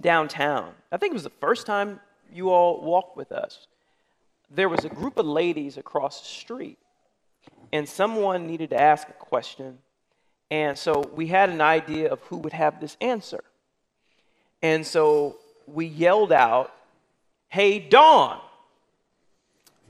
downtown, 0.00 0.72
I 0.90 0.96
think 0.96 1.12
it 1.12 1.14
was 1.14 1.22
the 1.22 1.30
first 1.30 1.66
time 1.66 2.00
you 2.32 2.50
all 2.50 2.80
walked 2.80 3.16
with 3.16 3.30
us, 3.30 3.68
there 4.50 4.68
was 4.68 4.84
a 4.84 4.88
group 4.88 5.18
of 5.18 5.26
ladies 5.26 5.76
across 5.76 6.20
the 6.20 6.26
street, 6.26 6.78
and 7.74 7.88
someone 7.88 8.46
needed 8.46 8.70
to 8.70 8.80
ask 8.80 9.08
a 9.08 9.12
question. 9.12 9.78
And 10.48 10.78
so 10.78 11.10
we 11.16 11.26
had 11.26 11.50
an 11.50 11.60
idea 11.60 12.10
of 12.10 12.20
who 12.22 12.36
would 12.38 12.52
have 12.52 12.80
this 12.80 12.96
answer. 13.00 13.42
And 14.62 14.86
so 14.86 15.38
we 15.66 15.84
yelled 15.84 16.30
out, 16.32 16.72
Hey, 17.48 17.80
Dawn. 17.80 18.40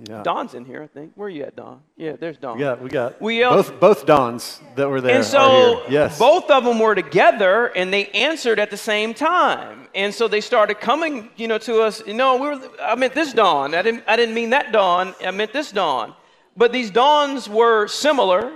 Yeah. 0.09 0.23
Dawn's 0.23 0.55
in 0.55 0.65
here, 0.65 0.83
I 0.83 0.87
think. 0.87 1.13
Where 1.15 1.27
are 1.27 1.31
you 1.31 1.45
at, 1.45 1.57
Don? 1.57 1.81
Yeah, 1.97 2.17
there's 2.17 2.39
Don. 2.39 2.59
Yeah, 2.59 2.75
we 2.75 2.89
got 2.89 3.21
We 3.21 3.39
yelled- 3.41 3.59
um, 3.59 3.63
both, 3.63 3.81
both 3.81 4.07
Dons 4.07 4.61
that 4.77 4.89
were 4.89 5.03
there. 5.03 5.17
And 5.17 5.25
so 5.25 5.83
yes. 5.89 6.19
both 6.19 6.51
of 6.51 6.65
them 6.65 6.79
were 6.79 6.95
together 6.95 7.67
and 7.77 7.93
they 7.93 8.07
answered 8.09 8.59
at 8.59 8.71
the 8.71 8.79
same 8.79 9.13
time. 9.13 9.89
And 9.95 10.13
so 10.13 10.27
they 10.27 10.41
started 10.41 10.81
coming, 10.81 11.29
you 11.37 11.49
know, 11.49 11.59
to 11.59 11.83
us. 11.83 12.03
You 12.07 12.15
No, 12.15 12.37
we 12.37 12.49
were, 12.49 12.61
I 12.83 12.95
meant 12.95 13.13
this 13.15 13.35
Don. 13.35 13.75
I 13.75 13.83
didn't, 13.83 14.05
I 14.09 14.17
didn't 14.17 14.35
mean 14.35 14.51
that 14.51 14.73
Don. 14.73 15.15
I 15.23 15.31
meant 15.31 15.53
this 15.53 15.71
dawn. 15.71 16.15
But 16.57 16.73
these 16.73 16.91
dawns 16.91 17.49
were 17.49 17.89
similar. 17.89 18.53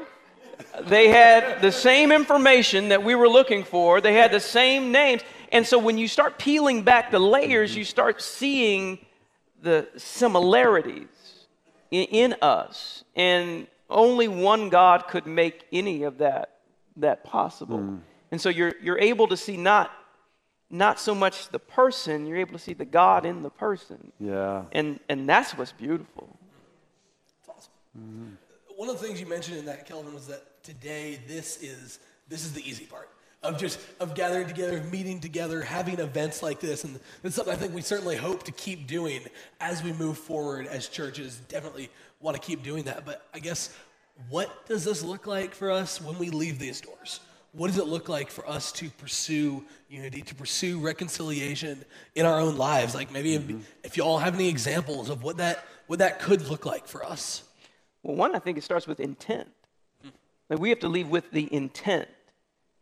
They 0.83 1.09
had 1.09 1.61
the 1.61 1.73
same 1.73 2.13
information 2.13 2.89
that 2.91 3.03
we 3.03 3.15
were 3.15 3.29
looking 3.29 3.65
for. 3.65 4.01
They 4.01 4.15
had 4.15 4.31
the 4.31 4.41
same 4.41 4.93
names. 4.93 5.23
And 5.51 5.67
so 5.67 5.79
when 5.79 5.99
you 5.99 6.09
start 6.09 6.39
peeling 6.39 6.83
back 6.83 7.11
the 7.11 7.19
layers, 7.19 7.75
you 7.75 7.85
start 7.85 8.23
seeing 8.23 8.99
the 9.63 9.89
similarities 9.97 11.07
in, 11.91 12.05
in 12.05 12.37
us. 12.43 13.05
And 13.17 13.67
only 13.91 14.29
one 14.29 14.69
God 14.69 15.09
could 15.09 15.27
make 15.27 15.67
any 15.73 16.05
of 16.05 16.19
that, 16.19 16.59
that 16.97 17.25
possible. 17.25 17.79
Hmm. 17.79 17.97
And 18.31 18.41
so 18.41 18.49
you're, 18.49 18.75
you're 18.83 18.99
able 18.99 19.27
to 19.29 19.37
see 19.37 19.57
not, 19.57 19.91
not 20.71 21.01
so 21.01 21.15
much 21.15 21.49
the 21.49 21.59
person, 21.59 22.27
you're 22.27 22.37
able 22.37 22.53
to 22.53 22.59
see 22.59 22.75
the 22.75 22.85
God 22.85 23.25
in 23.25 23.43
the 23.43 23.51
person. 23.51 24.13
yeah. 24.21 24.65
And, 24.73 25.01
and 25.09 25.29
that's 25.29 25.57
what's 25.57 25.73
beautiful. 25.73 26.38
One 28.77 28.89
of 28.89 29.01
the 29.01 29.07
things 29.07 29.21
you 29.21 29.27
mentioned 29.27 29.59
in 29.59 29.65
that, 29.67 29.87
Kelvin, 29.87 30.15
was 30.15 30.27
that 30.29 30.63
today 30.63 31.19
this 31.27 31.63
is 31.63 31.99
this 32.29 32.45
is 32.45 32.53
the 32.53 32.69
easy 32.69 32.85
part 32.85 33.09
of 33.43 33.59
just 33.59 33.79
of 34.01 34.15
gathering 34.15 34.47
together, 34.47 34.79
of 34.79 34.93
meeting 34.93 35.21
together, 35.21 35.63
having 35.63 35.99
events 35.99 36.43
like 36.43 36.61
this, 36.61 36.85
and 36.85 36.99
it's 37.23 37.37
something 37.37 37.53
I 37.53 37.57
think 37.57 37.75
we 37.75 37.83
certainly 37.83 38.17
hope 38.17 38.43
to 38.45 38.53
keep 38.53 38.87
doing 38.87 39.21
as 39.61 39.83
we 39.83 39.93
move 39.93 40.19
forward 40.19 40.67
as 40.67 40.89
churches. 40.89 41.41
Definitely 41.49 41.91
want 42.21 42.37
to 42.37 42.43
keep 42.43 42.63
doing 42.63 42.85
that. 42.85 43.05
But 43.05 43.27
I 43.33 43.39
guess 43.39 43.75
what 44.29 44.67
does 44.67 44.85
this 44.85 45.03
look 45.03 45.27
like 45.27 45.55
for 45.55 45.71
us 45.71 46.01
when 46.01 46.19
we 46.19 46.31
leave 46.31 46.59
these 46.59 46.81
doors? 46.81 47.21
What 47.53 47.69
does 47.69 47.79
it 47.79 47.87
look 47.87 48.09
like 48.09 48.31
for 48.31 48.49
us 48.49 48.73
to 48.73 48.91
pursue 48.91 49.65
unity, 49.89 50.23
to 50.23 50.35
pursue 50.35 50.79
reconciliation 50.79 51.83
in 52.15 52.27
our 52.27 52.41
own 52.41 52.57
lives? 52.57 52.95
Like 52.95 53.11
maybe 53.11 53.35
if, 53.35 53.43
mm-hmm. 53.43 53.61
if 53.83 53.97
you 53.97 54.03
all 54.03 54.19
have 54.19 54.35
any 54.35 54.49
examples 54.49 55.09
of 55.09 55.23
what 55.23 55.39
that 55.39 55.65
what 55.87 56.01
that 56.01 56.21
could 56.21 56.47
look 56.49 56.67
like 56.67 56.87
for 56.87 57.03
us. 57.03 57.43
Well, 58.09 58.17
one, 58.17 58.35
I 58.35 58.39
think 58.39 58.57
it 58.57 58.65
starts 58.65 58.87
with 58.87 59.01
intent. 59.01 59.51
Like 60.49 60.59
we 60.59 60.71
have 60.71 60.79
to 60.79 60.89
leave 60.89 61.09
with 61.11 61.31
the 61.31 61.53
intent 61.55 62.09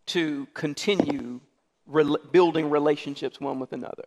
to 0.06 0.46
continue 0.54 1.40
rel- 1.84 2.18
building 2.30 2.70
relationships 2.70 3.40
one 3.40 3.58
with 3.58 3.72
another. 3.72 4.04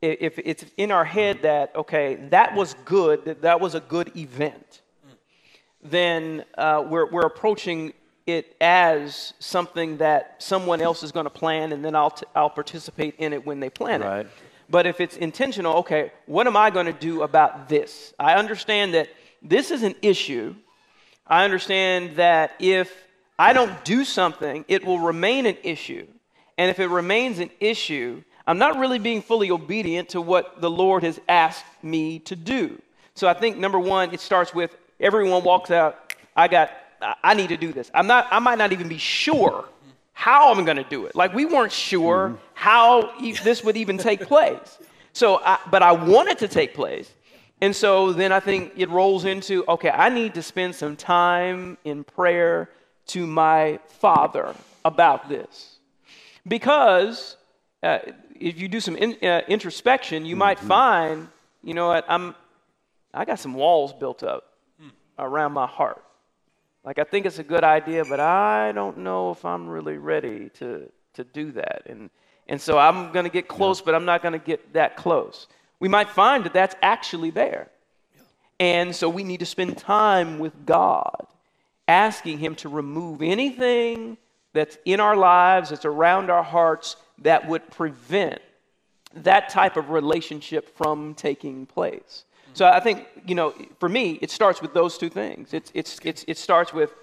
If 0.00 0.38
it's 0.38 0.64
in 0.78 0.90
our 0.90 1.04
head 1.04 1.42
that, 1.42 1.76
okay, 1.76 2.14
that 2.30 2.54
was 2.54 2.74
good, 2.86 3.26
that, 3.26 3.42
that 3.42 3.60
was 3.60 3.74
a 3.74 3.80
good 3.80 4.16
event, 4.16 4.80
then 5.82 6.44
uh, 6.56 6.82
we're, 6.88 7.04
we're 7.10 7.26
approaching 7.26 7.92
it 8.26 8.56
as 8.62 9.34
something 9.40 9.98
that 9.98 10.36
someone 10.38 10.80
else 10.80 11.02
is 11.02 11.12
going 11.12 11.24
to 11.24 11.30
plan 11.30 11.70
and 11.72 11.84
then 11.84 11.94
I'll, 11.94 12.12
t- 12.12 12.24
I'll 12.34 12.48
participate 12.48 13.16
in 13.18 13.34
it 13.34 13.44
when 13.44 13.60
they 13.60 13.68
plan 13.68 14.00
Right. 14.00 14.20
it. 14.20 14.32
But 14.70 14.86
if 14.86 15.02
it's 15.02 15.18
intentional, 15.18 15.74
okay, 15.80 16.12
what 16.24 16.46
am 16.46 16.56
I 16.56 16.70
going 16.70 16.86
to 16.86 16.94
do 16.94 17.22
about 17.24 17.68
this? 17.68 18.14
I 18.18 18.36
understand 18.36 18.94
that 18.94 19.08
this 19.44 19.70
is 19.70 19.82
an 19.82 19.94
issue. 20.02 20.54
I 21.26 21.44
understand 21.44 22.16
that 22.16 22.52
if 22.58 22.92
I 23.38 23.52
don't 23.52 23.84
do 23.84 24.04
something, 24.04 24.64
it 24.68 24.84
will 24.84 24.98
remain 24.98 25.46
an 25.46 25.56
issue. 25.62 26.06
And 26.56 26.70
if 26.70 26.78
it 26.78 26.88
remains 26.88 27.38
an 27.38 27.50
issue, 27.60 28.22
I'm 28.46 28.58
not 28.58 28.78
really 28.78 28.98
being 28.98 29.22
fully 29.22 29.50
obedient 29.50 30.10
to 30.10 30.20
what 30.20 30.60
the 30.60 30.70
Lord 30.70 31.02
has 31.02 31.20
asked 31.28 31.64
me 31.82 32.18
to 32.20 32.36
do. 32.36 32.80
So 33.14 33.28
I 33.28 33.34
think 33.34 33.56
number 33.56 33.78
one, 33.78 34.12
it 34.12 34.20
starts 34.20 34.54
with 34.54 34.76
everyone 35.00 35.44
walks 35.44 35.70
out, 35.70 36.14
I 36.36 36.48
got, 36.48 36.70
I- 37.22 37.34
need 37.34 37.48
to 37.48 37.56
do 37.56 37.72
this. 37.72 37.90
I'm 37.94 38.06
not, 38.06 38.26
I 38.30 38.38
might 38.38 38.58
not 38.58 38.72
even 38.72 38.88
be 38.88 38.98
sure 38.98 39.64
how 40.12 40.52
I'm 40.52 40.64
going 40.64 40.76
to 40.76 40.84
do 40.84 41.06
it. 41.06 41.16
Like 41.16 41.34
we 41.34 41.44
weren't 41.44 41.72
sure 41.72 42.28
mm-hmm. 42.28 42.36
how 42.54 43.12
e- 43.20 43.32
this 43.32 43.64
would 43.64 43.76
even 43.76 43.98
take 43.98 44.20
place. 44.22 44.78
So, 45.12 45.40
I, 45.44 45.58
but 45.70 45.82
I 45.82 45.92
want 45.92 46.28
it 46.28 46.38
to 46.38 46.48
take 46.48 46.74
place. 46.74 47.12
And 47.64 47.74
so 47.74 48.12
then 48.12 48.30
I 48.30 48.40
think 48.40 48.74
it 48.76 48.90
rolls 48.90 49.24
into 49.24 49.64
okay, 49.66 49.88
I 49.88 50.10
need 50.10 50.34
to 50.34 50.42
spend 50.42 50.74
some 50.74 50.96
time 50.96 51.78
in 51.82 52.04
prayer 52.04 52.68
to 53.06 53.26
my 53.26 53.78
Father 54.02 54.54
about 54.84 55.30
this. 55.30 55.78
Because 56.46 57.38
uh, 57.82 58.00
if 58.38 58.60
you 58.60 58.68
do 58.68 58.80
some 58.80 58.96
in, 58.96 59.16
uh, 59.26 59.40
introspection, 59.48 60.26
you 60.26 60.36
might 60.36 60.58
find, 60.58 61.28
you 61.62 61.72
know 61.72 61.88
what, 61.88 62.04
I'm, 62.06 62.34
I 63.14 63.24
got 63.24 63.38
some 63.38 63.54
walls 63.54 63.94
built 63.94 64.22
up 64.22 64.42
around 65.18 65.52
my 65.52 65.66
heart. 65.66 66.04
Like 66.84 66.98
I 66.98 67.04
think 67.04 67.24
it's 67.24 67.38
a 67.38 67.48
good 67.54 67.64
idea, 67.64 68.04
but 68.04 68.20
I 68.20 68.72
don't 68.72 68.98
know 68.98 69.30
if 69.30 69.42
I'm 69.42 69.66
really 69.68 69.96
ready 69.96 70.50
to 70.58 70.92
to 71.14 71.24
do 71.24 71.52
that. 71.52 71.84
And 71.86 72.10
and 72.46 72.60
so 72.60 72.76
I'm 72.76 73.10
going 73.10 73.24
to 73.24 73.32
get 73.32 73.48
close, 73.48 73.80
but 73.80 73.94
I'm 73.94 74.04
not 74.04 74.20
going 74.20 74.38
to 74.38 74.46
get 74.52 74.74
that 74.74 74.98
close. 74.98 75.46
We 75.84 75.88
might 75.88 76.08
find 76.08 76.44
that 76.44 76.54
that's 76.54 76.74
actually 76.80 77.28
there. 77.28 77.68
And 78.58 78.96
so 78.96 79.06
we 79.06 79.22
need 79.22 79.40
to 79.40 79.44
spend 79.44 79.76
time 79.76 80.38
with 80.38 80.64
God, 80.64 81.26
asking 81.86 82.38
Him 82.38 82.54
to 82.54 82.70
remove 82.70 83.20
anything 83.20 84.16
that's 84.54 84.78
in 84.86 84.98
our 84.98 85.14
lives, 85.14 85.68
that's 85.68 85.84
around 85.84 86.30
our 86.30 86.42
hearts, 86.42 86.96
that 87.18 87.46
would 87.46 87.70
prevent 87.70 88.40
that 89.14 89.50
type 89.50 89.76
of 89.76 89.90
relationship 89.90 90.74
from 90.74 91.12
taking 91.12 91.66
place. 91.66 92.24
So 92.54 92.64
I 92.64 92.80
think, 92.80 93.06
you 93.26 93.34
know, 93.34 93.52
for 93.78 93.90
me, 93.90 94.18
it 94.22 94.30
starts 94.30 94.62
with 94.62 94.72
those 94.72 94.96
two 94.96 95.10
things. 95.10 95.52
It's, 95.52 95.70
it's, 95.74 96.00
it's, 96.02 96.24
it 96.26 96.38
starts 96.38 96.72
with, 96.72 96.94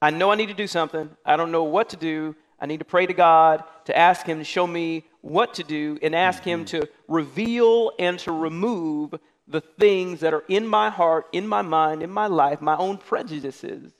I 0.00 0.08
know 0.08 0.32
I 0.32 0.36
need 0.36 0.48
to 0.48 0.54
do 0.54 0.66
something. 0.66 1.10
I 1.26 1.36
don't 1.36 1.52
know 1.52 1.64
what 1.64 1.90
to 1.90 1.98
do. 1.98 2.34
I 2.60 2.66
need 2.66 2.78
to 2.78 2.84
pray 2.84 3.06
to 3.06 3.14
God 3.14 3.64
to 3.86 3.96
ask 3.96 4.26
Him 4.26 4.38
to 4.38 4.44
show 4.44 4.66
me 4.66 5.04
what 5.22 5.54
to 5.54 5.64
do 5.64 5.98
and 6.02 6.14
ask 6.14 6.42
Him 6.42 6.64
to 6.66 6.88
reveal 7.08 7.92
and 7.98 8.18
to 8.20 8.32
remove 8.32 9.14
the 9.48 9.60
things 9.60 10.20
that 10.20 10.34
are 10.34 10.44
in 10.48 10.66
my 10.66 10.90
heart, 10.90 11.26
in 11.32 11.46
my 11.46 11.62
mind, 11.62 12.02
in 12.02 12.10
my 12.10 12.26
life, 12.26 12.60
my 12.60 12.76
own 12.76 12.98
prejudices 12.98 13.92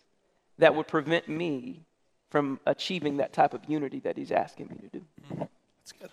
that 0.59 0.75
would 0.75 0.87
prevent 0.87 1.29
me 1.29 1.83
from 2.31 2.61
achieving 2.67 3.17
that 3.17 3.33
type 3.33 3.55
of 3.55 3.63
unity 3.67 4.01
that 4.01 4.17
He's 4.17 4.31
asking 4.31 4.69
me 4.69 4.77
to 4.77 4.99
do. 4.99 5.05
Mm-hmm. 5.25 5.45
That's 5.79 5.93
good. 5.93 6.11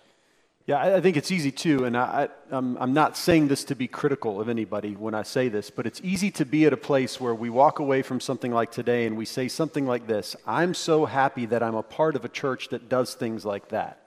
Yeah, 0.68 0.96
I, 0.96 1.00
think 1.00 1.16
it's 1.16 1.30
easy 1.30 1.50
too, 1.50 1.86
and 1.86 1.96
I, 1.96 2.28
I, 2.50 2.54
I'm, 2.54 2.76
I'm 2.76 2.92
not 2.92 3.16
saying 3.16 3.48
this 3.48 3.64
to 3.64 3.74
be 3.74 3.88
critical 3.88 4.38
of 4.38 4.50
anybody 4.50 4.94
when 4.94 5.14
I 5.14 5.22
say 5.22 5.48
this, 5.48 5.70
but 5.70 5.86
it's 5.86 5.98
easy 6.04 6.30
to 6.32 6.44
be 6.44 6.66
at 6.66 6.74
a 6.74 6.76
place 6.76 7.18
where 7.18 7.34
we 7.34 7.48
walk 7.48 7.78
away 7.78 8.02
from 8.02 8.20
something 8.20 8.52
like 8.52 8.70
today 8.70 9.06
and 9.06 9.16
we 9.16 9.24
say 9.24 9.48
something 9.48 9.86
like 9.86 10.06
this 10.06 10.36
I'm 10.46 10.74
so 10.74 11.06
happy 11.06 11.46
that 11.46 11.62
I'm 11.62 11.74
a 11.74 11.82
part 11.82 12.16
of 12.16 12.26
a 12.26 12.28
church 12.28 12.68
that 12.68 12.90
does 12.90 13.14
things 13.14 13.46
like 13.46 13.70
that. 13.70 14.02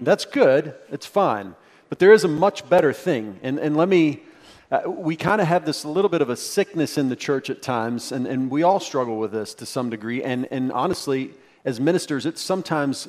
That's 0.00 0.24
good, 0.24 0.74
it's 0.90 1.06
fine, 1.06 1.54
but 1.88 2.00
there 2.00 2.12
is 2.12 2.24
a 2.24 2.28
much 2.28 2.68
better 2.68 2.92
thing, 2.92 3.38
and, 3.40 3.60
and 3.60 3.76
let 3.76 3.88
me. 3.88 4.24
Uh, 4.72 4.88
we 4.88 5.14
kind 5.14 5.40
of 5.40 5.46
have 5.46 5.66
this 5.66 5.84
little 5.84 6.08
bit 6.08 6.22
of 6.22 6.30
a 6.30 6.36
sickness 6.36 6.98
in 6.98 7.08
the 7.08 7.16
church 7.16 7.48
at 7.48 7.62
times, 7.62 8.10
and, 8.10 8.26
and 8.26 8.50
we 8.50 8.64
all 8.64 8.80
struggle 8.80 9.18
with 9.18 9.30
this 9.32 9.52
to 9.54 9.66
some 9.66 9.90
degree. 9.90 10.22
And, 10.22 10.46
and 10.52 10.70
honestly, 10.70 11.32
as 11.64 11.80
ministers, 11.80 12.24
it's 12.24 12.40
sometimes 12.40 13.08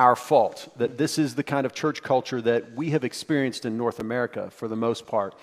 our 0.00 0.16
fault 0.16 0.72
that 0.78 0.96
this 0.96 1.18
is 1.18 1.34
the 1.34 1.42
kind 1.42 1.66
of 1.66 1.74
church 1.74 2.02
culture 2.02 2.40
that 2.40 2.72
we 2.72 2.88
have 2.88 3.04
experienced 3.04 3.66
in 3.66 3.76
North 3.76 4.00
America 4.00 4.50
for 4.50 4.66
the 4.66 4.74
most 4.74 5.06
part. 5.06 5.34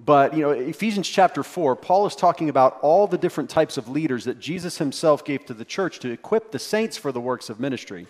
But, 0.00 0.32
you 0.32 0.40
know, 0.40 0.50
Ephesians 0.52 1.06
chapter 1.06 1.42
4, 1.42 1.76
Paul 1.76 2.06
is 2.06 2.16
talking 2.16 2.48
about 2.48 2.78
all 2.80 3.06
the 3.06 3.18
different 3.18 3.50
types 3.50 3.76
of 3.76 3.86
leaders 3.86 4.24
that 4.24 4.40
Jesus 4.40 4.78
himself 4.78 5.26
gave 5.26 5.44
to 5.44 5.52
the 5.52 5.64
church 5.64 5.98
to 5.98 6.10
equip 6.10 6.52
the 6.52 6.58
saints 6.58 6.96
for 6.96 7.12
the 7.12 7.20
works 7.20 7.50
of 7.50 7.60
ministry. 7.60 8.06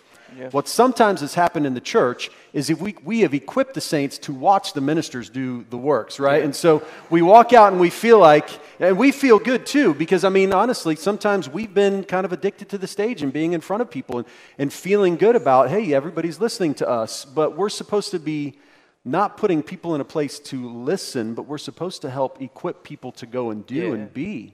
What 0.51 0.67
sometimes 0.67 1.21
has 1.21 1.33
happened 1.33 1.65
in 1.65 1.73
the 1.73 1.81
church 1.81 2.31
is 2.53 2.69
if 2.69 2.79
we, 2.79 2.95
we 3.03 3.21
have 3.21 3.33
equipped 3.33 3.73
the 3.73 3.81
saints 3.81 4.17
to 4.19 4.33
watch 4.33 4.73
the 4.73 4.81
ministers 4.81 5.29
do 5.29 5.65
the 5.69 5.77
works, 5.77 6.19
right? 6.19 6.43
And 6.43 6.55
so 6.55 6.83
we 7.09 7.21
walk 7.21 7.53
out 7.53 7.71
and 7.71 7.79
we 7.81 7.89
feel 7.89 8.19
like, 8.19 8.49
and 8.79 8.97
we 8.97 9.11
feel 9.11 9.39
good 9.39 9.65
too, 9.65 9.93
because 9.93 10.23
I 10.23 10.29
mean, 10.29 10.53
honestly, 10.53 10.95
sometimes 10.95 11.49
we've 11.49 11.73
been 11.73 12.03
kind 12.03 12.25
of 12.25 12.31
addicted 12.33 12.69
to 12.69 12.77
the 12.77 12.87
stage 12.87 13.21
and 13.21 13.33
being 13.33 13.53
in 13.53 13.61
front 13.61 13.81
of 13.81 13.89
people 13.91 14.19
and, 14.19 14.27
and 14.57 14.73
feeling 14.73 15.17
good 15.17 15.35
about, 15.35 15.69
hey, 15.69 15.93
everybody's 15.93 16.39
listening 16.39 16.73
to 16.75 16.87
us. 16.89 17.25
But 17.25 17.57
we're 17.57 17.69
supposed 17.69 18.11
to 18.11 18.19
be 18.19 18.57
not 19.05 19.37
putting 19.37 19.63
people 19.63 19.95
in 19.95 20.01
a 20.01 20.05
place 20.05 20.39
to 20.39 20.69
listen, 20.69 21.33
but 21.33 21.43
we're 21.43 21.57
supposed 21.57 22.01
to 22.01 22.09
help 22.09 22.41
equip 22.41 22.83
people 22.83 23.11
to 23.13 23.25
go 23.25 23.49
and 23.49 23.65
do 23.65 23.75
Yeah. 23.75 23.93
and 23.93 24.13
be. 24.13 24.53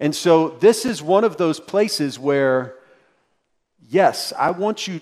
And 0.00 0.14
so 0.14 0.50
this 0.60 0.86
is 0.86 1.02
one 1.02 1.24
of 1.24 1.38
those 1.38 1.58
places 1.58 2.18
where, 2.18 2.76
yes, 3.88 4.32
I 4.38 4.50
want 4.50 4.86
you 4.86 5.00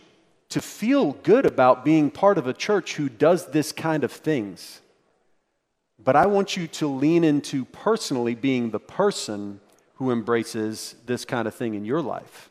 to 0.49 0.61
feel 0.61 1.13
good 1.13 1.45
about 1.45 1.85
being 1.85 2.11
part 2.11 2.39
of 2.39 2.47
a 2.47 2.53
church 2.53 2.95
who 2.95 3.09
does 3.09 3.49
this 3.49 3.73
kind 3.73 4.05
of 4.05 4.13
things. 4.13 4.81
But 6.03 6.15
I 6.15 6.27
want 6.27 6.57
you 6.57 6.69
to 6.69 6.87
lean 6.87 7.25
into 7.25 7.65
personally 7.65 8.35
being 8.35 8.71
the 8.71 8.79
person 8.79 9.61
who 9.95 10.13
embraces 10.13 10.95
this 11.07 11.25
kind 11.25 11.49
of 11.49 11.55
thing 11.55 11.75
in 11.75 11.85
your 11.85 12.01
life. 12.01 12.51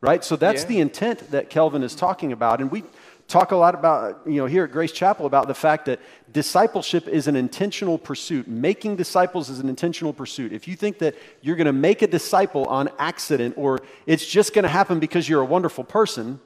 Right? 0.00 0.24
So 0.24 0.36
that's 0.36 0.62
Yeah. 0.62 0.68
the 0.68 0.80
intent 0.80 1.30
that 1.30 1.48
Kelvin 1.48 1.82
is 1.82 1.94
talking 1.94 2.32
about. 2.32 2.60
And 2.60 2.70
we 2.70 2.84
talk 3.32 3.50
a 3.50 3.56
lot 3.56 3.74
about, 3.74 4.20
you 4.26 4.34
know, 4.34 4.44
here 4.44 4.64
at 4.64 4.72
Grace 4.72 4.92
Chapel 4.92 5.24
about 5.24 5.48
the 5.48 5.54
fact 5.54 5.86
that 5.86 6.00
discipleship 6.30 7.08
is 7.08 7.26
an 7.28 7.34
intentional 7.34 7.96
pursuit. 7.96 8.46
Making 8.46 8.94
disciples 8.96 9.48
is 9.48 9.58
an 9.58 9.70
intentional 9.70 10.12
pursuit. 10.12 10.52
If 10.52 10.68
you 10.68 10.76
think 10.76 10.98
that 10.98 11.14
you're 11.40 11.56
going 11.56 11.64
to 11.66 11.72
make 11.72 12.02
a 12.02 12.06
disciple 12.06 12.66
on 12.66 12.90
accident 12.98 13.54
or 13.56 13.80
it's 14.04 14.26
just 14.26 14.52
going 14.52 14.64
to 14.64 14.68
happen 14.68 15.00
because 15.00 15.30
you're 15.30 15.40
a 15.40 15.46
wonderful 15.46 15.82
person, 15.82 16.40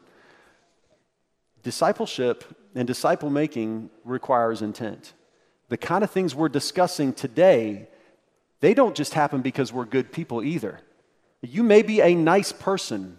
discipleship 1.64 2.44
and 2.77 2.87
disciple 2.87 3.31
making 3.31 3.90
requires 4.05 4.62
intent. 4.62 5.12
The 5.68 5.77
kind 5.77 6.05
of 6.05 6.11
things 6.12 6.37
we're 6.37 6.49
discussing 6.49 7.12
today, 7.12 7.88
they 8.61 8.75
don't 8.75 8.94
just 8.94 9.12
happen 9.12 9.42
because 9.42 9.72
we're 9.72 9.87
good 9.87 10.12
people 10.12 10.40
either. 10.40 10.79
You 11.42 11.64
may 11.64 11.83
be 11.83 12.01
a 12.01 12.14
nice 12.14 12.53
person, 12.53 13.18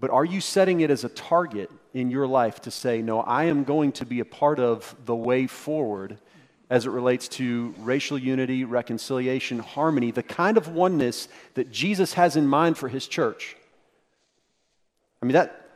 but 0.00 0.10
are 0.10 0.24
you 0.24 0.40
setting 0.40 0.80
it 0.80 0.90
as 0.90 1.04
a 1.04 1.08
target 1.08 1.70
in 1.94 2.10
your 2.10 2.26
life 2.26 2.60
to 2.62 2.70
say, 2.70 3.02
no, 3.02 3.20
I 3.20 3.44
am 3.44 3.64
going 3.64 3.92
to 3.92 4.06
be 4.06 4.20
a 4.20 4.24
part 4.24 4.58
of 4.58 4.94
the 5.04 5.14
way 5.14 5.46
forward 5.46 6.18
as 6.70 6.86
it 6.86 6.90
relates 6.90 7.28
to 7.28 7.74
racial 7.80 8.16
unity, 8.16 8.64
reconciliation, 8.64 9.58
harmony, 9.58 10.10
the 10.10 10.22
kind 10.22 10.56
of 10.56 10.68
oneness 10.68 11.28
that 11.52 11.70
Jesus 11.70 12.14
has 12.14 12.34
in 12.34 12.46
mind 12.46 12.78
for 12.78 12.88
his 12.88 13.06
church? 13.06 13.56
I 15.22 15.26
mean, 15.26 15.34
that, 15.34 15.68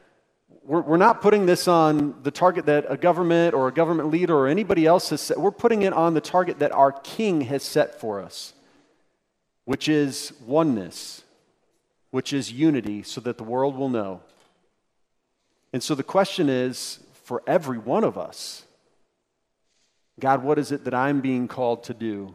we're, 0.65 0.81
we're 0.81 0.97
not 0.97 1.21
putting 1.21 1.45
this 1.45 1.69
on 1.69 2.15
the 2.23 2.31
target 2.31 2.65
that 2.67 2.87
a 2.89 2.97
government 2.97 3.55
or 3.55 3.69
a 3.69 3.73
government 3.73 4.11
leader 4.11 4.35
or 4.35 4.49
anybody 4.49 4.87
else 4.87 5.11
has 5.11 5.21
set. 5.21 5.39
We're 5.39 5.51
putting 5.51 5.83
it 5.83 5.93
on 5.93 6.15
the 6.15 6.21
target 6.23 6.61
that 6.61 6.73
our 6.73 6.93
King 6.93 7.43
has 7.43 7.63
set 7.63 8.01
for 8.01 8.21
us, 8.21 8.55
which 9.67 9.89
is 9.89 10.33
oneness, 10.47 11.23
which 12.11 12.33
is 12.33 12.51
unity, 12.51 13.03
so 13.03 13.21
that 13.21 13.37
the 13.37 13.45
world 13.45 13.77
will 13.77 13.91
know. 13.91 14.23
And 15.73 15.83
so 15.83 15.95
the 15.95 16.03
question 16.03 16.49
is 16.49 17.01
for 17.25 17.43
every 17.47 17.79
one 17.79 18.05
of 18.05 18.17
us 18.17 18.67
God, 20.19 20.43
what 20.43 20.59
is 20.59 20.73
it 20.73 20.85
that 20.85 20.95
I'm 20.95 21.21
being 21.21 21.47
called 21.47 21.85
to 21.85 21.95
do 21.95 22.35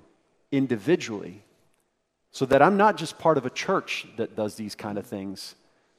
individually 0.52 1.42
so 2.32 2.46
that 2.46 2.62
I'm 2.62 2.78
not 2.78 2.96
just 2.96 3.18
part 3.18 3.38
of 3.38 3.46
a 3.46 3.50
church 3.50 4.08
that 4.18 4.36
does 4.36 4.56
these 4.56 4.76
kind 4.76 4.98
of 4.98 5.06
things, 5.06 5.56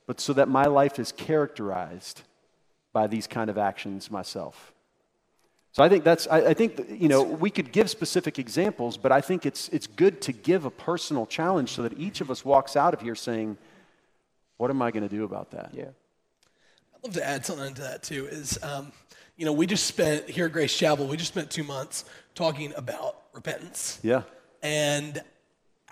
but 0.06 0.20
so 0.20 0.32
that 0.34 0.48
my 0.48 0.66
life 0.66 0.98
is 0.98 1.12
characterized 1.12 2.22
by 2.92 3.06
these 3.06 3.26
kind 3.26 3.50
of 3.50 3.58
actions 3.58 4.10
myself? 4.10 4.72
So 5.72 5.82
I 5.82 5.88
think 5.88 6.04
that's, 6.04 6.28
I, 6.28 6.48
I 6.48 6.54
think, 6.54 6.86
you 6.88 7.08
know, 7.08 7.22
we 7.22 7.50
could 7.50 7.72
give 7.72 7.88
specific 7.88 8.38
examples, 8.38 8.96
but 8.98 9.10
I 9.10 9.22
think 9.22 9.46
it's, 9.46 9.68
it's 9.70 9.86
good 9.86 10.20
to 10.22 10.32
give 10.32 10.66
a 10.66 10.70
personal 10.70 11.26
challenge 11.26 11.70
so 11.70 11.82
that 11.82 11.98
each 11.98 12.20
of 12.20 12.30
us 12.30 12.44
walks 12.44 12.76
out 12.76 12.92
of 12.92 13.00
here 13.00 13.14
saying, 13.14 13.56
what 14.58 14.70
am 14.70 14.82
I 14.82 14.90
going 14.90 15.02
to 15.02 15.08
do 15.08 15.24
about 15.24 15.50
that? 15.52 15.70
Yeah. 15.72 15.86
Love 17.02 17.14
to 17.14 17.26
add 17.26 17.44
something 17.44 17.74
to 17.74 17.82
that 17.82 18.02
too. 18.02 18.26
Is 18.26 18.58
um, 18.62 18.92
you 19.36 19.44
know 19.44 19.52
we 19.52 19.66
just 19.66 19.86
spent 19.86 20.28
here 20.28 20.46
at 20.46 20.52
Grace 20.52 20.76
Chapel. 20.76 21.06
We 21.06 21.16
just 21.16 21.32
spent 21.32 21.50
two 21.50 21.64
months 21.64 22.04
talking 22.34 22.72
about 22.76 23.16
repentance. 23.32 23.98
Yeah. 24.02 24.22
And 24.62 25.20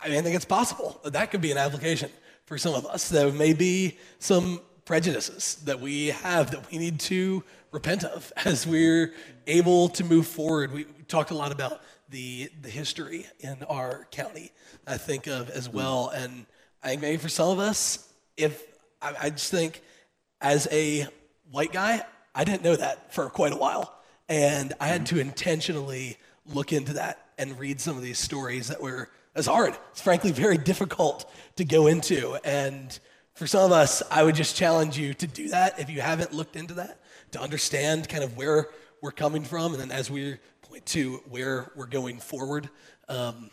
I 0.03 0.09
mean, 0.09 0.19
I 0.19 0.23
think 0.23 0.37
it's 0.37 0.45
possible 0.45 1.01
that 1.05 1.13
that 1.15 1.31
could 1.31 1.41
be 1.41 1.51
an 1.51 1.59
application 1.59 2.11
for 2.47 2.57
some 2.59 2.75
of 2.75 2.87
us. 2.87 3.09
There 3.09 3.31
may 3.33 3.53
be 3.53 3.99
some 4.19 4.61
prejudices 4.85 5.57
that 5.65 5.81
we 5.81 6.09
have 6.09 6.51
that 6.53 6.71
we 6.71 6.79
need 6.79 7.01
to 7.01 7.45
repent 7.73 8.05
of 8.05 8.33
as 8.45 8.67
we're 8.67 9.13
able 9.47 9.89
to 9.91 10.05
move 10.05 10.27
forward. 10.27 10.73
We, 10.73 10.85
we 10.85 11.05
talked 11.05 11.31
a 11.31 11.35
lot 11.35 11.53
about 11.53 11.81
the 12.09 12.51
the 12.63 12.71
history 12.71 13.27
in 13.41 13.63
our 13.69 14.07
county. 14.11 14.53
I 14.87 14.97
think 14.97 15.27
of 15.27 15.51
as 15.51 15.69
well, 15.69 16.09
and 16.09 16.47
I 16.83 16.89
think 16.89 17.03
maybe 17.03 17.17
for 17.19 17.29
some 17.29 17.51
of 17.51 17.59
us, 17.59 18.09
if 18.37 18.65
I, 19.03 19.15
I 19.23 19.31
just 19.31 19.51
think 19.51 19.83
as 20.41 20.69
a 20.71 21.07
white 21.51 21.73
guy, 21.73 22.03
I 22.35 22.45
didn't 22.45 22.63
know 22.63 22.77
that 22.77 23.13
for 23.13 23.29
quite 23.29 23.53
a 23.53 23.57
while, 23.57 23.95
and 24.29 24.73
I 24.81 24.87
had 24.87 25.07
to 25.07 25.19
intentionally 25.19 26.17
look 26.47 26.73
into 26.73 26.95
that 26.95 27.27
and 27.39 27.59
read 27.59 27.81
some 27.81 27.97
of 27.97 28.03
these 28.03 28.19
stories 28.19 28.69
that 28.69 28.81
were 28.81 29.11
as 29.35 29.47
hard. 29.47 29.75
It's 29.93 30.01
frankly 30.01 30.33
very 30.33 30.59
difficult 30.59 31.31
to 31.57 31.65
go 31.65 31.87
into, 31.87 32.37
and 32.45 32.99
for 33.35 33.47
some 33.47 33.65
of 33.65 33.73
us, 33.73 34.03
I 34.11 34.23
would 34.23 34.35
just 34.35 34.57
challenge 34.57 34.99
you 34.99 35.15
to 35.15 35.27
do 35.27 35.49
that 35.49 35.79
if 35.79 35.89
you 35.89 36.01
haven't 36.01 36.33
looked 36.33 36.57
into 36.57 36.75
that, 36.75 37.01
to 37.33 37.41
understand 37.41 38.09
kind 38.09 38.23
of 38.23 38.37
where 38.37 38.69
we're 39.01 39.13
coming 39.13 39.45
from, 39.45 39.73
and 39.73 39.81
then 39.81 39.91
as 39.91 40.11
we 40.11 40.37
point 40.63 40.87
to 40.87 41.17
where 41.29 41.71
we're 41.75 41.87
going 41.87 42.19
forward. 42.19 42.71
Um, 43.09 43.51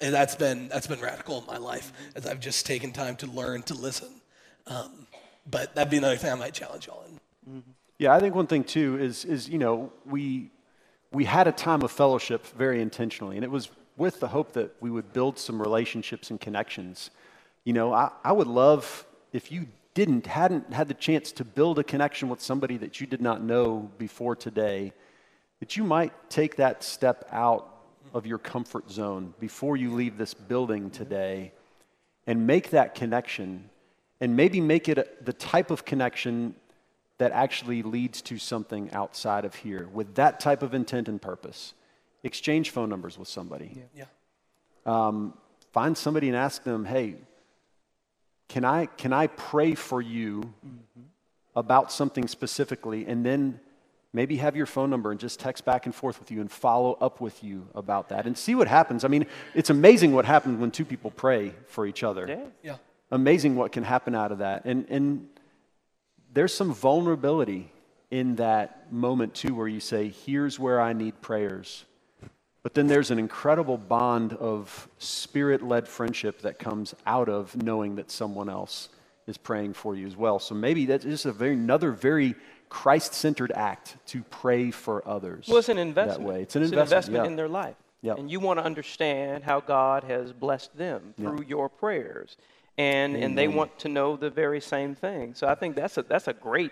and 0.00 0.14
that's 0.14 0.36
been 0.36 0.68
that's 0.68 0.86
been 0.86 1.00
radical 1.00 1.40
in 1.40 1.46
my 1.46 1.56
life 1.56 1.92
as 2.14 2.26
I've 2.26 2.40
just 2.40 2.66
taken 2.66 2.92
time 2.92 3.16
to 3.16 3.26
learn 3.26 3.62
to 3.64 3.74
listen. 3.74 4.08
Um, 4.66 5.06
but 5.50 5.74
that'd 5.74 5.90
be 5.90 5.98
another 5.98 6.16
thing 6.16 6.32
I 6.32 6.34
might 6.34 6.54
challenge 6.54 6.86
y'all 6.86 7.04
in. 7.04 7.14
Mm-hmm. 7.50 7.70
Yeah, 7.98 8.14
I 8.14 8.20
think 8.20 8.34
one 8.34 8.46
thing 8.46 8.64
too 8.64 8.98
is 8.98 9.24
is 9.24 9.48
you 9.48 9.58
know 9.58 9.92
we 10.04 10.50
we 11.12 11.24
had 11.24 11.48
a 11.48 11.52
time 11.52 11.82
of 11.82 11.90
fellowship 11.90 12.46
very 12.46 12.80
intentionally, 12.80 13.36
and 13.36 13.44
it 13.44 13.50
was 13.50 13.70
with 13.96 14.20
the 14.20 14.28
hope 14.28 14.52
that 14.52 14.74
we 14.80 14.90
would 14.90 15.12
build 15.12 15.38
some 15.38 15.60
relationships 15.60 16.30
and 16.30 16.40
connections. 16.40 17.10
You 17.64 17.72
know, 17.72 17.92
I, 17.92 18.10
I 18.24 18.32
would 18.32 18.46
love 18.46 19.06
if 19.32 19.50
you 19.50 19.66
didn't 19.94 20.26
hadn't 20.26 20.72
had 20.72 20.86
the 20.88 20.94
chance 20.94 21.32
to 21.32 21.44
build 21.44 21.78
a 21.78 21.84
connection 21.84 22.28
with 22.28 22.40
somebody 22.40 22.76
that 22.76 23.00
you 23.00 23.06
did 23.06 23.20
not 23.20 23.42
know 23.42 23.90
before 23.98 24.36
today, 24.36 24.92
that 25.60 25.76
you 25.76 25.82
might 25.82 26.12
take 26.30 26.56
that 26.56 26.84
step 26.84 27.28
out 27.32 27.74
of 28.14 28.24
your 28.24 28.38
comfort 28.38 28.90
zone 28.90 29.34
before 29.40 29.76
you 29.76 29.92
leave 29.92 30.16
this 30.16 30.34
building 30.34 30.84
mm-hmm. 30.84 31.02
today 31.02 31.52
and 32.26 32.46
make 32.46 32.70
that 32.70 32.94
connection 32.94 33.68
and 34.20 34.36
maybe 34.36 34.60
make 34.60 34.88
it 34.88 34.98
a, 34.98 35.06
the 35.22 35.32
type 35.32 35.70
of 35.70 35.84
connection 35.84 36.54
that 37.18 37.32
actually 37.32 37.82
leads 37.82 38.22
to 38.22 38.38
something 38.38 38.90
outside 38.92 39.44
of 39.44 39.54
here 39.56 39.88
with 39.92 40.14
that 40.14 40.40
type 40.40 40.62
of 40.62 40.74
intent 40.74 41.08
and 41.08 41.20
purpose. 41.20 41.74
Exchange 42.22 42.70
phone 42.70 42.88
numbers 42.88 43.18
with 43.18 43.28
somebody. 43.28 43.82
Yeah. 43.94 44.04
Um, 44.86 45.34
find 45.72 45.96
somebody 45.96 46.28
and 46.28 46.36
ask 46.36 46.62
them, 46.62 46.84
hey, 46.84 47.16
can 48.48 48.64
I, 48.64 48.86
can 48.86 49.12
I 49.12 49.26
pray 49.26 49.74
for 49.74 50.00
you 50.00 50.40
mm-hmm. 50.64 51.02
about 51.54 51.92
something 51.92 52.26
specifically? 52.26 53.04
And 53.06 53.26
then 53.26 53.60
maybe 54.12 54.36
have 54.36 54.56
your 54.56 54.66
phone 54.66 54.90
number 54.90 55.10
and 55.10 55.20
just 55.20 55.38
text 55.38 55.64
back 55.64 55.86
and 55.86 55.94
forth 55.94 56.18
with 56.18 56.30
you 56.30 56.40
and 56.40 56.50
follow 56.50 56.94
up 56.94 57.20
with 57.20 57.44
you 57.44 57.66
about 57.74 58.08
that 58.08 58.26
and 58.26 58.38
see 58.38 58.54
what 58.54 58.66
happens. 58.68 59.04
I 59.04 59.08
mean, 59.08 59.26
it's 59.54 59.70
amazing 59.70 60.12
what 60.12 60.24
happens 60.24 60.58
when 60.58 60.70
two 60.70 60.84
people 60.84 61.10
pray 61.10 61.52
for 61.66 61.86
each 61.86 62.02
other. 62.02 62.26
Yeah. 62.26 62.44
Yeah. 62.62 62.76
Amazing 63.10 63.56
what 63.56 63.72
can 63.72 63.84
happen 63.84 64.14
out 64.14 64.32
of 64.32 64.38
that. 64.38 64.64
And, 64.64 64.86
and 64.88 65.28
there's 66.32 66.52
some 66.52 66.74
vulnerability 66.74 67.72
in 68.10 68.36
that 68.36 68.92
moment, 68.92 69.34
too, 69.34 69.54
where 69.54 69.68
you 69.68 69.80
say, 69.80 70.08
Here's 70.08 70.58
where 70.58 70.80
I 70.80 70.92
need 70.92 71.20
prayers. 71.20 71.84
But 72.62 72.74
then 72.74 72.86
there's 72.86 73.10
an 73.10 73.18
incredible 73.18 73.78
bond 73.78 74.34
of 74.34 74.88
spirit 74.98 75.62
led 75.62 75.88
friendship 75.88 76.42
that 76.42 76.58
comes 76.58 76.94
out 77.06 77.28
of 77.28 77.56
knowing 77.62 77.96
that 77.96 78.10
someone 78.10 78.50
else 78.50 78.88
is 79.26 79.38
praying 79.38 79.74
for 79.74 79.94
you 79.94 80.06
as 80.06 80.16
well. 80.16 80.38
So 80.38 80.54
maybe 80.54 80.86
that's 80.86 81.04
just 81.04 81.24
a 81.24 81.32
very, 81.32 81.54
another 81.54 81.92
very 81.92 82.34
Christ 82.68 83.14
centered 83.14 83.52
act 83.52 83.96
to 84.08 84.22
pray 84.24 84.70
for 84.70 85.06
others. 85.08 85.46
Well, 85.48 85.58
it's 85.58 85.68
an 85.68 85.78
investment. 85.78 86.26
That 86.26 86.28
way. 86.28 86.42
It's 86.42 86.56
an 86.56 86.62
it's 86.62 86.72
investment, 86.72 86.72
an 86.72 86.96
investment 86.96 87.24
yeah. 87.24 87.30
in 87.30 87.36
their 87.36 87.48
life. 87.48 87.76
Yep. 88.02 88.18
And 88.18 88.30
you 88.30 88.40
want 88.40 88.58
to 88.58 88.64
understand 88.64 89.44
how 89.44 89.60
God 89.60 90.04
has 90.04 90.32
blessed 90.32 90.76
them 90.76 91.14
through 91.16 91.44
your 91.48 91.68
prayers. 91.68 92.36
And, 92.78 93.16
and 93.16 93.36
they 93.36 93.48
want 93.48 93.76
to 93.80 93.88
know 93.88 94.16
the 94.16 94.30
very 94.30 94.60
same 94.60 94.94
thing. 94.94 95.34
So 95.34 95.48
I 95.48 95.56
think 95.56 95.74
that's 95.76 95.98
a, 95.98 96.02
that's 96.02 96.28
a 96.28 96.32
great 96.32 96.70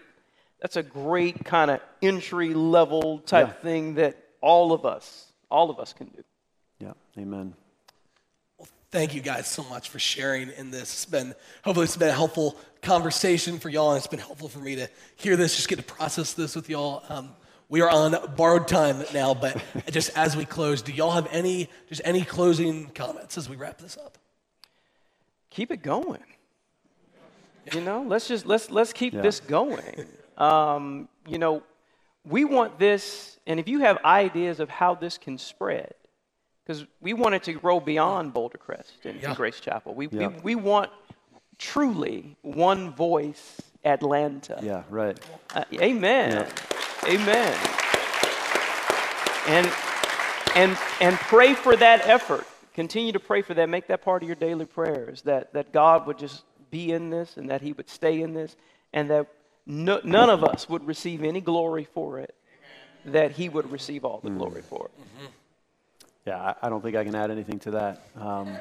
that's 0.61 0.77
a 0.77 0.83
great 0.83 1.45
kind 1.45 1.71
of 1.71 1.81
entry 2.01 2.55
level 2.55 3.19
type 3.19 3.49
Yeah. 3.49 3.53
thing 3.55 3.95
that 3.97 4.17
all 4.41 4.73
of 4.73 4.87
us 4.87 5.33
all 5.51 5.69
of 5.69 5.79
us 5.79 5.93
can 5.93 6.07
do. 6.09 6.25
Yeah, 6.81 6.93
amen. 7.19 7.55
Well, 8.59 8.69
thank 8.91 9.15
you 9.15 9.21
guys 9.21 9.47
so 9.49 9.65
much 9.65 9.89
for 9.91 9.99
sharing 9.99 10.51
in 10.51 10.71
this. 10.71 10.83
It's 10.93 11.05
been 11.07 11.35
hopefully 11.65 11.85
it's 11.85 11.97
been 11.97 12.09
a 12.09 12.13
helpful 12.13 12.57
conversation 12.83 13.59
for 13.59 13.69
y'all, 13.69 13.91
and 13.91 13.99
it's 13.99 14.07
been 14.07 14.19
helpful 14.21 14.49
for 14.49 14.61
me 14.61 14.77
to 14.77 14.89
hear 15.17 15.37
this, 15.37 15.57
just 15.57 15.69
get 15.69 15.77
to 15.77 15.85
process 15.85 16.33
this 16.35 16.55
with 16.57 16.71
y'all. 16.71 17.03
Um, 17.09 17.31
we 17.69 17.81
are 17.81 17.91
on 17.91 18.15
borrowed 18.37 18.69
time 18.69 19.05
now, 19.13 19.35
but 19.35 19.61
just 19.91 20.17
as 20.17 20.37
we 20.37 20.45
close, 20.45 20.83
do 20.83 20.93
y'all 20.93 21.11
have 21.11 21.29
any 21.33 21.69
just 21.89 22.01
any 22.05 22.23
closing 22.23 22.87
comments 22.91 23.37
as 23.37 23.49
we 23.49 23.57
wrap 23.57 23.79
this 23.79 23.97
up? 23.97 24.19
Keep 25.51 25.71
it 25.71 25.83
going. 25.83 26.23
You 27.73 27.81
know, 27.81 28.03
let's 28.07 28.29
just 28.29 28.47
let's 28.47 28.71
let's 28.71 28.93
keep 28.93 29.13
Yeah. 29.15 29.23
this 29.23 29.41
going. 29.41 30.07
Um, 30.37 31.09
you 31.27 31.39
know, 31.39 31.63
we 32.25 32.45
want 32.45 32.79
this, 32.79 33.39
and 33.47 33.59
if 33.59 33.69
you 33.69 33.81
have 33.81 33.99
ideas 34.05 34.61
of 34.61 34.69
how 34.69 34.95
this 34.95 35.19
can 35.19 35.39
spread, 35.39 35.95
because 36.65 36.85
we 37.01 37.13
want 37.13 37.35
it 37.35 37.43
to 37.45 37.53
grow 37.55 37.81
beyond 37.81 38.35
Bouldercrest 38.35 39.05
and, 39.05 39.21
Yeah. 39.21 39.35
Grace 39.35 39.59
Chapel. 39.61 39.95
We, 39.95 40.09
Yeah. 40.09 40.29
we 40.29 40.35
we 40.43 40.55
want 40.55 40.91
truly 41.59 42.37
one 42.43 42.93
voice 42.95 43.61
Atlanta. 43.85 44.59
Yeah, 44.63 44.83
right. 44.91 45.19
Uh, 45.55 45.65
amen. 45.75 46.47
Amen. 47.05 47.55
And 49.49 49.73
and 50.55 50.79
and 51.01 51.17
pray 51.17 51.55
for 51.55 51.77
that 51.77 52.07
effort. 52.07 52.47
Continue 52.77 53.13
to 53.13 53.21
pray 53.21 53.41
for 53.41 53.55
that. 53.55 53.71
Make 53.71 53.87
that 53.87 54.03
part 54.03 54.23
of 54.23 54.29
your 54.29 54.37
daily 54.37 54.67
prayers. 54.67 55.23
That 55.23 55.55
that 55.55 55.73
God 55.73 56.07
would 56.07 56.19
just 56.19 56.45
be 56.71 56.93
in 56.93 57.09
this, 57.09 57.39
and 57.39 57.49
that 57.51 57.63
He 57.63 57.73
would 57.73 57.89
stay 57.89 58.21
in 58.21 58.35
this, 58.35 58.55
and 58.93 59.11
that 59.11 59.29
no, 59.65 59.99
none 60.05 60.29
of 60.29 60.45
us 60.45 60.69
would 60.69 60.87
receive 60.87 61.25
any 61.25 61.41
glory 61.41 61.89
for 61.95 62.19
it. 62.19 62.35
That 63.07 63.33
He 63.33 63.49
would 63.49 63.73
receive 63.73 64.05
all 64.05 64.21
the 64.23 64.29
glory 64.29 64.61
for 64.61 64.91
it. 64.93 65.31
Yeah, 66.27 66.39
I, 66.39 66.67
I 66.67 66.69
don't 66.69 66.83
think 66.83 66.97
I 66.97 67.05
can 67.05 67.15
add 67.15 67.31
anything 67.31 67.59
to 67.61 67.71
that. 67.71 68.03
Um, 68.15 68.55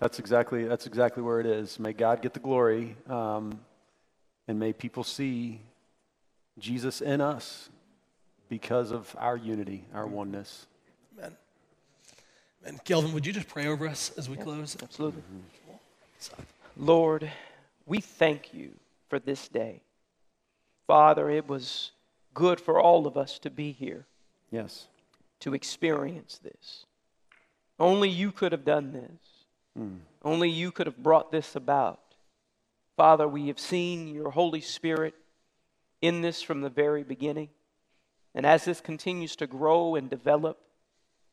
that's 0.00 0.18
exactly 0.18 0.64
that's 0.64 0.86
exactly 0.86 1.22
where 1.22 1.38
it 1.38 1.46
is. 1.46 1.78
May 1.78 1.92
God 1.92 2.20
get 2.20 2.34
the 2.34 2.40
glory, 2.40 2.96
um, 3.08 3.60
and 4.48 4.58
may 4.58 4.72
people 4.72 5.04
see 5.04 5.60
Jesus 6.58 7.00
in 7.00 7.20
us 7.20 7.68
because 8.48 8.90
of 8.90 9.14
our 9.20 9.36
unity, 9.36 9.84
our 9.94 10.06
oneness. 10.06 10.66
Amen. 11.16 11.36
And 12.64 12.82
Kelvin, 12.84 13.12
would 13.12 13.26
you 13.26 13.32
just 13.32 13.48
pray 13.48 13.66
over 13.66 13.86
us 13.86 14.12
as 14.16 14.28
we 14.28 14.36
close? 14.36 14.76
Absolutely. 14.82 15.22
So- 16.18 16.34
Lord, 16.76 17.30
we 17.86 18.00
thank 18.00 18.52
you 18.52 18.72
for 19.08 19.18
this 19.18 19.48
day. 19.48 19.82
Father, 20.86 21.30
it 21.30 21.48
was 21.48 21.92
good 22.34 22.60
for 22.60 22.80
all 22.80 23.06
of 23.06 23.16
us 23.16 23.38
to 23.40 23.50
be 23.50 23.72
here. 23.72 24.06
Yes. 24.50 24.86
to 25.40 25.54
experience 25.54 26.38
this. 26.42 26.84
Only 27.78 28.08
you 28.08 28.32
could 28.32 28.50
have 28.50 28.64
done 28.64 28.92
this. 28.92 29.46
Hmm. 29.76 29.96
Only 30.24 30.50
you 30.50 30.72
could 30.72 30.86
have 30.86 31.00
brought 31.00 31.30
this 31.30 31.54
about. 31.54 32.00
Father, 32.96 33.28
we 33.28 33.46
have 33.46 33.60
seen 33.60 34.08
your 34.08 34.30
Holy 34.30 34.60
Spirit 34.60 35.14
in 36.02 36.22
this 36.22 36.42
from 36.42 36.62
the 36.62 36.70
very 36.70 37.04
beginning. 37.04 37.50
And 38.34 38.44
as 38.44 38.64
this 38.64 38.80
continues 38.80 39.36
to 39.36 39.46
grow 39.46 39.94
and 39.94 40.10
develop, 40.10 40.58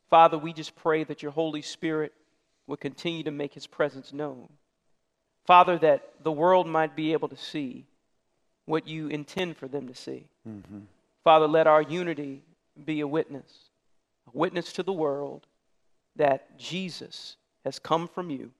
Father, 0.10 0.38
we 0.38 0.54
just 0.54 0.76
pray 0.76 1.04
that 1.04 1.24
your 1.24 1.32
Holy 1.32 1.62
Spirit 1.62 2.14
will 2.68 2.78
continue 2.78 3.24
to 3.24 3.32
make 3.32 3.54
his 3.54 3.68
presence 3.68 4.14
known. 4.14 4.50
Father, 5.46 5.78
that 5.80 6.10
the 6.24 6.32
world 6.32 6.68
might 6.68 6.96
be 6.96 7.14
able 7.14 7.30
to 7.30 7.38
see 7.38 7.86
what 8.66 8.88
you 8.88 9.08
intend 9.08 9.58
for 9.58 9.68
them 9.68 9.88
to 9.88 9.96
see. 9.96 10.28
Mm-hmm. 10.48 10.80
Father, 11.24 11.48
let 11.48 11.68
our 11.68 11.82
unity 11.82 12.42
be 12.84 13.00
a 13.02 13.08
witness, 13.08 13.70
a 14.28 14.38
witness 14.38 14.74
to 14.74 14.84
the 14.84 14.94
world 14.94 15.46
that 16.16 16.58
Jesus 16.58 17.36
has 17.64 17.80
come 17.80 18.08
from 18.08 18.30
you 18.30 18.52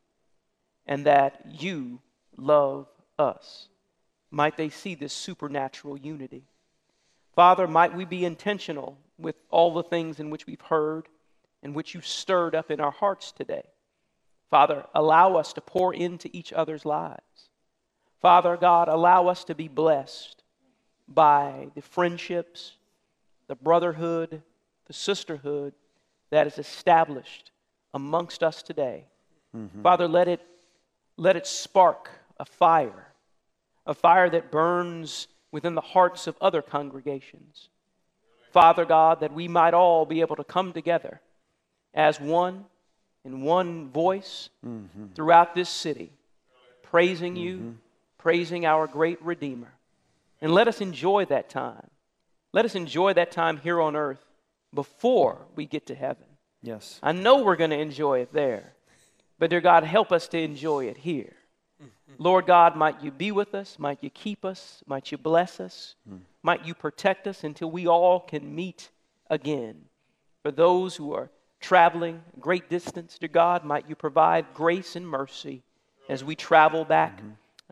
and 0.86 1.06
that 1.06 1.46
you 1.60 2.00
love 2.38 2.88
us. 3.18 3.68
Might 4.30 4.58
they 4.58 4.70
see 4.70 4.96
this 4.96 5.14
supernatural 5.14 5.98
unity. 5.98 6.44
Father, 7.36 7.68
might 7.68 7.96
we 7.96 8.06
be 8.06 8.26
intentional 8.26 8.98
with 9.18 9.36
all 9.50 9.74
the 9.74 9.84
things 9.84 10.20
in 10.20 10.30
which 10.30 10.46
we've 10.46 10.62
heard 10.62 11.08
and 11.66 11.74
which 11.74 11.96
you've 11.96 12.06
stirred 12.06 12.54
up 12.54 12.70
in 12.70 12.80
our 12.80 12.92
hearts 12.92 13.32
today. 13.32 13.64
Father, 14.52 14.86
allow 14.94 15.36
us 15.36 15.52
to 15.54 15.62
pour 15.62 15.96
into 15.96 16.30
each 16.32 16.54
other's 16.54 16.86
lives. 16.86 17.50
Father 18.22 18.56
God, 18.56 18.88
allow 18.88 19.30
us 19.30 19.44
to 19.46 19.56
be 19.56 19.68
blessed 19.68 20.44
by 21.08 21.70
the 21.74 21.82
friendships, 21.82 22.74
the 23.48 23.56
brotherhood, 23.56 24.44
the 24.86 24.94
sisterhood 24.94 25.74
that 26.30 26.46
is 26.46 26.60
established 26.60 27.50
amongst 27.96 28.44
us 28.44 28.62
today. 28.62 29.08
Mm-hmm. 29.58 29.82
Father, 29.82 30.08
let 30.08 30.28
it, 30.28 30.42
let 31.18 31.36
it 31.36 31.48
spark 31.48 32.12
a 32.40 32.46
fire, 32.46 33.08
a 33.88 33.96
fire 33.96 34.30
that 34.30 34.52
burns 34.52 35.28
within 35.52 35.74
the 35.74 35.82
hearts 35.82 36.28
of 36.28 36.38
other 36.40 36.62
congregations. 36.62 37.70
Father 38.52 38.86
God, 38.86 39.22
that 39.22 39.34
we 39.34 39.48
might 39.48 39.74
all 39.74 40.06
be 40.06 40.22
able 40.22 40.36
to 40.36 40.44
come 40.44 40.72
together 40.72 41.22
as 41.96 42.20
one 42.20 42.66
in 43.24 43.42
one 43.42 43.90
voice 43.90 44.50
mm-hmm. 44.64 45.08
throughout 45.16 45.56
this 45.56 45.70
city, 45.70 46.12
praising 46.84 47.36
you, 47.36 47.58
mm-hmm. 47.58 47.72
praising 48.20 48.66
our 48.66 48.86
great 48.86 49.22
Redeemer. 49.24 49.74
And 50.42 50.54
let 50.54 50.68
us 50.68 50.82
enjoy 50.82 51.26
that 51.26 51.50
time. 51.50 51.88
Let 52.54 52.66
us 52.66 52.76
enjoy 52.76 53.14
that 53.14 53.32
time 53.32 53.58
here 53.58 53.82
on 53.82 53.96
earth 53.96 54.24
before 54.74 55.40
we 55.56 55.66
get 55.66 55.88
to 55.88 55.96
heaven. 55.96 56.26
Yes. 56.62 57.00
I 57.02 57.14
know 57.14 57.44
we're 57.44 57.56
going 57.56 57.72
to 57.72 57.80
enjoy 57.80 58.20
it 58.20 58.32
there, 58.32 58.74
but 59.40 59.50
dear 59.50 59.62
God, 59.62 59.84
help 59.84 60.12
us 60.12 60.28
to 60.30 60.40
enjoy 60.40 60.86
it 60.86 60.98
here. 60.98 61.34
Mm-hmm. 61.82 62.24
Lord 62.24 62.46
God, 62.46 62.76
might 62.76 63.02
you 63.02 63.12
be 63.12 63.32
with 63.32 63.56
us, 63.56 63.78
might 63.80 64.04
you 64.04 64.10
keep 64.10 64.46
us, 64.46 64.84
might 64.86 65.12
you 65.12 65.18
bless 65.18 65.60
us, 65.60 65.96
mm. 66.10 66.20
might 66.44 66.66
you 66.66 66.74
protect 66.74 67.28
us 67.28 67.44
until 67.44 67.70
we 67.70 67.88
all 67.88 68.20
can 68.20 68.56
meet 68.56 68.90
again. 69.30 69.86
For 70.42 70.52
those 70.52 70.96
who 70.96 71.14
are 71.14 71.30
traveling 71.66 72.22
great 72.40 72.70
distance, 72.70 73.18
to 73.18 73.28
God, 73.28 73.64
might 73.64 73.90
you 73.90 73.96
provide 73.96 74.46
grace 74.54 74.96
and 74.96 75.08
mercy 75.08 75.64
as 76.08 76.24
we 76.24 76.36
travel 76.36 76.86
back 76.86 77.24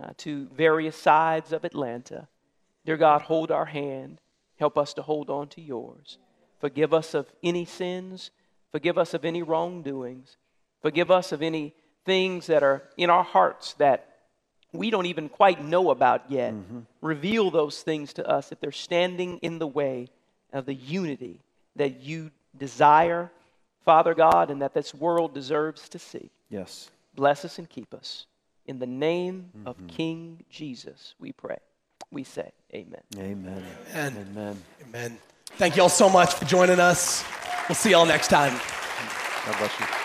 uh, 0.02 0.10
to 0.18 0.48
various 0.48 0.96
sides 0.96 1.54
of 1.54 1.64
Atlanta. 1.64 2.28
Dear 2.88 2.98
God, 2.98 3.22
hold 3.22 3.52
our 3.52 3.66
hand, 3.66 4.20
help 4.58 4.80
us 4.80 4.96
to 4.96 5.04
hold 5.04 5.30
on 5.30 5.48
to 5.50 5.62
yours. 5.62 6.18
Forgive 6.60 6.92
us 6.92 7.14
of 7.14 7.28
any 7.44 7.66
sins, 7.66 8.32
forgive 8.72 8.98
us 8.98 9.14
of 9.14 9.24
any 9.24 9.44
wrongdoings, 9.44 10.38
forgive 10.82 11.12
us 11.12 11.32
of 11.32 11.44
any 11.44 11.76
things 12.04 12.48
that 12.48 12.64
are 12.64 12.82
in 12.98 13.12
our 13.12 13.24
hearts 13.24 13.74
that 13.74 14.10
we 14.72 14.90
don't 14.90 15.06
even 15.06 15.30
quite 15.30 15.64
know 15.64 15.92
about 15.92 16.32
yet. 16.32 16.56
Reveal 17.02 17.52
those 17.52 17.84
things 17.84 18.12
to 18.14 18.28
us 18.28 18.52
if 18.52 18.60
they're 18.60 18.72
standing 18.72 19.38
in 19.44 19.60
the 19.60 19.68
way 19.68 20.08
of 20.52 20.66
the 20.66 20.74
unity 20.74 21.42
that 21.76 22.02
you 22.02 22.32
desire, 22.58 23.30
Father 23.84 24.14
God, 24.14 24.50
and 24.50 24.62
that 24.62 24.74
this 24.74 24.94
world 24.94 25.34
deserves 25.34 25.90
to 25.90 26.00
see. 26.00 26.30
Yes. 26.50 26.90
Bless 27.16 27.46
us 27.46 27.60
and 27.60 27.70
keep 27.70 27.94
us. 27.94 28.26
In 28.66 28.80
the 28.80 28.88
name 28.88 29.50
mm-hmm. 29.58 29.68
of 29.68 29.76
King 29.88 30.44
Jesus, 30.50 31.16
we 31.20 31.32
pray. 31.32 31.58
We 32.12 32.24
say, 32.24 32.52
Amen. 32.74 33.02
Amen. 33.18 33.64
Amen. 33.92 34.28
Amen. 34.32 34.62
Amen. 34.88 35.18
Thank 35.58 35.76
you 35.76 35.84
all 35.84 35.90
so 35.90 36.10
much 36.10 36.34
for 36.34 36.46
joining 36.46 36.80
us. 36.80 37.24
We'll 37.68 37.76
see 37.76 37.92
y'all 37.92 38.06
next 38.06 38.30
time. 38.30 38.54
God 39.46 39.58
bless 39.58 39.80
you. 39.80 40.03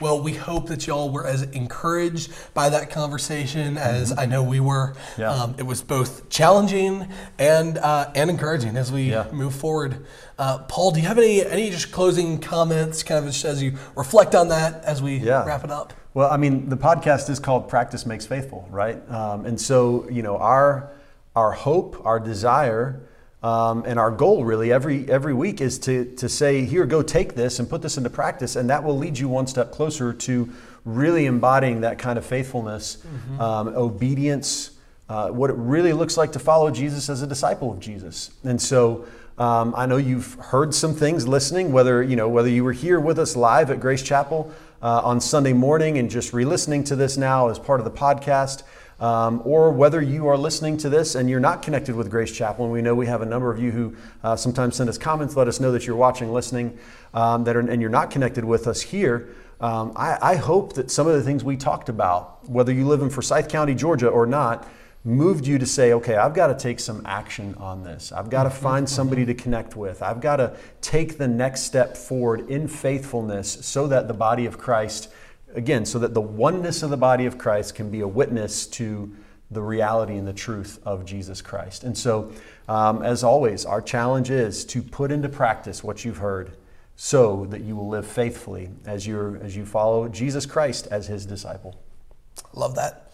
Well, 0.00 0.20
we 0.22 0.32
hope 0.32 0.68
that 0.68 0.86
y'all 0.86 1.10
were 1.10 1.26
as 1.26 1.42
encouraged 1.42 2.32
by 2.54 2.70
that 2.70 2.88
conversation 2.90 3.76
as 3.76 4.16
I 4.16 4.24
know 4.26 4.42
we 4.42 4.58
were. 4.58 4.94
Mm-hmm. 4.94 5.20
Yeah. 5.20 5.30
Um, 5.30 5.54
it 5.58 5.64
was 5.64 5.82
both 5.82 6.28
challenging 6.30 7.06
and 7.38 7.76
uh, 7.78 8.10
and 8.14 8.30
encouraging 8.30 8.76
as 8.76 8.90
we 8.90 9.10
Yeah. 9.10 9.26
move 9.30 9.54
forward. 9.54 10.06
Uh, 10.38 10.58
Paul, 10.60 10.90
do 10.92 11.00
you 11.00 11.06
have 11.06 11.18
any 11.18 11.44
any 11.44 11.70
just 11.70 11.92
closing 11.92 12.38
comments, 12.40 13.02
kind 13.02 13.22
of 13.22 13.28
as 13.44 13.62
you 13.62 13.74
reflect 13.94 14.34
on 14.34 14.48
that 14.48 14.82
as 14.84 15.02
we 15.02 15.18
Yeah. 15.18 15.44
wrap 15.44 15.64
it 15.64 15.70
up? 15.70 15.92
Well, 16.14 16.30
I 16.30 16.38
mean, 16.38 16.68
the 16.70 16.76
podcast 16.78 17.28
is 17.28 17.38
called 17.38 17.68
"Practice 17.68 18.06
Makes 18.06 18.26
Faithful," 18.26 18.66
right? 18.70 18.98
Um, 19.10 19.44
and 19.44 19.60
so, 19.60 20.06
you 20.10 20.22
know, 20.22 20.38
our 20.38 20.90
our 21.36 21.52
hope, 21.52 22.00
our 22.04 22.18
desire, 22.18 23.00
um, 23.42 23.84
and 23.86 23.98
our 23.98 24.10
goal, 24.10 24.44
really, 24.44 24.70
every 24.72 25.10
every 25.10 25.32
week, 25.32 25.60
is 25.60 25.78
to 25.80 26.04
to 26.16 26.28
say, 26.28 26.64
"Here, 26.64 26.84
go 26.86 27.02
take 27.02 27.34
this 27.34 27.58
and 27.58 27.68
put 27.68 27.80
this 27.82 27.96
into 27.96 28.10
practice," 28.10 28.56
and 28.56 28.68
that 28.68 28.84
will 28.84 28.98
lead 28.98 29.18
you 29.18 29.28
one 29.28 29.46
step 29.46 29.72
closer 29.72 30.12
to 30.12 30.48
really 30.84 31.26
embodying 31.26 31.80
that 31.82 31.98
kind 31.98 32.18
of 32.18 32.24
faithfulness, 32.24 32.98
um, 33.38 33.68
obedience, 33.68 34.72
uh, 35.08 35.28
what 35.28 35.50
it 35.50 35.56
really 35.56 35.92
looks 35.92 36.16
like 36.16 36.32
to 36.32 36.38
follow 36.38 36.70
Jesus 36.70 37.08
as 37.08 37.22
a 37.22 37.26
disciple 37.26 37.72
of 37.72 37.80
Jesus. 37.80 38.30
And 38.44 38.60
so. 38.60 39.06
Um, 39.38 39.72
I 39.74 39.86
know 39.86 39.96
you've 39.96 40.34
heard 40.34 40.74
some 40.74 40.94
things 40.94 41.26
listening, 41.26 41.72
whether 41.72 42.02
you 42.02 42.14
know 42.14 42.28
whether 42.28 42.50
you 42.50 42.62
were 42.62 42.74
here 42.74 43.00
with 43.00 43.18
us 43.18 43.36
live 43.36 43.70
at 43.70 43.80
Grace 43.80 44.02
Chapel 44.02 44.52
uh, 44.82 45.00
on 45.02 45.18
Sunday 45.18 45.54
morning 45.54 45.96
and 45.96 46.10
just 46.10 46.34
re-listening 46.34 46.84
to 46.84 46.96
this 46.96 47.16
now 47.16 47.48
as 47.48 47.58
part 47.58 47.80
of 47.80 47.84
the 47.84 47.90
podcast, 47.90 48.64
um, 49.00 49.42
or 49.44 49.72
whether 49.72 50.00
you 50.00 50.28
are 50.28 50.36
listening 50.36 50.76
to 50.78 50.88
this 50.88 51.14
and 51.14 51.28
you're 51.28 51.40
not 51.40 51.62
connected 51.62 51.96
with 51.96 52.10
Grace 52.10 52.30
Chapel. 52.30 52.66
And 52.66 52.72
we 52.72 52.82
know 52.82 52.94
we 52.94 53.06
have 53.06 53.22
a 53.22 53.26
number 53.26 53.50
of 53.50 53.58
you 53.58 53.70
who 53.70 53.96
uh, 54.22 54.36
sometimes 54.36 54.76
send 54.76 54.88
us 54.88 54.98
comments, 54.98 55.36
let 55.36 55.48
us 55.48 55.58
know 55.58 55.72
that 55.72 55.86
you're 55.86 55.96
watching, 55.96 56.32
listening, 56.32 56.78
um, 57.14 57.44
that 57.44 57.56
are, 57.56 57.60
and 57.60 57.80
you're 57.80 57.90
not 57.90 58.10
connected 58.10 58.44
with 58.44 58.66
us 58.66 58.80
here. 58.80 59.30
Um, 59.60 59.92
I, 59.96 60.18
I 60.22 60.36
hope 60.36 60.74
that 60.74 60.90
some 60.90 61.06
of 61.06 61.14
the 61.14 61.22
things 61.22 61.44
we 61.44 61.56
talked 61.56 61.88
about, 61.88 62.48
whether 62.48 62.72
you 62.72 62.86
live 62.86 63.02
in 63.02 63.10
Forsyth 63.10 63.48
County, 63.48 63.74
Georgia, 63.74 64.08
or 64.08 64.26
not, 64.26 64.66
moved 65.04 65.46
you 65.46 65.58
to 65.58 65.66
say, 65.66 65.94
okay, 65.94 66.16
I've 66.16 66.34
got 66.34 66.48
to 66.48 66.54
take 66.54 66.78
some 66.78 67.02
action 67.06 67.54
on 67.54 67.82
this. 67.82 68.12
I've 68.12 68.28
got 68.28 68.44
to 68.44 68.50
find 68.50 68.88
somebody 68.88 69.24
to 69.26 69.34
connect 69.34 69.74
with. 69.74 70.02
I've 70.02 70.20
got 70.20 70.36
to 70.36 70.56
take 70.82 71.16
the 71.16 71.28
next 71.28 71.62
step 71.62 71.96
forward 71.96 72.50
in 72.50 72.68
faithfulness 72.68 73.66
so 73.66 73.86
that 73.88 74.08
the 74.08 74.14
body 74.14 74.44
of 74.44 74.58
Christ, 74.58 75.08
again, 75.54 75.84
so 75.84 75.98
that 75.98 76.14
the 76.14 76.20
oneness 76.20 76.82
of 76.82 76.90
the 76.90 76.96
body 76.96 77.26
of 77.26 77.38
Christ 77.38 77.74
can 77.74 77.90
be 77.90 78.00
a 78.00 78.08
witness 78.08 78.66
to 78.68 79.14
the 79.50 79.62
reality 79.62 80.16
and 80.16 80.26
the 80.26 80.32
truth 80.32 80.78
of 80.84 81.04
Jesus 81.04 81.42
Christ. 81.42 81.82
And 81.82 81.96
so, 81.96 82.32
um, 82.68 83.02
as 83.02 83.24
always, 83.24 83.64
our 83.64 83.82
challenge 83.82 84.30
is 84.30 84.64
to 84.66 84.82
put 84.82 85.10
into 85.10 85.28
practice 85.28 85.82
what 85.82 86.04
you've 86.04 86.18
heard 86.18 86.52
so 86.94 87.46
that 87.46 87.62
you 87.62 87.74
will 87.74 87.88
live 87.88 88.06
faithfully 88.06 88.70
as, 88.86 89.06
you 89.06 89.36
as 89.42 89.56
you 89.56 89.64
follow 89.64 90.08
Jesus 90.08 90.46
Christ 90.46 90.86
as 90.90 91.06
his 91.06 91.26
disciple. 91.26 91.80
Love 92.52 92.76
that. 92.76 93.12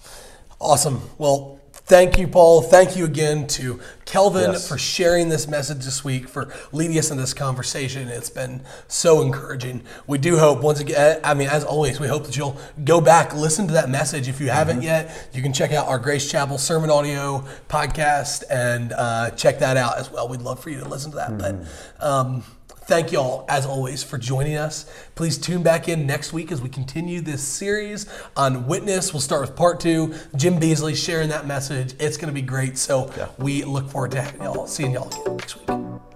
Awesome. 0.61 1.01
Well, 1.19 1.61
thank 1.87 2.19
you, 2.19 2.29
Paul. 2.29 2.63
Thank 2.63 2.97
you 2.97 3.05
again 3.05 3.47
to 3.49 3.81
Kelvin 4.05 4.53
Yes. 4.53 4.69
for 4.69 4.79
sharing 4.79 5.29
this 5.29 5.49
message 5.49 5.85
this 5.85 6.05
week, 6.05 6.29
for 6.29 6.53
leading 6.73 6.99
us 6.99 7.11
in 7.11 7.17
this 7.17 7.35
conversation. 7.35 8.09
It's 8.09 8.31
been 8.31 8.63
so 8.89 9.23
encouraging. 9.23 9.83
We 10.07 10.19
do 10.19 10.39
hope, 10.39 10.63
once 10.63 10.81
again, 10.81 11.21
I 11.25 11.35
mean, 11.35 11.49
as 11.49 11.65
always, 11.65 11.99
we 11.99 12.07
hope 12.09 12.25
that 12.27 12.37
you'll 12.37 12.57
go 12.85 13.01
back, 13.01 13.35
listen 13.35 13.67
to 13.69 13.73
that 13.75 13.89
message. 13.91 14.29
If 14.29 14.41
you 14.41 14.49
haven't 14.49 14.83
yet, 14.83 15.29
you 15.33 15.43
can 15.43 15.53
check 15.53 15.73
out 15.73 15.89
our 15.89 15.99
Grace 15.99 16.31
Chapel 16.31 16.59
Sermon 16.59 16.91
Audio 16.91 17.45
podcast 17.69 18.45
and 18.51 18.93
uh, 18.93 19.31
check 19.31 19.59
that 19.61 19.77
out 19.77 19.99
as 19.99 20.11
well. 20.11 20.29
We'd 20.29 20.43
love 20.43 20.61
for 20.61 20.71
you 20.71 20.81
to 20.81 20.89
listen 20.89 21.11
to 21.13 21.17
that. 21.17 21.39
But, 21.39 21.57
um, 22.05 22.45
Thank 22.87 23.11
you 23.11 23.19
all, 23.19 23.45
as 23.49 23.67
always, 23.67 24.05
for 24.05 24.17
joining 24.17 24.57
us. 24.57 24.87
Please 25.17 25.39
tune 25.39 25.63
back 25.65 25.89
in 25.89 26.07
next 26.07 26.33
week 26.33 26.53
as 26.53 26.63
we 26.63 26.69
continue 26.69 27.21
this 27.21 27.43
series 27.43 28.07
on 28.37 28.69
witness. 28.69 29.13
We'll 29.13 29.21
start 29.21 29.41
with 29.41 29.57
part 29.57 29.81
two. 29.81 30.15
Jim 30.37 30.61
Beasley 30.61 30.95
sharing 30.95 31.29
that 31.31 31.49
message. 31.49 31.95
It's 31.99 32.17
going 32.17 32.29
to 32.29 32.35
be 32.35 32.47
great. 32.47 32.79
So 32.79 33.11
Yeah. 33.17 33.29
we 33.39 33.65
look 33.65 33.91
forward 33.91 34.13
to 34.13 34.33
y'all, 34.41 34.69
seeing 34.69 34.93
y'all 34.93 35.09
again 35.09 35.37
next 35.37 35.57
week. 35.57 35.69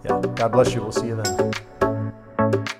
Yeah. 0.04 0.20
God 0.36 0.52
bless 0.52 0.72
you. 0.72 0.82
We'll 0.82 0.92
see 0.92 1.08
you 1.08 1.20
then. 1.20 2.79